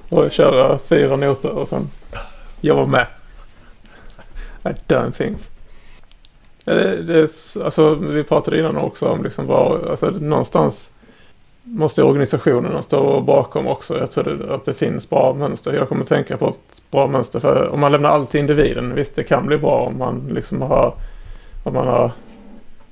och 0.09 0.31
köra 0.31 0.79
fyra 0.79 1.15
noter 1.15 1.49
och 1.49 1.67
sen 1.67 1.89
jag 2.61 2.75
var 2.75 2.85
med. 2.85 3.07
I 4.65 4.69
done 4.87 5.11
things. 5.11 5.51
Det, 6.63 7.01
det, 7.01 7.21
alltså, 7.63 7.95
vi 7.95 8.23
pratade 8.23 8.59
innan 8.59 8.77
också 8.77 9.05
om 9.05 9.23
liksom 9.23 9.47
vad, 9.47 9.87
alltså, 9.87 10.05
någonstans 10.05 10.91
måste 11.69 12.03
organisationerna 12.03 12.81
stå 12.81 13.21
bakom 13.21 13.67
också. 13.67 13.99
Jag 13.99 14.11
tror 14.11 14.51
att 14.51 14.65
det 14.65 14.73
finns 14.73 15.09
bra 15.09 15.33
mönster. 15.33 15.73
Jag 15.73 15.89
kommer 15.89 16.05
tänka 16.05 16.37
på 16.37 16.49
ett 16.49 16.81
bra 16.91 17.07
mönster. 17.07 17.39
För 17.39 17.69
om 17.69 17.79
man 17.79 17.91
lämnar 17.91 18.09
allt 18.09 18.31
till 18.31 18.39
individen. 18.39 18.95
Visst, 18.95 19.15
det 19.15 19.23
kan 19.23 19.45
bli 19.45 19.57
bra 19.57 19.79
om 19.81 19.97
man 19.97 20.29
liksom 20.31 20.61
har, 20.61 20.93
om 21.63 21.73
man 21.73 21.87
har 21.87 22.11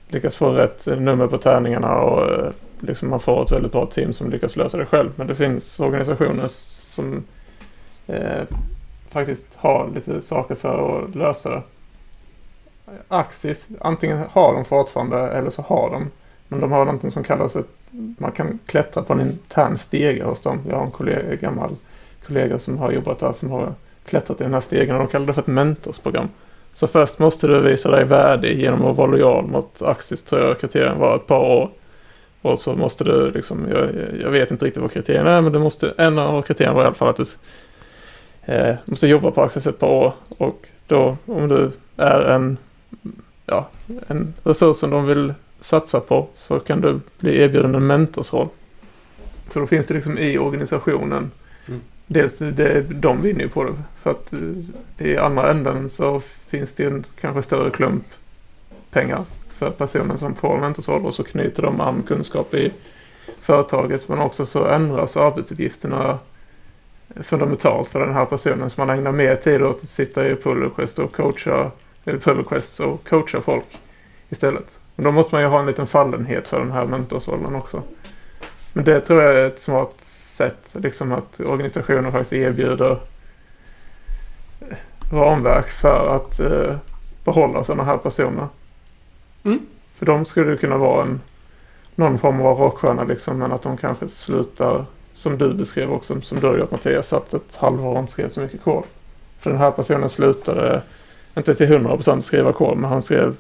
lyckats 0.08 0.36
få 0.36 0.52
rätt 0.52 0.86
nummer 0.86 1.28
på 1.28 1.38
tärningarna 1.38 1.96
och 1.96 2.32
eh, 2.32 2.52
liksom 2.80 3.10
man 3.10 3.20
får 3.20 3.44
ett 3.44 3.52
väldigt 3.52 3.72
bra 3.72 3.86
team 3.86 4.14
som 4.14 4.30
lyckas 4.30 4.56
lösa 4.56 4.78
det 4.78 4.86
själv. 4.86 5.12
Men 5.16 5.28
det 5.28 5.36
finns 5.36 5.80
organisationer 5.80 6.48
som 6.48 7.24
eh, 8.08 8.44
faktiskt 9.10 9.56
har 9.56 9.90
lite 9.96 10.22
saker 10.22 10.56
för 10.56 11.04
att 11.04 11.16
lösa 11.16 11.50
det. 11.50 11.62
Axis, 13.08 13.68
antingen 13.82 14.24
har 14.32 14.54
de 14.54 14.66
fortfarande 14.66 15.18
eller 15.18 15.50
så 15.50 15.62
har 15.62 15.90
de 15.90 16.12
men 16.48 16.60
de 16.60 16.72
har 16.72 16.86
någonting 16.86 17.12
som 17.12 17.24
kallas 17.24 17.56
ett... 17.56 17.92
Man 18.18 18.32
kan 18.32 18.60
klättra 18.66 19.04
på 19.04 19.14
en 19.14 19.22
intern 19.22 19.78
stege 19.78 20.24
hos 20.24 20.42
dem. 20.42 20.60
Jag 20.70 20.76
har 20.76 20.86
en 20.86 20.92
kollega, 20.92 21.36
gammal 21.36 21.72
kollega 22.28 22.60
som 22.60 22.78
har 22.78 22.92
jobbat 22.92 23.20
där 23.20 23.34
som 23.34 23.52
har 23.52 23.74
klättrat 24.06 24.42
i 24.42 24.44
den 24.44 24.54
här 24.54 24.62
stegen. 24.62 24.96
Och 24.96 25.02
de 25.02 25.08
kallar 25.08 25.28
det 25.28 25.34
för 25.34 25.42
ett 25.42 25.48
mentorsprogram. 25.48 26.30
Så 26.74 26.88
först 26.88 27.20
måste 27.20 27.48
du 27.48 27.62
visa 27.62 27.92
dig 27.92 28.06
värdig 28.06 28.60
genom 28.60 28.86
att 28.86 28.98
vara 28.98 29.08
lojal 29.08 29.48
mot 29.48 29.82
Axis 29.82 30.24
tror 30.24 30.42
jag 30.42 30.60
kriterien 30.60 31.00
var 31.00 31.16
ett 31.16 31.28
par 31.28 31.40
år. 31.40 31.70
Och 32.42 32.60
så 32.60 32.76
måste 32.76 33.04
du 33.04 33.32
liksom, 33.32 33.68
jag, 33.70 33.90
jag 34.22 34.30
vet 34.30 34.52
inte 34.52 34.66
riktigt 34.66 34.82
vad 34.82 34.92
kriterierna 34.92 35.32
är 35.32 35.42
men 35.42 35.54
du 35.54 35.60
måste, 35.60 35.94
en 35.98 36.20
av 36.20 36.42
kriterierna 36.42 36.76
var 36.76 36.84
i 36.84 36.86
alla 36.86 36.96
fall 36.96 37.10
att 37.10 37.16
du 37.16 37.26
eh, 38.54 38.76
måste 38.86 39.08
jobba 39.08 39.32
på 39.32 39.42
Axis 39.42 39.68
ett 39.68 39.80
par 39.80 39.88
år. 39.88 40.14
Och 40.38 40.68
då 40.88 41.18
om 41.26 41.48
du 41.48 41.72
är 41.98 42.22
en, 42.22 42.58
ja, 43.46 43.70
en 44.08 44.34
resurs 44.44 44.78
som 44.78 44.90
de 44.90 45.06
vill 45.06 45.34
satsa 45.60 46.00
på 46.00 46.28
så 46.34 46.60
kan 46.60 46.82
du 46.82 47.00
bli 47.20 47.42
erbjuden 47.42 47.76
en 47.76 47.88
mentorsroll. 47.88 48.48
Så 49.50 49.60
då 49.60 49.68
finns 49.68 49.86
det 49.86 49.94
liksom 49.94 50.18
i 50.18 50.38
organisationen 50.38 51.32
Mm. 51.68 51.82
Dels 52.08 52.38
det, 52.38 52.82
de 52.82 53.22
vinner 53.22 53.42
ju 53.42 53.50
på 53.50 53.64
det. 53.64 53.74
För 54.02 54.12
att 54.12 54.34
eh, 54.34 55.08
i 55.08 55.18
andra 55.18 55.52
änden 55.52 55.90
så 55.90 56.20
finns 56.20 56.74
det 56.74 56.86
en 56.86 57.04
kanske 57.22 57.44
större 57.44 57.72
klump 57.72 58.06
pengar 58.92 59.24
för 59.58 59.70
personen 59.70 60.18
som 60.18 60.36
får 60.36 60.58
mentorsroll 60.58 61.06
och 61.06 61.14
så 61.14 61.24
knyter 61.24 61.64
de 61.64 61.82
an 61.82 62.04
kunskap 62.08 62.54
i 62.54 62.72
företaget. 63.42 64.10
Men 64.10 64.20
också 64.20 64.46
så 64.46 64.68
ändras 64.68 65.18
arbetsuppgifterna 65.18 66.20
fundamentalt 67.16 67.88
för 67.88 68.00
den 68.00 68.14
här 68.14 68.26
personen. 68.26 68.70
Så 68.70 68.82
man 68.82 68.98
ägnar 68.98 69.12
mer 69.12 69.36
tid 69.36 69.62
åt 69.62 69.84
att 69.84 69.90
sitta 69.90 70.30
i 70.30 70.36
pull 70.36 70.64
request 70.64 71.00
och 71.00 71.16
coacha, 71.16 71.72
eller 72.06 72.20
pull 72.20 72.38
requests 72.38 72.80
och 72.80 73.10
coacha 73.10 73.42
folk 73.42 73.80
istället. 74.30 74.80
Men 74.98 75.04
då 75.04 75.12
måste 75.12 75.36
man 75.36 75.42
ju 75.42 75.48
ha 75.48 75.60
en 75.60 75.66
liten 75.66 75.88
fallenhet 75.88 76.48
för 76.48 76.60
den 76.60 76.72
här 76.72 76.86
mentorsrollen 76.86 77.56
också. 77.56 77.84
Men 78.74 78.86
det 78.86 79.00
tror 79.00 79.22
jag 79.22 79.36
är 79.36 79.48
ett 79.48 79.60
smart 79.60 79.96
sätt. 80.02 80.74
Liksom 80.74 81.12
att 81.12 81.40
organisationer 81.40 82.12
faktiskt 82.12 82.34
erbjuder 82.34 83.00
ramverk 85.12 85.68
för 85.68 86.16
att 86.16 86.40
eh, 86.40 86.76
behålla 87.24 87.64
sådana 87.64 87.84
här 87.84 87.98
personer. 87.98 88.48
Mm. 89.44 89.60
För 89.94 90.06
de 90.06 90.26
skulle 90.26 90.58
kunna 90.58 90.78
vara 90.78 91.06
en, 91.06 91.22
någon 91.96 92.18
form 92.18 92.42
av 92.42 92.60
rockstjärna 92.60 93.04
liksom. 93.04 93.38
Men 93.38 93.52
att 93.52 93.62
de 93.62 93.78
kanske 93.78 94.10
slutar 94.10 94.86
som 95.14 95.38
du 95.38 95.54
beskrev 95.54 95.92
också. 95.92 96.22
Som 96.22 96.40
du 96.40 96.48
har 96.48 96.58
gjort 96.58 96.72
Mattias. 96.72 97.14
Att 97.14 97.34
ett 97.34 97.56
halvår 97.56 97.94
och 97.94 98.00
inte 98.00 98.12
skrev 98.12 98.30
så 98.30 98.42
mycket 98.42 98.64
kod. 98.64 98.84
För 99.40 99.50
den 99.50 99.60
här 99.60 99.72
personen 99.72 100.10
slutade 100.10 100.82
inte 101.38 101.56
till 101.56 101.68
100% 101.68 102.20
skriva 102.20 102.54
kod. 102.54 102.78
Men 102.78 102.90
han 102.90 103.02
skrev 103.02 103.36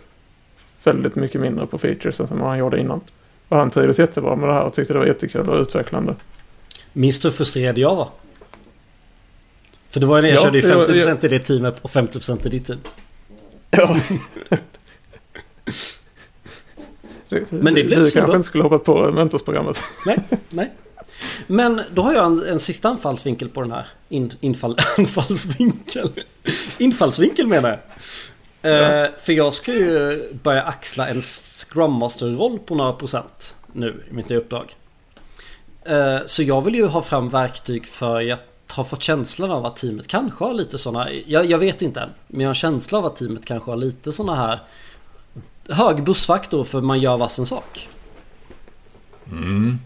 väldigt 0.84 1.16
mycket 1.16 1.42
mindre 1.42 1.68
på 1.68 1.78
features 1.78 2.20
än 2.20 2.28
som 2.28 2.42
han 2.42 2.58
gjorde 2.58 2.80
innan. 2.80 3.02
Och 3.48 3.58
han 3.58 3.72
trivdes 3.72 4.00
jättebra 4.00 4.36
med 4.36 4.50
det 4.50 4.54
här 4.54 4.64
och 4.64 4.74
tyckte 4.74 4.94
det 4.94 5.00
var 5.00 5.06
jättekul 5.06 5.50
och 5.50 5.62
utvecklande. 5.62 6.16
Minns 6.94 7.20
du 7.20 7.28
hur 7.28 7.36
frustrerad 7.36 7.78
jag 7.78 7.96
var? 7.96 8.10
För 9.90 10.00
det 10.00 10.06
var 10.06 10.16
ju 10.18 10.22
när 10.22 10.30
jag 10.30 10.38
Ja, 10.38 10.44
körde 10.44 10.58
ju 10.58 10.62
det 10.68 10.76
var- 10.76 10.86
50% 10.86 11.26
i 11.26 11.28
det 11.28 11.40
teamet 11.40 11.80
och 11.80 11.90
50% 11.90 12.46
i 12.46 12.50
ditt 12.50 12.66
team. 12.66 12.80
Ja. 13.72 13.98
Men 17.50 17.74
det 17.74 17.84
blev 17.84 18.04
Du 18.04 18.12
kanske 18.12 18.36
inte 18.36 18.44
skulle 18.48 18.64
hoppat 18.64 18.84
på 18.84 19.12
mentorsprogrammet. 19.12 19.84
Nej, 20.06 20.20
nej. 20.50 20.72
Men 21.48 21.82
då 21.94 22.02
har 22.02 22.14
jag 22.14 22.26
en, 22.26 22.44
en 22.44 22.60
sista 22.60 22.90
anfallsvinkel 22.90 23.50
på 23.50 23.62
den 23.62 23.72
här. 23.72 23.88
In, 24.10 24.32
infall, 24.40 24.78
anfallsvinkel. 24.98 26.10
Infallsvinkel 26.78 27.48
menar 27.48 27.70
jag. 27.70 27.80
Eh, 28.68 29.10
för 29.24 29.34
jag 29.34 29.54
ska 29.54 29.74
ju 29.74 30.24
börja 30.44 30.64
axla 30.64 31.08
en 31.08 31.22
Scrum 31.22 31.92
Master-roll 31.92 32.60
på 32.60 32.76
några 32.76 32.94
procent 32.94 33.56
nu 33.74 34.04
i 34.12 34.14
mitt 34.14 34.30
nya 34.30 34.40
uppdrag. 34.40 34.76
Eh, 35.86 36.18
så 36.26 36.44
jag 36.44 36.62
vill 36.62 36.76
ju 36.76 36.88
ha 36.88 37.02
fram 37.02 37.30
verktyg 37.30 37.88
för 37.88 38.22
jag 38.22 38.38
har 38.68 38.84
fått 38.84 39.04
känslan 39.04 39.52
av 39.52 39.66
att 39.66 39.78
teamet 39.78 40.08
kanske 40.08 40.44
har 40.44 40.54
lite 40.54 40.78
sådana, 40.78 41.12
jag, 41.12 41.46
jag 41.46 41.58
vet 41.58 41.82
inte 41.82 42.02
än, 42.02 42.10
men 42.28 42.42
jag 42.42 42.48
har 42.48 42.52
en 42.52 42.56
känsla 42.56 42.98
av 42.98 43.06
att 43.06 43.16
teamet 43.16 43.46
kanske 43.46 43.72
har 43.72 43.78
lite 43.78 44.12
sådana 44.12 44.36
här 44.36 44.60
hög 45.70 46.04
bussfaktor 46.04 46.64
för 46.64 46.82
man 46.82 47.00
gör 47.00 47.18
vassen 47.18 47.46
sak. 47.46 47.90
Mm. 49.32 49.80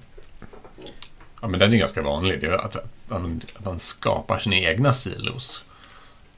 Ja, 1.41 1.47
men 1.47 1.59
den 1.59 1.73
är 1.73 1.77
ganska 1.77 2.01
vanlig. 2.01 2.41
Det 2.41 2.47
är 2.47 2.51
att, 2.51 2.75
att 3.09 3.65
man 3.65 3.79
skapar 3.79 4.39
sina 4.39 4.55
egna 4.55 4.93
silos. 4.93 5.63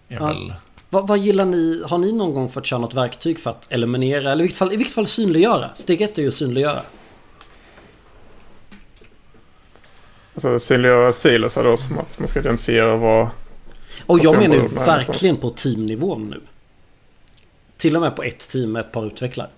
Är 0.07 0.15
Ja. 0.15 0.27
väl... 0.27 0.53
Vad, 0.93 1.07
vad 1.07 1.17
gillar 1.19 1.45
ni? 1.45 1.83
Har 1.85 1.97
ni 1.97 2.11
någon 2.11 2.33
gång 2.33 2.49
fått 2.49 2.65
köra 2.65 2.79
något 2.79 2.93
verktyg 2.93 3.39
för 3.39 3.49
att 3.49 3.65
eliminera 3.69 4.31
eller 4.31 4.43
i 4.43 4.47
vilket 4.47 4.57
fall, 4.57 4.73
i 4.73 4.77
vilket 4.77 4.95
fall 4.95 5.07
synliggöra? 5.07 5.75
Steg 5.75 6.01
ett 6.01 6.17
är 6.17 6.21
ju 6.21 6.27
att 6.27 6.33
synliggöra. 6.33 6.81
Alltså 10.33 10.59
synliggöra 10.59 11.13
silos 11.13 11.57
är 11.57 11.63
då 11.63 11.77
som 11.77 11.99
att 11.99 12.19
man 12.19 12.27
ska 12.27 12.39
identifiera 12.39 12.95
vad... 12.97 13.29
Och 14.05 14.19
jag 14.23 14.37
menar 14.37 14.55
ju 14.55 14.67
verkligen 14.67 15.37
på 15.37 15.49
teamnivån 15.49 16.29
nu. 16.29 16.41
Till 17.77 17.95
och 17.95 18.01
med 18.01 18.15
på 18.15 18.23
ett 18.23 18.49
team 18.49 18.71
med 18.71 18.79
ett 18.79 18.91
par 18.91 19.05
utvecklare. 19.05 19.49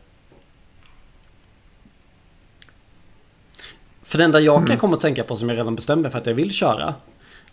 För 4.03 4.17
det 4.17 4.23
enda 4.23 4.39
jag 4.39 4.55
Mm. 4.55 4.67
kan 4.67 4.77
komma 4.77 4.95
att 4.95 5.01
tänka 5.01 5.23
på 5.23 5.37
som 5.37 5.49
jag 5.49 5.57
redan 5.57 5.75
bestämde 5.75 6.11
för 6.11 6.17
att 6.17 6.25
jag 6.25 6.33
vill 6.33 6.53
köra. 6.53 6.95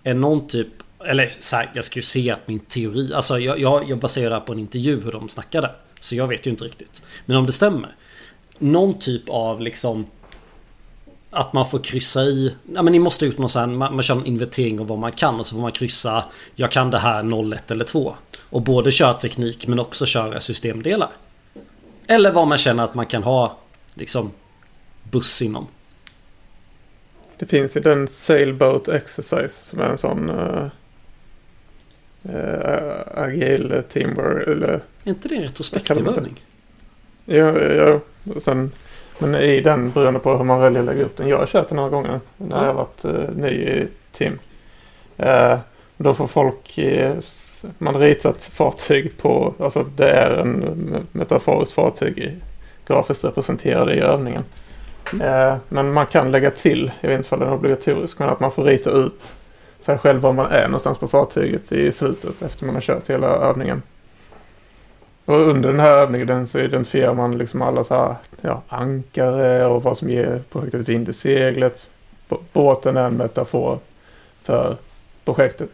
Är 0.03 0.15
någon 0.15 0.47
typ 0.47 0.69
eller 1.07 1.29
så 1.29 1.57
här, 1.57 1.71
jag 1.75 1.85
ska 1.85 1.99
ju 1.99 2.03
se 2.03 2.31
att 2.31 2.49
min 2.49 2.59
teori, 2.59 3.15
alltså 3.15 3.39
jag, 3.39 3.59
jag, 3.59 3.91
jag 3.91 3.99
baserar 3.99 4.31
det 4.31 4.37
här 4.37 4.41
på 4.41 4.53
en 4.53 4.59
intervju 4.59 5.01
hur 5.05 5.13
de 5.13 5.29
snackade. 5.29 5.71
Så 6.01 6.17
jag 6.17 6.27
vet 6.27 6.47
ju 6.47 6.51
inte 6.51 6.65
riktigt. 6.65 7.03
Men 7.27 7.37
om 7.37 7.47
det 7.47 7.53
stämmer. 7.53 7.95
Någon 8.59 8.99
typ 8.99 9.23
av 9.29 9.61
liksom 9.61 10.07
att 11.31 11.53
man 11.53 11.67
får 11.67 11.79
kryssa 11.79 12.23
i, 12.23 12.55
ja 12.75 12.83
men 12.83 12.93
ni 12.93 12.99
måste 12.99 13.27
ut 13.27 13.39
någon 13.39 13.51
sån, 13.51 13.77
man, 13.77 13.95
man 13.95 14.03
kör 14.03 14.17
en 14.17 14.27
inventering 14.27 14.81
av 14.81 14.87
vad 14.87 14.99
man 14.99 15.13
kan 15.13 15.41
och 15.41 15.47
så 15.47 15.55
får 15.55 15.63
man 15.63 15.73
kryssa 15.73 16.25
Jag 16.55 16.71
kan 16.71 16.91
det 16.91 16.99
här 16.99 17.53
01 17.53 17.71
eller 17.71 17.85
2. 17.85 18.17
Och 18.51 18.63
både 18.63 18.91
köra 18.91 19.15
teknik 19.15 19.67
men 19.67 19.79
också 19.79 20.07
köra 20.07 20.41
systemdelar. 20.41 21.11
Eller 22.07 22.33
vad 22.33 22.49
man 22.49 22.59
känner 22.59 22.85
att 22.85 22.95
man 22.95 23.07
kan 23.07 23.23
ha 23.23 23.59
liksom 23.95 24.31
buss 25.11 25.43
inom. 25.43 25.67
Det 27.39 27.47
finns 27.47 27.77
ju 27.77 27.81
den 27.81 28.09
Sailboat 28.09 28.89
Exercise 28.89 29.49
som 29.49 29.81
är 29.81 29.85
en 29.85 29.99
sån 29.99 30.31
uh, 30.31 30.69
uh, 32.29 33.23
agil 33.25 33.83
teamwork 33.89 34.49
eller 34.49 34.69
Är 34.73 34.81
inte 35.05 35.29
det 35.29 35.35
en 35.35 35.43
retrospektiv 35.43 36.05
det? 36.05 36.11
övning? 36.11 36.45
Ja, 37.25 37.59
ja. 37.61 38.01
Och 38.35 38.43
Sen, 38.43 38.71
men 39.19 39.35
i 39.35 39.61
den 39.61 39.91
beroende 39.91 40.21
på 40.21 40.37
hur 40.37 40.45
man 40.45 40.61
väljer 40.61 40.81
att 40.81 40.87
lägga 40.87 41.05
upp 41.05 41.17
den. 41.17 41.29
Jag 41.29 41.39
har 41.39 41.47
kört 41.47 41.69
den 41.69 41.77
några 41.77 41.91
gånger 41.91 42.21
när 42.37 42.57
Ja. 42.57 42.67
jag 42.67 42.75
varit 42.75 43.05
eh, 43.05 43.35
ny 43.37 43.49
i 43.49 43.89
team. 44.13 44.39
Eh, 45.17 45.59
då 45.97 46.15
får 46.15 46.27
folk, 46.27 46.79
eh, 46.79 47.15
man 47.79 47.95
ritar 47.97 48.31
ett 48.31 48.45
fartyg 48.45 49.13
på, 49.19 49.55
alltså 49.59 49.87
det 49.97 50.11
är 50.11 50.31
en 50.31 50.63
me- 50.65 51.07
metaforiskt 51.13 51.75
fartyg 51.75 52.37
grafiskt 52.87 53.25
representerade 53.25 53.95
i 53.95 54.01
övningen. 54.01 54.45
Eh, 55.23 55.57
men 55.69 55.93
man 55.93 56.07
kan 56.07 56.31
lägga 56.31 56.51
till, 56.51 56.93
jag 57.01 57.09
vet 57.09 57.19
inte 57.19 57.35
om 57.35 57.41
den 57.41 57.49
är 57.49 57.55
obligatorisk, 57.55 58.19
men 58.19 58.29
att 58.29 58.41
man 58.41 58.53
får 58.53 58.65
rita 58.65 58.91
ut 58.91 59.33
sig 59.83 59.99
själv 59.99 60.21
var 60.21 60.33
man 60.33 60.51
är 60.51 60.65
någonstans 60.65 60.99
på 60.99 61.09
fartyget 61.09 61.73
i 61.73 61.93
slutet 61.93 62.43
efter 62.43 62.67
man 62.67 62.75
har 62.75 62.83
kört 62.83 63.11
hela 63.11 63.27
övningen. 63.27 63.83
Och 65.25 65.49
under 65.49 65.71
den 65.71 65.81
här 65.81 65.91
övningen 65.91 66.47
så 66.47 66.59
identifierar 66.59 67.15
man 67.15 67.39
liksom 67.39 67.63
alla 67.63 67.85
så 67.85 67.95
här, 67.95 68.17
ja, 68.41 68.63
ankare 68.69 69.67
och 69.67 69.83
vad 69.83 69.99
som 69.99 70.11
ger 70.11 70.43
projektet 70.51 70.89
vind 70.89 71.09
i 71.09 71.13
seglet. 71.13 71.89
Båten 72.53 72.97
är 72.97 73.07
en 73.07 73.17
metafor 73.17 73.79
för 74.43 74.77
projektet. 75.25 75.71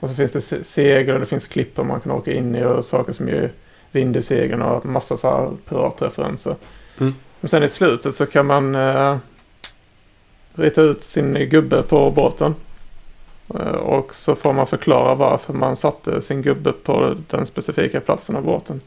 Och 0.00 0.08
så 0.08 0.14
finns 0.14 0.32
det 0.32 0.40
se- 0.40 0.64
segel 0.64 1.14
och 1.14 1.20
det 1.20 1.26
finns 1.26 1.46
klippor 1.46 1.84
man 1.84 2.00
kan 2.00 2.12
åka 2.12 2.32
in 2.32 2.54
i 2.54 2.64
och 2.64 2.84
saker 2.84 3.12
som 3.12 3.28
ger 3.28 3.52
vind 3.90 4.16
i 4.16 4.22
seglen 4.22 4.62
och 4.62 4.86
massa 4.86 5.16
så 5.16 5.30
här 5.30 5.50
piratreferenser. 5.68 6.56
Mm. 6.98 7.14
Men 7.40 7.48
sen 7.48 7.62
i 7.62 7.68
slutet 7.68 8.14
så 8.14 8.26
kan 8.26 8.46
man 8.46 8.74
eh, 8.74 9.16
rita 10.54 10.82
ut 10.82 11.02
sin 11.02 11.48
gubbe 11.48 11.82
på 11.82 12.10
båten. 12.10 12.54
Eh, 13.54 13.66
Och 13.74 14.14
så 14.14 14.34
får 14.34 14.52
man 14.52 14.66
förklara 14.66 15.14
varför 15.14 15.52
man 15.52 15.76
satte 15.76 16.20
sin 16.20 16.42
gubbe 16.42 16.72
på 16.72 17.14
den 17.30 17.46
specifika 17.46 18.00
platsen 18.00 18.36
av 18.36 18.42
båten. 18.42 18.80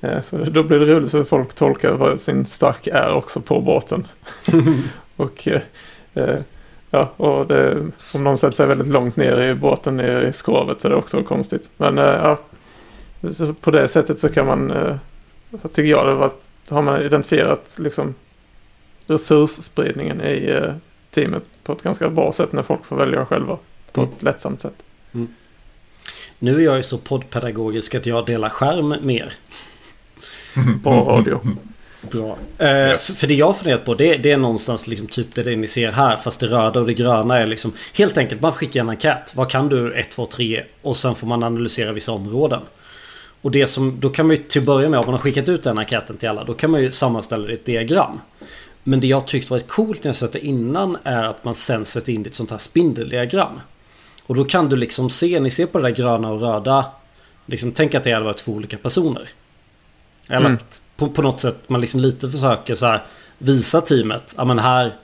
Eh, 0.00 0.20
Så 0.22 0.36
då 0.36 0.62
blir 0.62 0.78
det 0.78 0.94
roligt 0.94 1.10
för 1.10 1.24
folk 1.24 1.54
tolkar 1.54 1.92
vad 1.92 2.20
sin 2.20 2.46
stack 2.46 2.86
är 2.86 3.14
också 3.14 3.40
på 3.40 3.60
båten. 3.60 4.06
och 5.16 5.48
eh, 6.14 6.36
ja, 6.90 7.10
och 7.16 7.46
det, 7.46 7.72
om 8.16 8.24
någon 8.24 8.38
sätter 8.38 8.56
sig 8.56 8.66
väldigt 8.66 8.88
långt 8.88 9.16
ner 9.16 9.40
i 9.40 9.54
båten 9.54 10.00
i 10.00 10.32
skrovet 10.32 10.80
så 10.80 10.88
är 10.88 10.90
det 10.90 10.96
också 10.96 11.22
konstigt. 11.22 11.70
Men 11.76 11.96
ja, 11.96 12.38
på 13.60 13.70
det 13.70 13.88
sättet 13.88 14.18
så 14.18 14.28
kan 14.28 14.46
man, 14.46 14.72
så 15.62 15.68
tycker 15.68 15.90
jag 15.90 16.06
det 16.06 16.14
var, 16.14 16.30
har 16.68 16.82
man 16.82 17.02
identifierat 17.02 17.76
liksom 17.78 18.14
resursspridningen 19.06 20.20
i 20.20 20.60
teamet 21.14 21.42
på 21.62 21.72
ett 21.72 21.82
ganska 21.82 22.08
bra 22.08 22.32
sätt 22.32 22.52
när 22.52 22.62
folk 22.62 22.84
får 22.84 22.96
välja 22.96 23.26
själva 23.26 23.58
på 23.92 24.00
Mm. 24.00 24.12
ett 24.16 24.22
lättsamt 24.22 24.62
sätt. 24.62 24.74
Nu 26.38 26.56
är 26.56 26.64
jag 26.64 26.76
ju 26.76 26.82
så 26.82 26.98
poddpedagogisk 26.98 27.94
att 27.94 28.06
jag 28.06 28.26
delar 28.26 28.48
skärm 28.48 28.88
med 28.88 29.16
er. 29.16 29.32
Bra 30.82 31.04
radio. 31.04 31.40
Bra. 32.10 32.36
Eh, 32.58 32.66
Yes. 32.68 33.06
För 33.18 33.26
det 33.26 33.34
jag 33.34 33.46
har 33.46 33.52
funderat 33.52 33.84
på 33.84 33.94
det, 33.94 34.16
det 34.16 34.30
är 34.32 34.36
någonstans 34.36 34.86
liksom 34.86 35.06
typ 35.06 35.34
det 35.34 35.56
ni 35.56 35.66
ser 35.68 35.92
här. 35.92 36.16
Fast 36.16 36.40
det 36.40 36.46
röda 36.46 36.80
och 36.80 36.86
det 36.86 36.94
gröna 36.94 37.38
är 37.38 37.46
liksom 37.46 37.72
helt 37.94 38.18
enkelt 38.18 38.40
man 38.40 38.52
skickar 38.52 38.80
en 38.80 38.90
enkät. 38.90 39.32
Vad 39.36 39.50
kan 39.50 39.68
du 39.68 39.94
1, 39.94 40.10
2, 40.10 40.26
3? 40.26 40.64
Och 40.82 40.96
sen 40.96 41.14
får 41.14 41.26
man 41.26 41.42
analysera 41.42 41.92
vissa 41.92 42.12
områden. 42.12 42.60
Och 43.42 43.50
det 43.50 43.66
som, 43.66 44.00
då 44.00 44.10
kan 44.10 44.26
man 44.26 44.36
ju 44.36 44.42
till 44.42 44.60
att 44.60 44.66
börja 44.66 44.88
med, 44.88 45.00
om 45.00 45.06
man 45.06 45.14
har 45.14 45.20
skickat 45.20 45.48
ut 45.48 45.62
den 45.62 45.78
enkäten 45.78 46.16
till 46.16 46.28
alla, 46.28 46.44
då 46.44 46.54
kan 46.54 46.70
man 46.70 46.82
ju 46.82 46.90
sammanställa 46.90 47.46
det 47.46 47.52
i 47.52 47.54
ett 47.54 47.64
diagram. 47.66 48.20
Men 48.84 49.00
det 49.00 49.06
jag 49.06 49.26
tyckt 49.26 49.50
varit 49.50 49.68
coolt 49.68 50.04
när 50.04 50.08
jag 50.08 50.16
sett 50.16 50.32
det 50.32 50.46
innan 50.46 50.96
är 51.04 51.22
att 51.24 51.44
man 51.44 51.54
sen 51.54 51.84
sätter 51.84 52.12
in 52.12 52.26
ett 52.26 52.34
sånt 52.34 52.50
här 52.50 52.58
spindeldiagram. 52.58 53.60
Och 54.26 54.34
då 54.34 54.44
kan 54.44 54.68
du 54.68 54.76
liksom 54.76 55.10
se, 55.10 55.40
ni 55.40 55.50
ser 55.50 55.66
på 55.66 55.78
det 55.78 55.88
där 55.88 55.96
gröna 55.96 56.30
och 56.30 56.40
röda. 56.40 56.86
Liksom 57.46 57.72
tänk 57.72 57.94
att 57.94 58.04
det 58.04 58.12
hade 58.12 58.24
varit 58.24 58.36
två 58.36 58.52
olika 58.52 58.78
personer. 58.78 59.28
Eller 60.28 60.46
Mm. 60.46 60.54
att 60.54 60.82
på, 60.96 61.08
på 61.08 61.22
något 61.22 61.40
sätt 61.40 61.68
man 61.68 61.80
liksom 61.80 62.00
lite 62.00 62.30
försöker 62.30 62.74
så 62.74 62.86
här 62.86 63.02
visa 63.38 63.80
teamet. 63.80 64.34
Ja 64.36 64.44
men 64.44 64.58
här. 64.58 64.96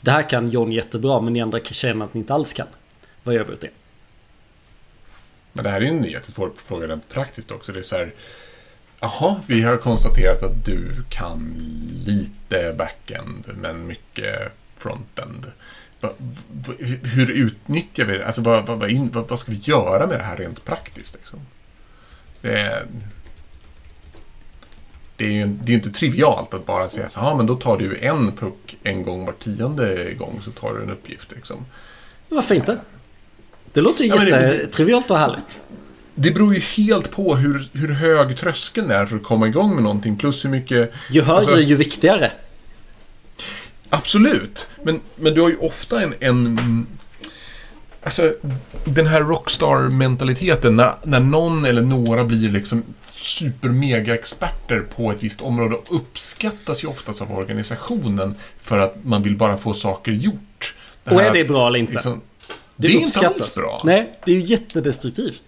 Det 0.00 0.10
här 0.10 0.28
kan 0.28 0.50
John 0.50 0.72
jättebra 0.72 1.20
men 1.20 1.32
ni 1.32 1.40
andra 1.40 1.60
känner 1.60 2.04
att 2.04 2.14
ni 2.14 2.20
inte 2.20 2.34
alls 2.34 2.52
kan. 2.52 2.66
Vad 3.22 3.34
gör 3.34 3.44
vi 3.44 3.52
åt 3.52 3.60
det? 3.60 3.70
Men 5.52 5.64
det 5.64 5.70
här 5.70 5.80
är 5.80 5.84
ju 5.84 5.88
en 5.88 6.04
jättesvår 6.04 6.52
fråga 6.56 6.86
rent 6.86 7.08
praktiskt 7.08 7.50
också. 7.50 7.72
Det 7.72 7.78
är 7.78 7.82
så 7.82 7.96
här, 7.96 8.12
jaha, 9.00 9.40
vi 9.46 9.62
har 9.62 9.76
konstaterat 9.76 10.42
att 10.42 10.64
du 10.64 11.04
kan 11.08 11.54
lite 12.06 12.74
backend 12.78 13.44
men 13.54 13.86
mycket 13.86 14.52
frontend. 14.76 15.52
Hur 17.02 17.30
utnyttjar 17.30 18.04
vi 18.04 18.18
det? 18.18 18.26
Alltså 18.26 18.42
vad, 18.42 18.66
vad, 18.66 18.78
vad, 19.12 19.28
vad, 19.28 19.38
ska 19.38 19.52
vi 19.52 19.58
göra 19.62 20.06
med 20.06 20.18
det 20.18 20.24
här 20.24 20.36
rent 20.36 20.64
praktiskt? 20.64 21.14
Liksom? 21.14 21.38
Det, 22.40 22.60
är, 22.60 22.86
det 25.16 25.24
är 25.26 25.30
ju 25.30 25.46
det 25.46 25.72
är 25.72 25.76
inte 25.76 25.90
trivialt 25.90 26.54
att 26.54 26.66
bara 26.66 26.88
säga 26.88 27.08
så 27.08 27.20
här, 27.20 27.28
"Ja, 27.28 27.36
men 27.36 27.46
då 27.46 27.54
tar 27.54 27.78
du 27.78 27.98
en 27.98 28.32
puck 28.32 28.76
en 28.82 29.02
gång 29.02 29.26
var 29.26 29.32
tionde 29.32 30.14
gång 30.14 30.40
så 30.44 30.50
tar 30.50 30.74
du 30.74 30.82
en 30.82 30.90
uppgift. 30.90 31.32
Liksom. 31.32 31.66
Varför 32.28 32.54
inte? 32.54 32.78
Det 33.72 33.80
låter 33.80 34.04
ju 34.04 34.10
Ja, 34.10 34.24
jättetrivialt 34.24 35.10
och 35.10 35.18
härligt. 35.18 35.60
Det 36.18 36.30
beror 36.30 36.54
ju 36.54 36.60
helt 36.60 37.10
på 37.10 37.36
hur, 37.36 37.68
hur 37.72 37.92
hög 37.92 38.36
tröskeln 38.36 38.90
är 38.90 39.06
för 39.06 39.16
att 39.16 39.22
komma 39.22 39.46
igång 39.46 39.74
med 39.74 39.82
någonting. 39.82 40.16
Plus 40.16 40.44
hur 40.44 40.50
mycket... 40.50 40.92
Ju 41.10 41.22
högre 41.22 41.36
Alltså- 41.36 41.60
ju 41.60 41.76
viktigare. 41.76 42.32
Absolut. 43.88 44.68
Men, 44.82 45.00
men 45.16 45.34
du 45.34 45.40
har 45.40 45.48
ju 45.48 45.56
ofta 45.56 46.02
en... 46.02 46.14
en 46.20 46.86
alltså, 48.02 48.34
den 48.84 49.06
här 49.06 49.20
rockstar-mentaliteten. 49.20 50.76
När, 50.76 50.94
när 51.02 51.20
någon 51.20 51.64
eller 51.64 51.82
några 51.82 52.24
blir 52.24 52.48
liksom 52.48 52.82
super-mega-experter 53.12 54.80
på 54.80 55.10
ett 55.10 55.22
visst 55.22 55.40
område 55.40 55.76
uppskattas 55.90 56.84
ju 56.84 56.88
oftast 56.88 57.22
av 57.22 57.32
organisationen 57.32 58.34
för 58.62 58.78
att 58.78 59.04
man 59.04 59.22
vill 59.22 59.36
bara 59.36 59.56
få 59.56 59.74
saker 59.74 60.12
gjort. 60.12 60.74
Och 61.04 61.22
är 61.22 61.32
det 61.32 61.40
att 61.40 61.48
bra 61.48 61.66
eller 61.66 61.78
inte? 61.78 61.92
liksom, 61.92 62.20
det 62.76 62.88
är 62.88 62.92
inte 62.92 63.28
alls 63.28 63.56
bra. 63.56 63.82
Nej, 63.84 64.18
det 64.24 64.32
är 64.32 64.36
ju 64.36 64.42
jättedestruktivt. 64.42 65.42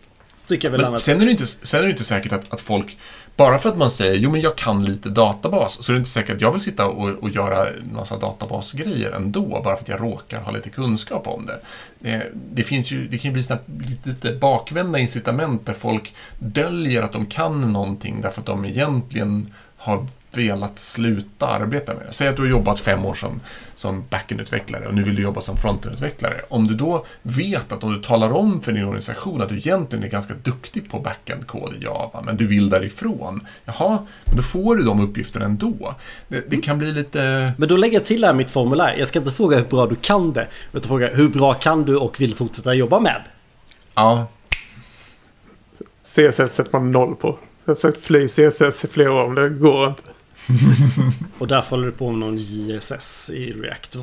Tycker 0.48 0.70
jag 0.70 0.72
väl 0.72 0.80
Men 0.80 0.96
sen 0.96 1.20
är, 1.20 1.24
det 1.24 1.30
inte, 1.30 1.46
sen 1.46 1.80
är 1.80 1.84
det 1.84 1.90
inte 1.90 2.04
säkert 2.04 2.32
att, 2.32 2.52
att 2.52 2.60
folk, 2.60 2.98
bara 3.36 3.58
för 3.58 3.68
att 3.68 3.76
man 3.76 3.90
säger 3.90 4.14
jo 4.14 4.30
men 4.30 4.40
jag 4.40 4.56
kan 4.56 4.84
lite 4.84 5.08
databas, 5.08 5.84
så 5.84 5.92
är 5.92 5.94
det 5.94 5.98
inte 5.98 6.10
säkert 6.10 6.34
att 6.34 6.40
jag 6.40 6.52
vill 6.52 6.60
sitta 6.60 6.86
och, 6.86 7.08
och 7.08 7.30
göra 7.30 7.66
massa 7.92 8.18
databasgrejer 8.18 9.10
ändå, 9.10 9.60
bara 9.64 9.76
för 9.76 9.82
att 9.82 9.88
jag 9.88 10.00
råkar 10.00 10.40
ha 10.40 10.52
lite 10.52 10.70
kunskap 10.70 11.26
om 11.26 11.46
det. 11.46 11.60
Det, 11.98 12.32
det 12.52 12.62
finns 12.62 12.90
ju, 12.90 13.08
det 13.08 13.18
kan 13.18 13.28
ju 13.28 13.32
bli 13.32 13.42
såna 13.42 13.60
lite, 13.88 14.08
lite 14.08 14.32
bakvända 14.32 14.98
incitament 14.98 15.66
där 15.66 15.74
folk 15.74 16.14
döljer 16.38 17.02
att 17.02 17.12
de 17.12 17.26
kan 17.26 17.72
någonting 17.72 18.20
därför 18.20 18.40
att 18.40 18.46
de 18.46 18.64
egentligen 18.64 19.54
har 19.76 20.06
velat 20.30 20.78
sluta 20.78 21.46
arbeta 21.46 21.94
med 21.94 22.06
det. 22.06 22.12
Säg 22.12 22.28
att 22.28 22.36
du 22.36 22.42
har 22.42 22.48
jobbat 22.48 22.78
fem 22.78 23.04
år 23.04 23.14
som, 23.14 23.40
som 23.74 24.04
backend-utvecklare 24.10 24.86
och 24.86 24.94
nu 24.94 25.02
vill 25.02 25.16
du 25.16 25.22
jobba 25.22 25.40
som 25.40 25.56
frontend-utvecklare. 25.56 26.40
Om 26.48 26.66
du 26.66 26.74
då 26.74 27.06
vet 27.22 27.72
att 27.72 27.84
om 27.84 27.92
du 27.94 28.02
talar 28.02 28.32
om 28.32 28.60
för 28.60 28.72
din 28.72 28.84
organisation 28.84 29.42
att 29.42 29.48
du 29.48 29.56
egentligen 29.56 30.04
är 30.04 30.08
ganska 30.08 30.34
duktig 30.34 30.90
på 30.90 30.98
backend-kod 31.00 31.74
i 31.74 31.84
Java, 31.84 32.22
men 32.22 32.36
du 32.36 32.46
vill 32.46 32.70
därifrån. 32.70 33.46
Jaha, 33.64 33.98
men 34.24 34.36
då 34.36 34.42
får 34.42 34.76
du 34.76 34.82
de 34.82 35.00
uppgifterna 35.00 35.44
ändå. 35.44 35.94
Det, 36.28 36.44
det 36.48 36.56
kan 36.56 36.78
bli 36.78 36.92
lite... 36.92 37.52
Men 37.58 37.68
då 37.68 37.76
lägger 37.76 37.94
jag 37.94 38.04
till 38.04 38.24
här 38.24 38.34
mitt 38.34 38.50
formulär. 38.50 38.96
Jag 38.98 39.08
ska 39.08 39.18
inte 39.18 39.30
fråga 39.32 39.56
hur 39.56 39.64
bra 39.64 39.86
du 39.86 39.96
kan 39.96 40.32
det. 40.32 40.46
Utan 40.72 40.88
fråga 40.88 41.08
hur 41.08 41.28
bra 41.28 41.54
kan 41.54 41.84
du 41.84 41.96
och 41.96 42.20
vill 42.20 42.34
fortsätta 42.34 42.74
jobba 42.74 43.00
med? 43.00 43.22
Ja, 43.94 44.26
CSS 46.02 46.54
sätter 46.54 46.68
man 46.72 46.90
noll 46.90 47.16
på. 47.16 47.38
Jag 47.64 47.70
har 47.70 47.74
försökt 47.74 48.04
fly 48.04 48.28
CSS 48.28 48.84
i 48.84 48.88
flera 48.88 49.12
år 49.12 49.28
men 49.28 49.34
det 49.34 49.48
går 49.48 49.88
inte. 49.88 50.02
Och 51.38 51.48
därför 51.48 51.70
håller 51.70 51.86
du 51.86 51.92
på 51.92 52.10
med 52.10 52.18
någon 52.18 52.36
JSS 52.38 53.30
i 53.30 53.52
React. 53.52 53.96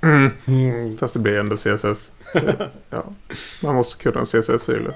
Mm. 0.00 0.30
Mm. 0.46 0.98
Fast 0.98 1.14
det 1.14 1.20
blir 1.20 1.38
ändå 1.38 1.56
CSS. 1.56 2.12
ja. 2.90 3.04
Man 3.62 3.74
måste 3.74 4.02
kunna 4.02 4.24
CSS-regler. 4.24 4.94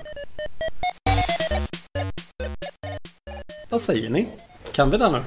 Vad 3.69 3.81
säger 3.81 4.11
ni? 4.11 4.29
Kan 4.73 4.91
vi 4.91 4.99
det 4.99 5.11
nu? 5.11 5.23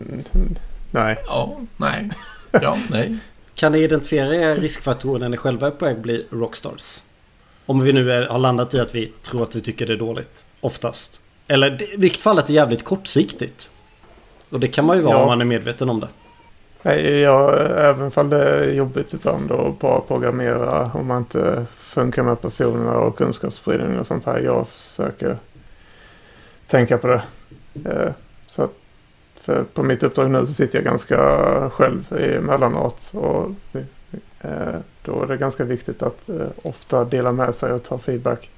Mm. 0.00 0.24
Nej. 0.90 1.16
ja, 1.26 1.60
nej, 1.76 2.10
ja, 2.52 2.78
nej. 2.90 3.18
Kan 3.54 3.72
ni 3.72 3.78
identifiera 3.82 4.54
riskfaktorer 4.54 5.18
när 5.20 5.28
ni 5.28 5.36
själva 5.36 5.66
är 5.66 5.70
på 5.70 5.84
väg 5.84 5.96
att 5.96 6.02
bli 6.02 6.26
rockstars? 6.30 7.02
Om 7.66 7.80
vi 7.80 7.92
nu 7.92 8.12
är, 8.12 8.26
har 8.26 8.38
landat 8.38 8.74
i 8.74 8.80
att 8.80 8.94
vi 8.94 9.06
tror 9.22 9.42
att 9.42 9.56
vi 9.56 9.60
tycker 9.60 9.86
det 9.86 9.92
är 9.92 9.96
dåligt. 9.96 10.44
Oftast. 10.60 11.20
Eller 11.48 11.70
det- 11.70 11.92
i 11.92 11.96
vilket 11.96 12.20
fall 12.22 12.38
att 12.38 12.46
det 12.46 12.52
är 12.52 12.54
jävligt 12.54 12.84
kortsiktigt. 12.84 13.70
Och 14.50 14.60
det 14.60 14.68
kan 14.68 14.84
man 14.84 14.96
ju 14.96 15.02
vara 15.02 15.14
Ja. 15.14 15.20
om 15.22 15.26
man 15.28 15.40
är 15.40 15.44
medveten 15.44 15.88
om 15.90 16.00
det. 16.00 16.08
Nej, 16.82 17.18
jag, 17.20 17.60
även 17.78 18.10
fall 18.10 18.28
det 18.30 18.42
är 18.44 18.70
jobbigt 18.72 19.12
ibland 19.14 19.52
att 19.52 19.78
bara 19.78 20.00
programmera 20.00 20.90
om 20.94 21.06
man 21.06 21.18
inte 21.18 21.66
funkar 21.76 22.22
med 22.22 22.40
personerna 22.40 22.98
och 22.98 23.16
kunskapsspridning 23.18 23.98
och 23.98 24.06
sånt 24.06 24.24
här. 24.26 24.40
Jag 24.40 24.68
försöker 24.68 25.36
tänka 26.66 26.98
på 26.98 27.06
det. 27.06 27.22
Eh, 27.84 28.12
Så 28.46 28.62
att, 28.62 28.70
för 29.40 29.64
på 29.64 29.82
mitt 29.82 30.02
uppdrag 30.02 30.30
nu 30.30 30.46
så 30.46 30.54
sitter 30.54 30.78
jag 30.78 30.84
ganska 30.84 31.70
själv 31.70 32.12
emellanåt 32.18 33.12
och 33.14 33.50
eh, 34.40 34.74
då 35.04 35.22
är 35.22 35.26
det 35.26 35.36
ganska 35.36 35.64
viktigt 35.64 36.02
att 36.02 36.28
eh, 36.28 36.46
ofta 36.62 37.04
dela 37.04 37.32
med 37.32 37.54
sig 37.54 37.72
och 37.72 37.82
ta 37.82 37.98
feedback. 37.98 38.50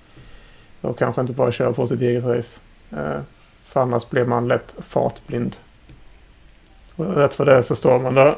Och 0.81 0.98
kanske 0.98 1.20
inte 1.20 1.33
bara 1.33 1.53
köra 1.53 1.72
på 1.72 1.87
sitt 1.87 2.01
eget 2.01 2.24
race. 2.24 2.61
För 3.64 3.81
annars 3.81 4.09
blir 4.11 4.24
man 4.24 4.48
lätt 4.48 4.74
fartblind. 4.79 5.57
Rätt 6.98 7.38
vad 7.38 7.48
det 7.48 7.54
är 7.54 7.62
så 7.62 7.76
står 7.76 7.98
man 7.98 8.14
där 8.14 8.37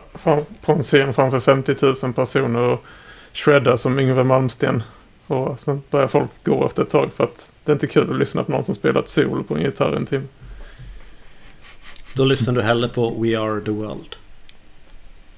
på 0.61 0.73
en 0.73 0.83
scen 0.83 1.14
framför 1.14 1.40
50 1.40 1.75
000 2.03 2.12
personer 2.12 2.61
och 2.61 2.85
shreddar 3.33 3.77
som 3.77 3.99
Yngve 3.99 4.25
Malmsten. 4.25 4.83
Och 5.27 5.61
sen 5.61 5.83
börjar 5.90 6.09
folk 6.09 6.31
gå 6.44 6.66
efter 6.66 6.83
ett 6.83 6.88
tag 6.88 7.11
för 7.16 7.25
att 7.25 7.51
det 7.64 7.73
är 7.73 7.75
inte 7.75 7.87
kul 7.87 8.11
att 8.11 8.18
lyssna 8.18 8.44
på 8.44 8.53
någon 8.53 8.64
som 8.64 8.75
spelar 8.75 9.01
ett 9.01 9.09
solo 9.09 9.42
på 9.42 9.55
en 9.55 9.62
gitarr 9.62 9.92
en 9.92 10.07
timme. 10.07 10.27
Då 12.14 12.25
lyssnar 12.25 12.55
du 12.55 12.62
hellre 12.62 12.88
på 12.88 13.11
We 13.11 13.40
Are 13.40 13.61
The 13.61 13.70
World. 13.70 14.16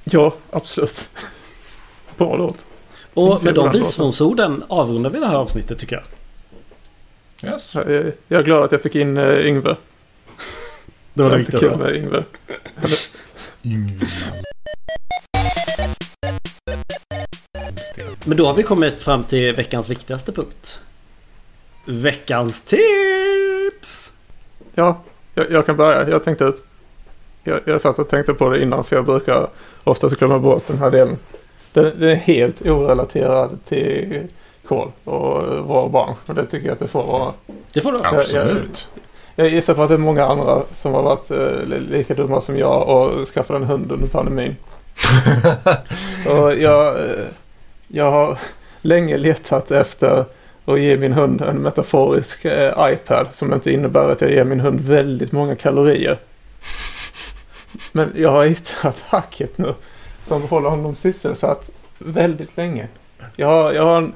Ja, 0.04 0.34
absolut. 0.50 1.10
Bra 2.16 2.36
låt. 2.36 2.66
Och 3.14 3.44
med 3.44 3.54
de 3.54 3.70
visdomsorden 3.70 4.64
avrundar 4.68 5.10
vi 5.10 5.18
det 5.18 5.26
här 5.26 5.36
avsnittet 5.36 5.78
tycker 5.78 5.96
jag. 5.96 6.04
Yes. 7.52 7.74
Jag 7.74 7.90
är, 7.90 8.14
jag 8.28 8.40
är 8.40 8.44
glad 8.44 8.64
att 8.64 8.72
jag 8.72 8.82
fick 8.82 8.94
in 8.94 9.18
uh, 9.18 9.46
Yngve. 9.46 9.76
Det 11.14 11.22
var 11.22 11.30
det 11.30 11.36
alltid 11.36 11.60
kul 11.60 11.60
viktigaste. 11.60 11.84
med 11.84 11.96
Yngve. 11.96 12.24
Men 18.24 18.36
då 18.36 18.46
har 18.46 18.54
vi 18.54 18.62
kommit 18.62 19.02
fram 19.02 19.24
till 19.24 19.54
veckans 19.54 19.88
viktigaste 19.88 20.32
punkt. 20.32 20.80
Veckans 21.84 22.64
tips! 22.64 24.12
Ja, 24.74 25.02
jag, 25.34 25.50
jag 25.50 25.66
kan 25.66 25.76
börja. 25.76 26.08
Jag 26.08 26.22
tänkte 26.22 26.44
ut. 26.44 26.64
Jag, 27.44 27.60
jag 27.64 27.80
satt 27.80 27.98
och 27.98 28.08
tänkte 28.08 28.34
på 28.34 28.50
det 28.50 28.62
innan 28.62 28.84
för 28.84 28.96
jag 28.96 29.04
brukar 29.04 29.48
oftast 29.84 30.18
glömma 30.18 30.38
bort 30.38 30.66
den 30.66 30.78
här 30.78 30.90
delen. 30.90 31.18
Den, 31.72 32.00
den 32.00 32.08
är 32.08 32.14
helt 32.14 32.66
orelaterad 32.66 33.58
till 33.64 34.26
kol 34.66 34.90
och 35.04 35.66
våra 35.66 35.88
barn. 35.88 36.14
Och 36.26 36.34
det 36.34 36.46
tycker 36.46 36.66
jag 36.66 36.72
att 36.72 36.78
det 36.78 36.88
får 36.88 37.06
vara. 37.06 37.32
Det 37.72 37.80
får 37.80 37.92
du 37.92 37.98
ha. 37.98 38.18
Absolut. 38.18 38.88
Jag 38.94 39.01
gissar 39.36 39.74
på 39.74 39.82
att 39.82 39.88
det 39.88 39.94
är 39.94 39.98
många 39.98 40.24
andra 40.24 40.62
som 40.74 40.92
har 40.94 41.02
varit 41.02 41.30
eh, 41.30 41.64
li- 41.66 41.80
lika 41.90 42.14
dumma 42.14 42.40
som 42.40 42.58
jag 42.58 42.88
och 42.88 43.28
skaffat 43.28 43.56
en 43.56 43.64
hund 43.64 43.92
under 43.92 44.06
pandemin. 44.08 44.56
och 46.30 46.54
jag, 46.54 46.96
eh, 46.96 47.24
jag 47.88 48.10
har 48.10 48.38
länge 48.80 49.16
letat 49.16 49.70
efter 49.70 50.24
att 50.64 50.80
ge 50.80 50.96
min 50.96 51.12
hund 51.12 51.40
en 51.42 51.56
metaforisk 51.56 52.44
eh, 52.44 52.92
iPad 52.92 53.26
som 53.32 53.52
inte 53.52 53.72
innebär 53.72 54.08
att 54.08 54.20
jag 54.20 54.30
ger 54.30 54.44
min 54.44 54.60
hund 54.60 54.80
väldigt 54.80 55.32
många 55.32 55.56
kalorier. 55.56 56.18
Men 57.92 58.12
jag 58.16 58.30
har 58.30 58.44
hittat 58.46 59.00
hacket 59.08 59.58
nu 59.58 59.74
som 60.24 60.42
håller 60.42 60.68
honom 60.70 60.96
sysselsatt 60.96 61.70
väldigt 61.98 62.56
länge. 62.56 62.88
Jag 63.36 63.46
har, 63.48 63.72
jag 63.72 63.82
har 63.84 63.96
en 63.96 64.12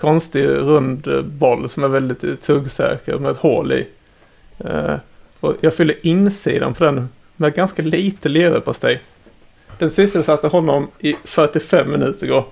konstig 0.00 0.46
rund 0.46 1.24
boll 1.24 1.68
som 1.68 1.84
är 1.84 1.88
väldigt 1.88 2.42
tuggsäker 2.42 3.18
med 3.18 3.30
ett 3.30 3.36
hål 3.36 3.72
i. 3.72 3.86
Uh, 4.64 4.96
och 5.40 5.56
jag 5.60 5.74
fyller 5.74 5.96
insidan 6.02 6.74
på 6.74 6.84
den 6.84 7.08
med 7.36 7.54
ganska 7.54 7.82
lite 7.82 8.28
leverpastej. 8.28 9.00
Den 9.78 9.90
sysselsatte 9.90 10.46
honom 10.46 10.90
i 10.98 11.16
45 11.24 11.90
minuter 11.90 12.26
igår. 12.26 12.44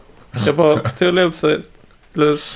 Jag 0.47 0.57
bara 0.57 0.79
tog 0.79 1.15
leverpastej, 1.15 1.61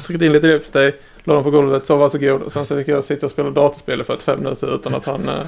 tryckte 0.04 0.26
in 0.26 0.32
lite 0.32 0.46
leverpastej, 0.46 0.94
la 1.24 1.34
dem 1.34 1.44
på 1.44 1.50
golvet, 1.50 1.86
sa 1.86 1.96
varsågod. 1.96 2.42
Och 2.42 2.52
sen 2.52 2.66
så 2.66 2.76
fick 2.76 2.88
jag 2.88 3.04
sitta 3.04 3.26
och 3.26 3.32
spela 3.32 3.50
datorspel 3.50 4.00
i 4.00 4.04
45 4.04 4.38
minuter 4.42 4.74
utan 4.74 4.94
att 4.94 5.06
han 5.06 5.28
uh, 5.28 5.42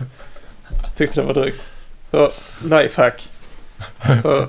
tyckte 0.97 1.21
det 1.21 1.27
var 1.27 1.35
drygt. 1.35 1.63
Så 2.11 2.31
lifehack. 2.65 3.29
För, 4.23 4.49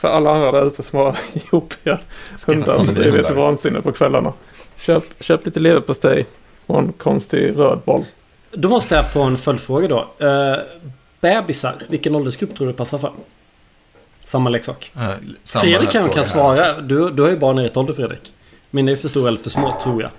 för 0.00 0.08
alla 0.08 0.30
andra 0.30 0.52
där 0.52 0.66
ute 0.66 0.82
som 0.82 0.98
har 0.98 1.18
jobbiga 1.52 1.98
hundar 2.46 2.76
som 2.84 2.94
blir 2.94 3.12
lite 3.12 3.32
vansinne 3.32 3.80
på 3.80 3.92
kvällarna. 3.92 4.32
Köp, 4.76 5.04
köp 5.20 5.46
lite 5.46 5.60
leverpastej 5.60 6.26
och 6.66 6.78
en 6.78 6.92
konstig 6.92 7.58
röd 7.58 7.80
boll. 7.84 8.04
Då 8.52 8.68
måste 8.68 8.94
jag 8.94 9.12
få 9.12 9.22
en 9.22 9.38
följdfråga 9.38 9.88
då. 9.88 10.26
Uh, 10.26 10.56
bebisar, 11.20 11.82
vilken 11.88 12.14
åldersgrupp 12.14 12.56
tror 12.56 12.66
du 12.66 12.72
passar 12.72 12.98
för? 12.98 13.12
Samma 14.24 14.50
leksak. 14.50 14.92
Eh, 14.96 15.10
samma 15.44 15.60
Fredrik 15.62 15.90
kan, 15.90 16.10
kan 16.10 16.24
svara. 16.24 16.80
Du, 16.80 17.10
du 17.10 17.22
har 17.22 17.30
ju 17.30 17.36
barn 17.38 17.58
i 17.58 17.62
rätt 17.62 17.76
ålder 17.76 17.94
Fredrik. 17.94 18.32
Mina 18.70 18.92
är 18.92 18.96
för 18.96 19.08
stora 19.08 19.28
eller 19.28 19.38
för 19.38 19.50
små 19.50 19.78
tror 19.80 20.02
jag. 20.02 20.10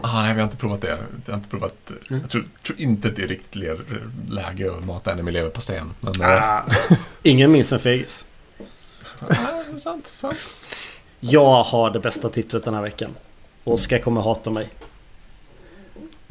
Ah, 0.00 0.22
nej, 0.22 0.34
vi 0.34 0.40
har 0.40 0.44
inte 0.44 0.56
provat 0.56 0.80
det. 0.80 0.88
Jag 1.26 1.32
har 1.32 1.36
inte 1.38 1.48
provat. 1.48 1.74
Mm. 2.10 2.22
Jag 2.22 2.30
tror, 2.30 2.44
tror 2.66 2.80
inte 2.80 3.10
det 3.10 3.22
är 3.22 3.28
riktigt 3.28 3.54
läge 4.28 4.72
att 4.72 4.84
mata 4.84 5.10
henne 5.10 5.22
med 5.22 5.32
leverpastejen. 5.32 5.90
Men... 6.00 6.20
eh, 6.20 6.42
Ah, 6.42 6.62
ingen 7.22 7.52
minns 7.52 7.72
en 7.72 7.78
fegis. 7.78 8.26
ah, 9.28 9.78
sant, 9.78 10.06
sant. 10.06 10.38
Jag 11.20 11.62
har 11.62 11.90
det 11.90 12.00
bästa 12.00 12.28
tipset 12.28 12.64
den 12.64 12.74
här 12.74 12.82
veckan. 12.82 13.10
Oskar 13.64 13.98
kommer 13.98 14.20
hata 14.20 14.50
mig. 14.50 14.70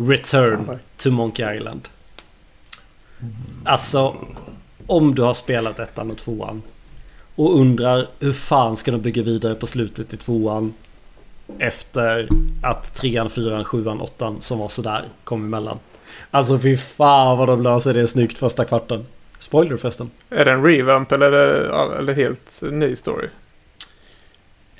Return 0.07 0.79
to 0.97 1.11
Monkey 1.11 1.55
Island. 1.57 1.89
Alltså, 3.65 4.15
om 4.87 5.15
du 5.15 5.21
har 5.21 5.33
spelat 5.33 5.79
ettan 5.79 6.11
och 6.11 6.17
tvåan 6.17 6.61
och 7.35 7.59
undrar 7.59 8.07
hur 8.19 8.33
fan 8.33 8.77
ska 8.77 8.91
de 8.91 9.01
bygga 9.01 9.23
vidare 9.23 9.55
på 9.55 9.67
slutet 9.67 10.13
i 10.13 10.17
tvåan 10.17 10.73
efter 11.59 12.27
att 12.63 12.95
trean, 12.95 13.29
fyran, 13.29 13.63
sjuan, 13.63 14.01
åttan 14.01 14.41
som 14.41 14.59
var 14.59 14.69
sådär 14.69 15.05
kom 15.23 15.45
emellan. 15.45 15.79
Alltså 16.31 16.59
fy 16.59 16.77
fan 16.77 17.37
vad 17.37 17.47
de 17.47 17.61
löser 17.61 17.93
det 17.93 18.07
snyggt 18.07 18.37
första 18.37 18.65
kvarten. 18.65 19.05
Spoiler 19.39 19.77
förresten. 19.77 20.09
Är 20.29 20.45
det 20.45 20.51
en 20.51 20.63
revamp 20.63 21.11
eller 21.11 21.31
eller 21.99 22.13
helt 22.13 22.61
ny 22.61 22.95
story? 22.95 23.27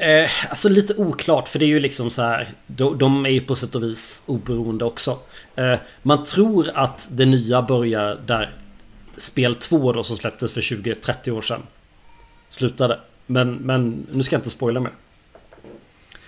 Eh, 0.02 0.30
alltså 0.50 0.70
lite 0.70 0.96
oklart 0.96 1.48
för 1.48 1.60
det 1.60 1.66
är 1.66 1.68
ju 1.68 1.80
liksom 1.80 2.10
så 2.10 2.22
här. 2.22 2.50
De, 2.68 2.98
de 2.98 3.26
är 3.26 3.30
ju 3.30 3.42
på 3.42 3.56
sätt 3.56 3.76
och 3.76 3.84
vis 3.84 4.24
oberoende 4.26 4.86
också. 4.86 5.20
Eh, 5.56 5.80
man 6.02 6.24
tror 6.24 6.72
att 6.74 7.10
det 7.12 7.26
nya 7.26 7.62
börjar 7.62 8.20
där 8.26 8.52
spel 9.18 9.56
2 9.56 9.94
då 9.94 10.04
som 10.04 10.18
släpptes 10.18 10.54
för 10.54 10.62
20-30 10.62 11.32
år 11.32 11.42
sedan. 11.42 11.62
Slutade. 12.50 13.00
Men, 13.26 13.54
men 13.54 14.08
nu 14.12 14.24
ska 14.24 14.36
jag 14.36 14.40
inte 14.40 14.50
spoila 14.50 14.80
mer. 14.80 14.92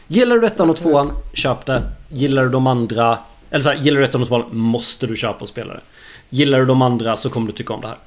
Gillar 0.07 0.37
du 0.37 0.47
ettan 0.47 0.69
och 0.69 0.77
tvåan, 0.77 1.11
köp 1.33 1.65
det. 1.65 1.81
Gillar 2.09 2.43
du 2.43 2.49
de 2.49 2.67
andra... 2.67 3.17
Eller 3.49 3.63
så 3.63 3.69
här, 3.69 3.77
gillar 3.77 3.99
du 3.99 4.05
ettan 4.05 4.21
och 4.21 4.27
tvåan 4.27 4.57
måste 4.57 5.07
du 5.07 5.15
köpa 5.15 5.39
och 5.39 5.49
spela 5.49 5.73
det. 5.73 5.81
Gillar 6.29 6.59
du 6.59 6.65
de 6.65 6.81
andra 6.81 7.15
så 7.15 7.29
kommer 7.29 7.47
du 7.47 7.53
tycka 7.53 7.73
om 7.73 7.81
det 7.81 7.87
här. 7.87 7.97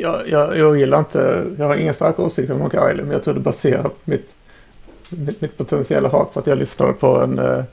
Jag, 0.00 0.28
jag, 0.28 0.58
jag 0.58 0.78
gillar 0.78 0.98
inte, 0.98 1.44
jag 1.58 1.66
har 1.66 1.76
inga 1.76 1.94
starka 1.94 2.22
åsikter 2.22 2.54
om 2.54 2.60
Monkey 2.60 2.90
Island 2.90 3.08
men 3.08 3.12
jag 3.12 3.22
tror 3.22 3.34
det 3.34 3.40
baserar 3.40 3.90
mitt, 4.04 4.30
mitt, 5.08 5.40
mitt 5.40 5.58
potentiella 5.58 6.08
hat 6.08 6.34
på 6.34 6.40
att 6.40 6.46
jag 6.46 6.58
lyssnade 6.58 6.92
på 6.92 7.20
en, 7.20 7.38
eh, 7.38 7.64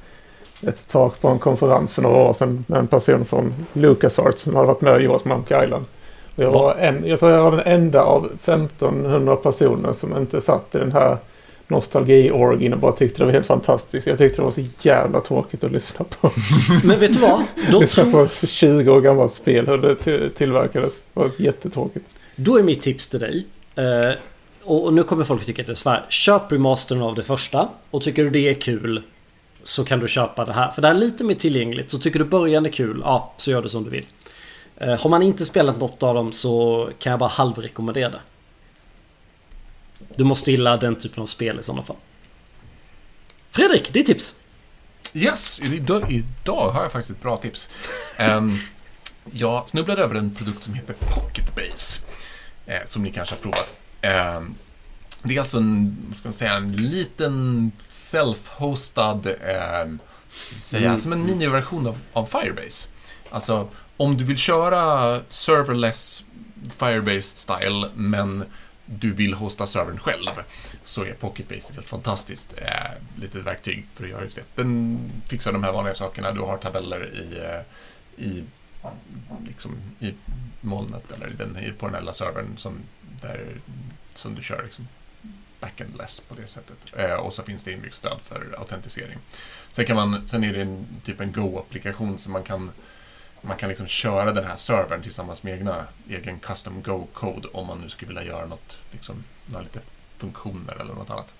ett 0.68 0.88
tak 0.88 1.22
på 1.22 1.28
en 1.28 1.40
konferens 1.40 1.94
för 1.94 2.02
några 2.02 2.18
år 2.18 2.34
sedan 2.34 2.66
med 2.68 2.80
en 2.80 2.88
person 2.88 3.26
från 3.26 3.54
LucasArts 3.74 4.42
som 4.42 4.56
hade 4.56 4.68
varit 4.68 4.82
med 4.82 4.94
och 4.94 5.02
gjort 5.02 5.26
Monkey 5.26 5.64
Island. 5.64 5.86
Och 6.36 6.44
jag, 6.44 6.52
var 6.52 6.76
en, 6.76 7.06
jag 7.06 7.20
tror 7.20 7.32
jag 7.32 7.44
var 7.44 7.52
den 7.52 7.66
enda 7.66 8.04
av 8.04 8.26
1500 8.26 9.36
personer 9.36 9.94
som 9.94 10.18
inte 10.18 10.42
satt 10.42 10.76
i 10.76 10.78
den 10.78 10.92
här 10.92 11.18
nostalgi-orgin 11.72 12.74
och 12.74 12.80
bara 12.80 12.92
tyckte 12.92 13.20
det 13.22 13.26
var 13.26 13.32
helt 13.32 13.46
fantastiskt. 13.46 14.08
Jag 14.08 14.18
tyckte 14.18 14.38
det 14.38 14.44
var 14.44 14.52
så 14.52 14.64
jävla 14.82 15.22
tråkigt 15.22 15.64
att 15.64 15.72
lyssna 15.72 16.06
på. 16.06 16.32
Men 16.84 17.00
vet 17.00 17.14
du 17.14 17.20
vad? 17.20 17.44
Då 17.72 17.80
lyssna 17.80 18.04
på 18.12 18.28
20 18.48 18.92
år 18.92 19.02
gammalt 19.02 19.34
spel 19.34 19.68
hur 19.68 19.78
det 19.78 19.96
till- 19.96 20.30
tillverkades. 20.38 20.94
Det 21.14 21.20
var 21.20 21.30
jättetråkigt. 21.38 22.06
Då 22.36 22.58
är 22.60 22.64
mitt 22.64 22.82
tips 22.82 23.08
till 23.08 23.20
dig. 23.20 23.46
Eh, 23.76 24.12
och, 24.64 24.86
och 24.86 24.94
nu 24.94 25.04
kommer 25.04 25.24
folk 25.24 25.46
tycka 25.46 25.62
att 25.62 25.66
det 25.68 25.74
är 25.74 25.76
svär. 25.76 26.06
Köp 26.10 26.52
remastern 26.52 27.02
av 27.02 27.16
det 27.16 27.22
första. 27.22 27.70
Och 27.92 28.02
tycker 28.02 28.24
du 28.24 28.30
det 28.30 28.50
är 28.50 28.54
kul. 28.54 29.02
Så 29.64 29.84
kan 29.86 30.00
du 30.00 30.08
köpa 30.08 30.46
det 30.46 30.54
här. 30.54 30.72
För 30.72 30.82
det 30.82 30.88
här 30.88 30.96
är 30.96 31.00
lite 31.00 31.24
mer 31.24 31.36
tillgängligt. 31.36 31.92
Så 31.92 32.00
tycker 32.00 32.20
du 32.20 32.26
början 32.26 32.66
är 32.66 32.70
kul. 32.70 33.02
Ja, 33.06 33.34
så 33.38 33.52
gör 33.52 33.62
du 33.62 33.70
som 33.70 33.84
du 33.84 33.90
vill. 33.90 34.06
Eh, 34.78 35.00
har 35.00 35.10
man 35.10 35.22
inte 35.24 35.46
spelat 35.46 35.80
något 35.80 36.04
av 36.04 36.16
dem 36.16 36.32
så 36.32 36.90
kan 37.00 37.10
jag 37.12 37.20
bara 37.20 37.30
halvrekommendera 37.30 38.10
det. 38.10 38.20
Du 40.22 40.26
måste 40.26 40.52
gilla 40.52 40.78
den 40.78 40.96
typen 40.96 41.24
av 41.24 41.28
spel 41.28 41.60
i 41.60 41.64
sådana 41.64 41.84
fall. 41.84 41.96
Fredrik, 43.52 43.94
ditt 43.94 44.06
tips? 44.08 44.34
Yes, 45.14 45.62
idag, 45.62 46.12
idag 46.12 46.72
har 46.72 46.84
jag 46.84 46.92
faktiskt 46.92 47.12
ett 47.18 47.22
bra 47.24 47.38
tips. 47.38 47.70
Ehm, 48.18 48.58
jag 49.32 49.70
snubblade 49.70 50.04
över 50.04 50.16
en 50.16 50.36
produkt 50.36 50.64
som 50.64 50.74
heter 50.74 50.94
Pocket 50.94 51.56
Base. 51.56 52.02
eh, 52.66 52.80
som 52.88 53.04
ni 53.04 53.12
kanske 53.12 53.36
har 53.36 53.40
provat. 53.42 53.74
Ehm, 54.02 54.56
det 55.24 55.36
är 55.36 55.40
alltså 55.40 55.58
en, 55.58 55.98
vad 56.08 56.18
ska 56.18 56.28
man 56.28 56.34
säga, 56.34 56.54
en 56.54 56.72
liten 56.76 57.72
self-hostad, 57.90 59.36
ehm, 59.46 60.00
ska 60.32 60.60
säga, 60.60 60.88
Mm. 60.88 61.00
som 61.00 61.14
en 61.14 61.26
miniversion 61.26 61.88
av, 61.88 61.98
av 62.14 62.26
Firebase. 62.26 62.88
Alltså, 63.30 63.68
om 63.98 64.18
du 64.18 64.24
vill 64.24 64.38
köra 64.38 65.20
serverless 65.30 66.24
Firebase-style, 66.78 67.90
men 67.96 68.44
du 69.00 69.14
vill 69.14 69.34
hosta 69.34 69.68
servern 69.68 70.00
själv, 70.00 70.30
så 70.84 71.04
är 71.04 71.14
PocketBase 71.14 71.70
ett 71.70 71.76
helt 71.76 71.88
fantastiskt 71.88 72.54
eh, 72.58 72.92
litet 73.16 73.46
verktyg 73.46 73.88
för 73.96 74.04
att 74.04 74.10
göra 74.10 74.24
just 74.24 74.36
det. 74.36 74.44
Den 74.56 75.00
fixar 75.30 75.54
de 75.54 75.64
här 75.64 75.72
vanliga 75.72 75.96
sakerna. 75.96 76.32
Du 76.32 76.40
har 76.40 76.58
tabeller 76.58 77.14
i, 77.14 77.40
eh, 77.40 78.26
i, 78.26 78.44
liksom, 79.48 79.76
i 80.00 80.14
molnet 80.62 81.12
eller 81.12 81.30
den, 81.30 81.74
på 81.80 81.88
den 81.88 82.06
här 82.06 82.14
servern 82.14 82.58
som, 82.58 82.78
där, 83.22 83.62
som 84.14 84.36
du 84.36 84.44
kör 84.44 84.64
liksom, 84.64 84.88
backendless 85.60 86.20
på 86.20 86.36
det 86.36 86.48
sättet. 86.48 86.78
Eh, 86.98 87.14
och 87.14 87.34
så 87.34 87.44
finns 87.44 87.64
det 87.64 87.72
inbyggt 87.72 87.96
stöd 87.96 88.18
för 88.22 88.56
autentisering. 88.58 89.18
Sen, 89.72 89.86
kan 89.86 89.96
man, 89.96 90.28
sen 90.28 90.44
är 90.44 90.54
det 90.54 90.62
en, 90.62 90.88
typ 91.06 91.22
en 91.22 91.32
Go-applikation 91.32 92.18
som 92.18 92.34
man 92.34 92.44
kan 92.44 92.72
man 93.42 93.58
kan 93.58 93.70
liksom 93.70 93.88
köra 93.88 94.32
den 94.32 94.46
här 94.46 94.56
servern 94.56 95.02
tillsammans 95.04 95.44
med 95.44 95.54
egna, 95.54 95.86
egen 96.10 96.40
custom 96.40 96.82
Go-code 96.82 97.48
om 97.54 97.68
man 97.68 97.82
nu 97.82 97.90
skulle 97.90 98.08
vilja 98.08 98.24
göra 98.34 98.46
något, 98.46 98.80
liksom, 98.92 99.24
några 99.46 99.64
lite 99.64 99.80
funktioner 100.18 100.82
eller 100.82 100.94
något 100.94 101.10
annat. 101.10 101.34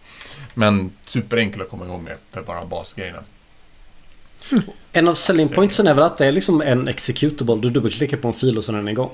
Men 0.54 0.92
superenkel 1.06 1.62
att 1.62 1.70
komma 1.70 1.86
igång 1.86 2.04
med 2.04 2.18
för 2.32 2.42
bara 2.44 2.66
basgrejerna. 2.66 3.24
En 4.92 5.08
av 5.08 5.14
selling 5.14 5.50
pointsen 5.50 5.88
är 5.88 5.94
väl 5.94 6.04
att 6.04 6.18
det 6.18 6.26
är 6.26 6.32
liksom 6.32 6.62
en 6.62 6.88
executable. 6.88 7.56
Du 7.56 7.70
dubbelklickar 7.70 8.18
på 8.18 8.28
en 8.28 8.34
fil 8.34 8.58
och 8.58 8.64
sen 8.66 8.76
är 8.76 8.80
den 8.80 8.88
igång. 8.88 9.12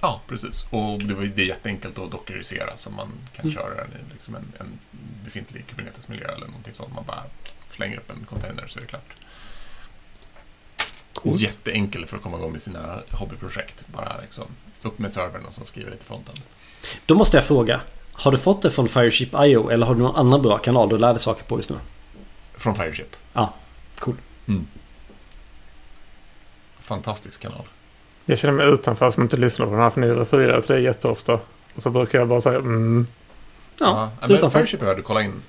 Ja, 0.00 0.20
precis. 0.28 0.66
Och 0.70 0.98
det 1.02 1.42
är 1.42 1.46
jätteenkelt 1.46 1.98
att 1.98 2.10
dockerisera 2.10 2.76
så 2.76 2.90
man 2.90 3.12
kan 3.36 3.42
Mm. 3.44 3.54
köra 3.54 3.74
den 3.74 3.86
i 3.86 4.12
liksom 4.12 4.34
en, 4.34 4.52
en 4.60 4.78
befintlig 5.24 5.66
Kubernetes-miljö 5.66 6.26
eller 6.36 6.46
någonting 6.46 6.74
sånt. 6.74 6.94
Man 6.94 7.04
bara 7.06 7.22
slänger 7.76 7.96
upp 7.96 8.10
en 8.10 8.26
container 8.26 8.66
så 8.66 8.78
är 8.78 8.80
det 8.80 8.86
klart. 8.88 9.12
Coolt. 11.22 11.40
Jätteenkel 11.40 12.06
för 12.06 12.16
att 12.16 12.22
komma 12.22 12.36
igång 12.36 12.52
med 12.52 12.62
sina 12.62 12.98
hobbyprojekt. 13.10 13.84
Bara 13.94 14.20
liksom 14.22 14.44
upp 14.82 14.98
med 14.98 15.12
servern 15.12 15.44
och 15.44 15.52
sen 15.54 15.64
skriva 15.64 15.90
lite 15.90 16.04
frontend. 16.04 16.40
Då 17.06 17.14
måste 17.14 17.36
jag 17.36 17.46
fråga. 17.46 17.80
Har 18.12 18.32
du 18.32 18.38
fått 18.38 18.62
det 18.62 18.70
från 18.70 18.88
Fireship.io 18.88 19.70
eller 19.70 19.86
har 19.86 19.94
du 19.94 20.00
någon 20.00 20.16
annan 20.16 20.42
bra 20.42 20.58
kanal 20.58 20.88
du 20.88 20.98
lär 20.98 21.12
dig 21.12 21.20
saker 21.20 21.44
på 21.44 21.56
just 21.56 21.70
nu? 21.70 21.76
Från 22.56 22.74
Fireship. 22.74 23.16
Ja, 23.32 23.54
cool. 23.98 24.14
Mm. 24.48 24.66
Fantastisk 26.80 27.42
kanal. 27.42 27.64
Jag 28.24 28.38
känner 28.38 28.54
mig 28.54 28.66
utanför 28.66 29.10
som 29.10 29.22
inte 29.22 29.36
lyssnar 29.36 29.66
på 29.66 29.72
den 29.72 29.80
här 29.80 29.90
för 29.90 30.00
ni 30.00 30.06
refererar 30.06 30.60
till 30.60 30.74
det 30.74 30.80
jätteofta. 30.80 31.40
Och 31.74 31.82
så 31.82 31.90
brukar 31.90 32.18
jag 32.18 32.28
bara 32.28 32.40
säga 32.40 32.58
mm. 32.58 33.06
Ja, 33.78 33.86
Ja, 33.86 34.10
du 34.26 34.28
men 34.28 34.36
utanför. 34.38 34.58
Fireship 34.58 34.80
behöver 34.80 34.96
du 34.96 35.02
kolla 35.02 35.22
in. 35.22 35.42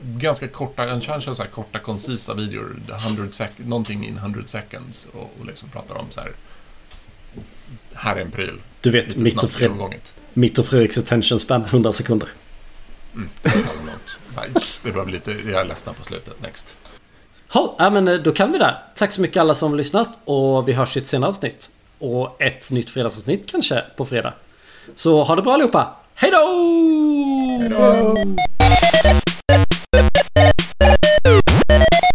Ganska 0.00 0.48
korta, 0.48 0.86
han 0.86 1.00
kör 1.00 1.20
så 1.20 1.42
här 1.42 1.50
korta, 1.50 1.78
koncisa 1.78 2.34
videor. 2.34 2.76
100 3.06 3.24
sec- 3.24 3.48
någonting 3.66 4.06
in 4.06 4.16
100 4.16 4.42
seconds. 4.46 5.08
Och, 5.12 5.30
och 5.40 5.46
liksom 5.46 5.68
pratar 5.68 5.94
om 5.94 6.06
så 6.10 6.20
här. 6.20 6.32
Här 7.94 8.16
är 8.16 8.20
en 8.20 8.30
pryl. 8.30 8.60
Du 8.80 8.90
vet, 8.90 9.06
Lite 9.06 9.20
mitt 9.20 9.44
och, 9.44 9.50
Fred, 9.50 9.72
mitt 10.32 10.58
och 10.58 10.66
Fredriks 10.66 10.98
attention 10.98 11.40
span 11.40 11.62
100 11.64 11.92
sekunder. 11.92 12.28
Mm. 13.14 13.28
Det 14.82 14.92
börjar 14.92 15.04
bli 15.04 15.14
lite, 15.14 15.30
jag 15.30 15.60
är 15.60 15.64
ledsen 15.64 15.94
på 15.94 16.04
slutet. 16.04 16.42
Next. 16.42 16.78
Ja, 17.52 17.76
ja, 17.78 17.90
men 17.90 18.08
eh, 18.08 18.14
då 18.14 18.32
kan 18.32 18.52
vi 18.52 18.58
där. 18.58 18.82
Tack 18.94 19.12
så 19.12 19.20
mycket 19.20 19.40
alla 19.40 19.54
som 19.54 19.70
har 19.70 19.76
lyssnat 19.76 20.08
och 20.24 20.68
vi 20.68 20.72
hörs 20.72 20.96
i 20.96 21.00
ett 21.00 21.06
senare 21.08 21.28
avsnitt. 21.28 21.70
Och 21.98 22.42
ett 22.42 22.70
nytt 22.70 22.90
fredagsavsnitt 22.90 23.46
kanske 23.46 23.84
på 23.96 24.04
fredag. 24.04 24.34
Så 24.94 25.22
ha 25.24 25.36
det 25.36 25.42
bra 25.42 25.54
allihopa. 25.54 25.96
Hej 26.14 26.30
då! 26.30 26.38
Hej 27.60 27.68
då! 27.68 28.14
you 31.70 32.07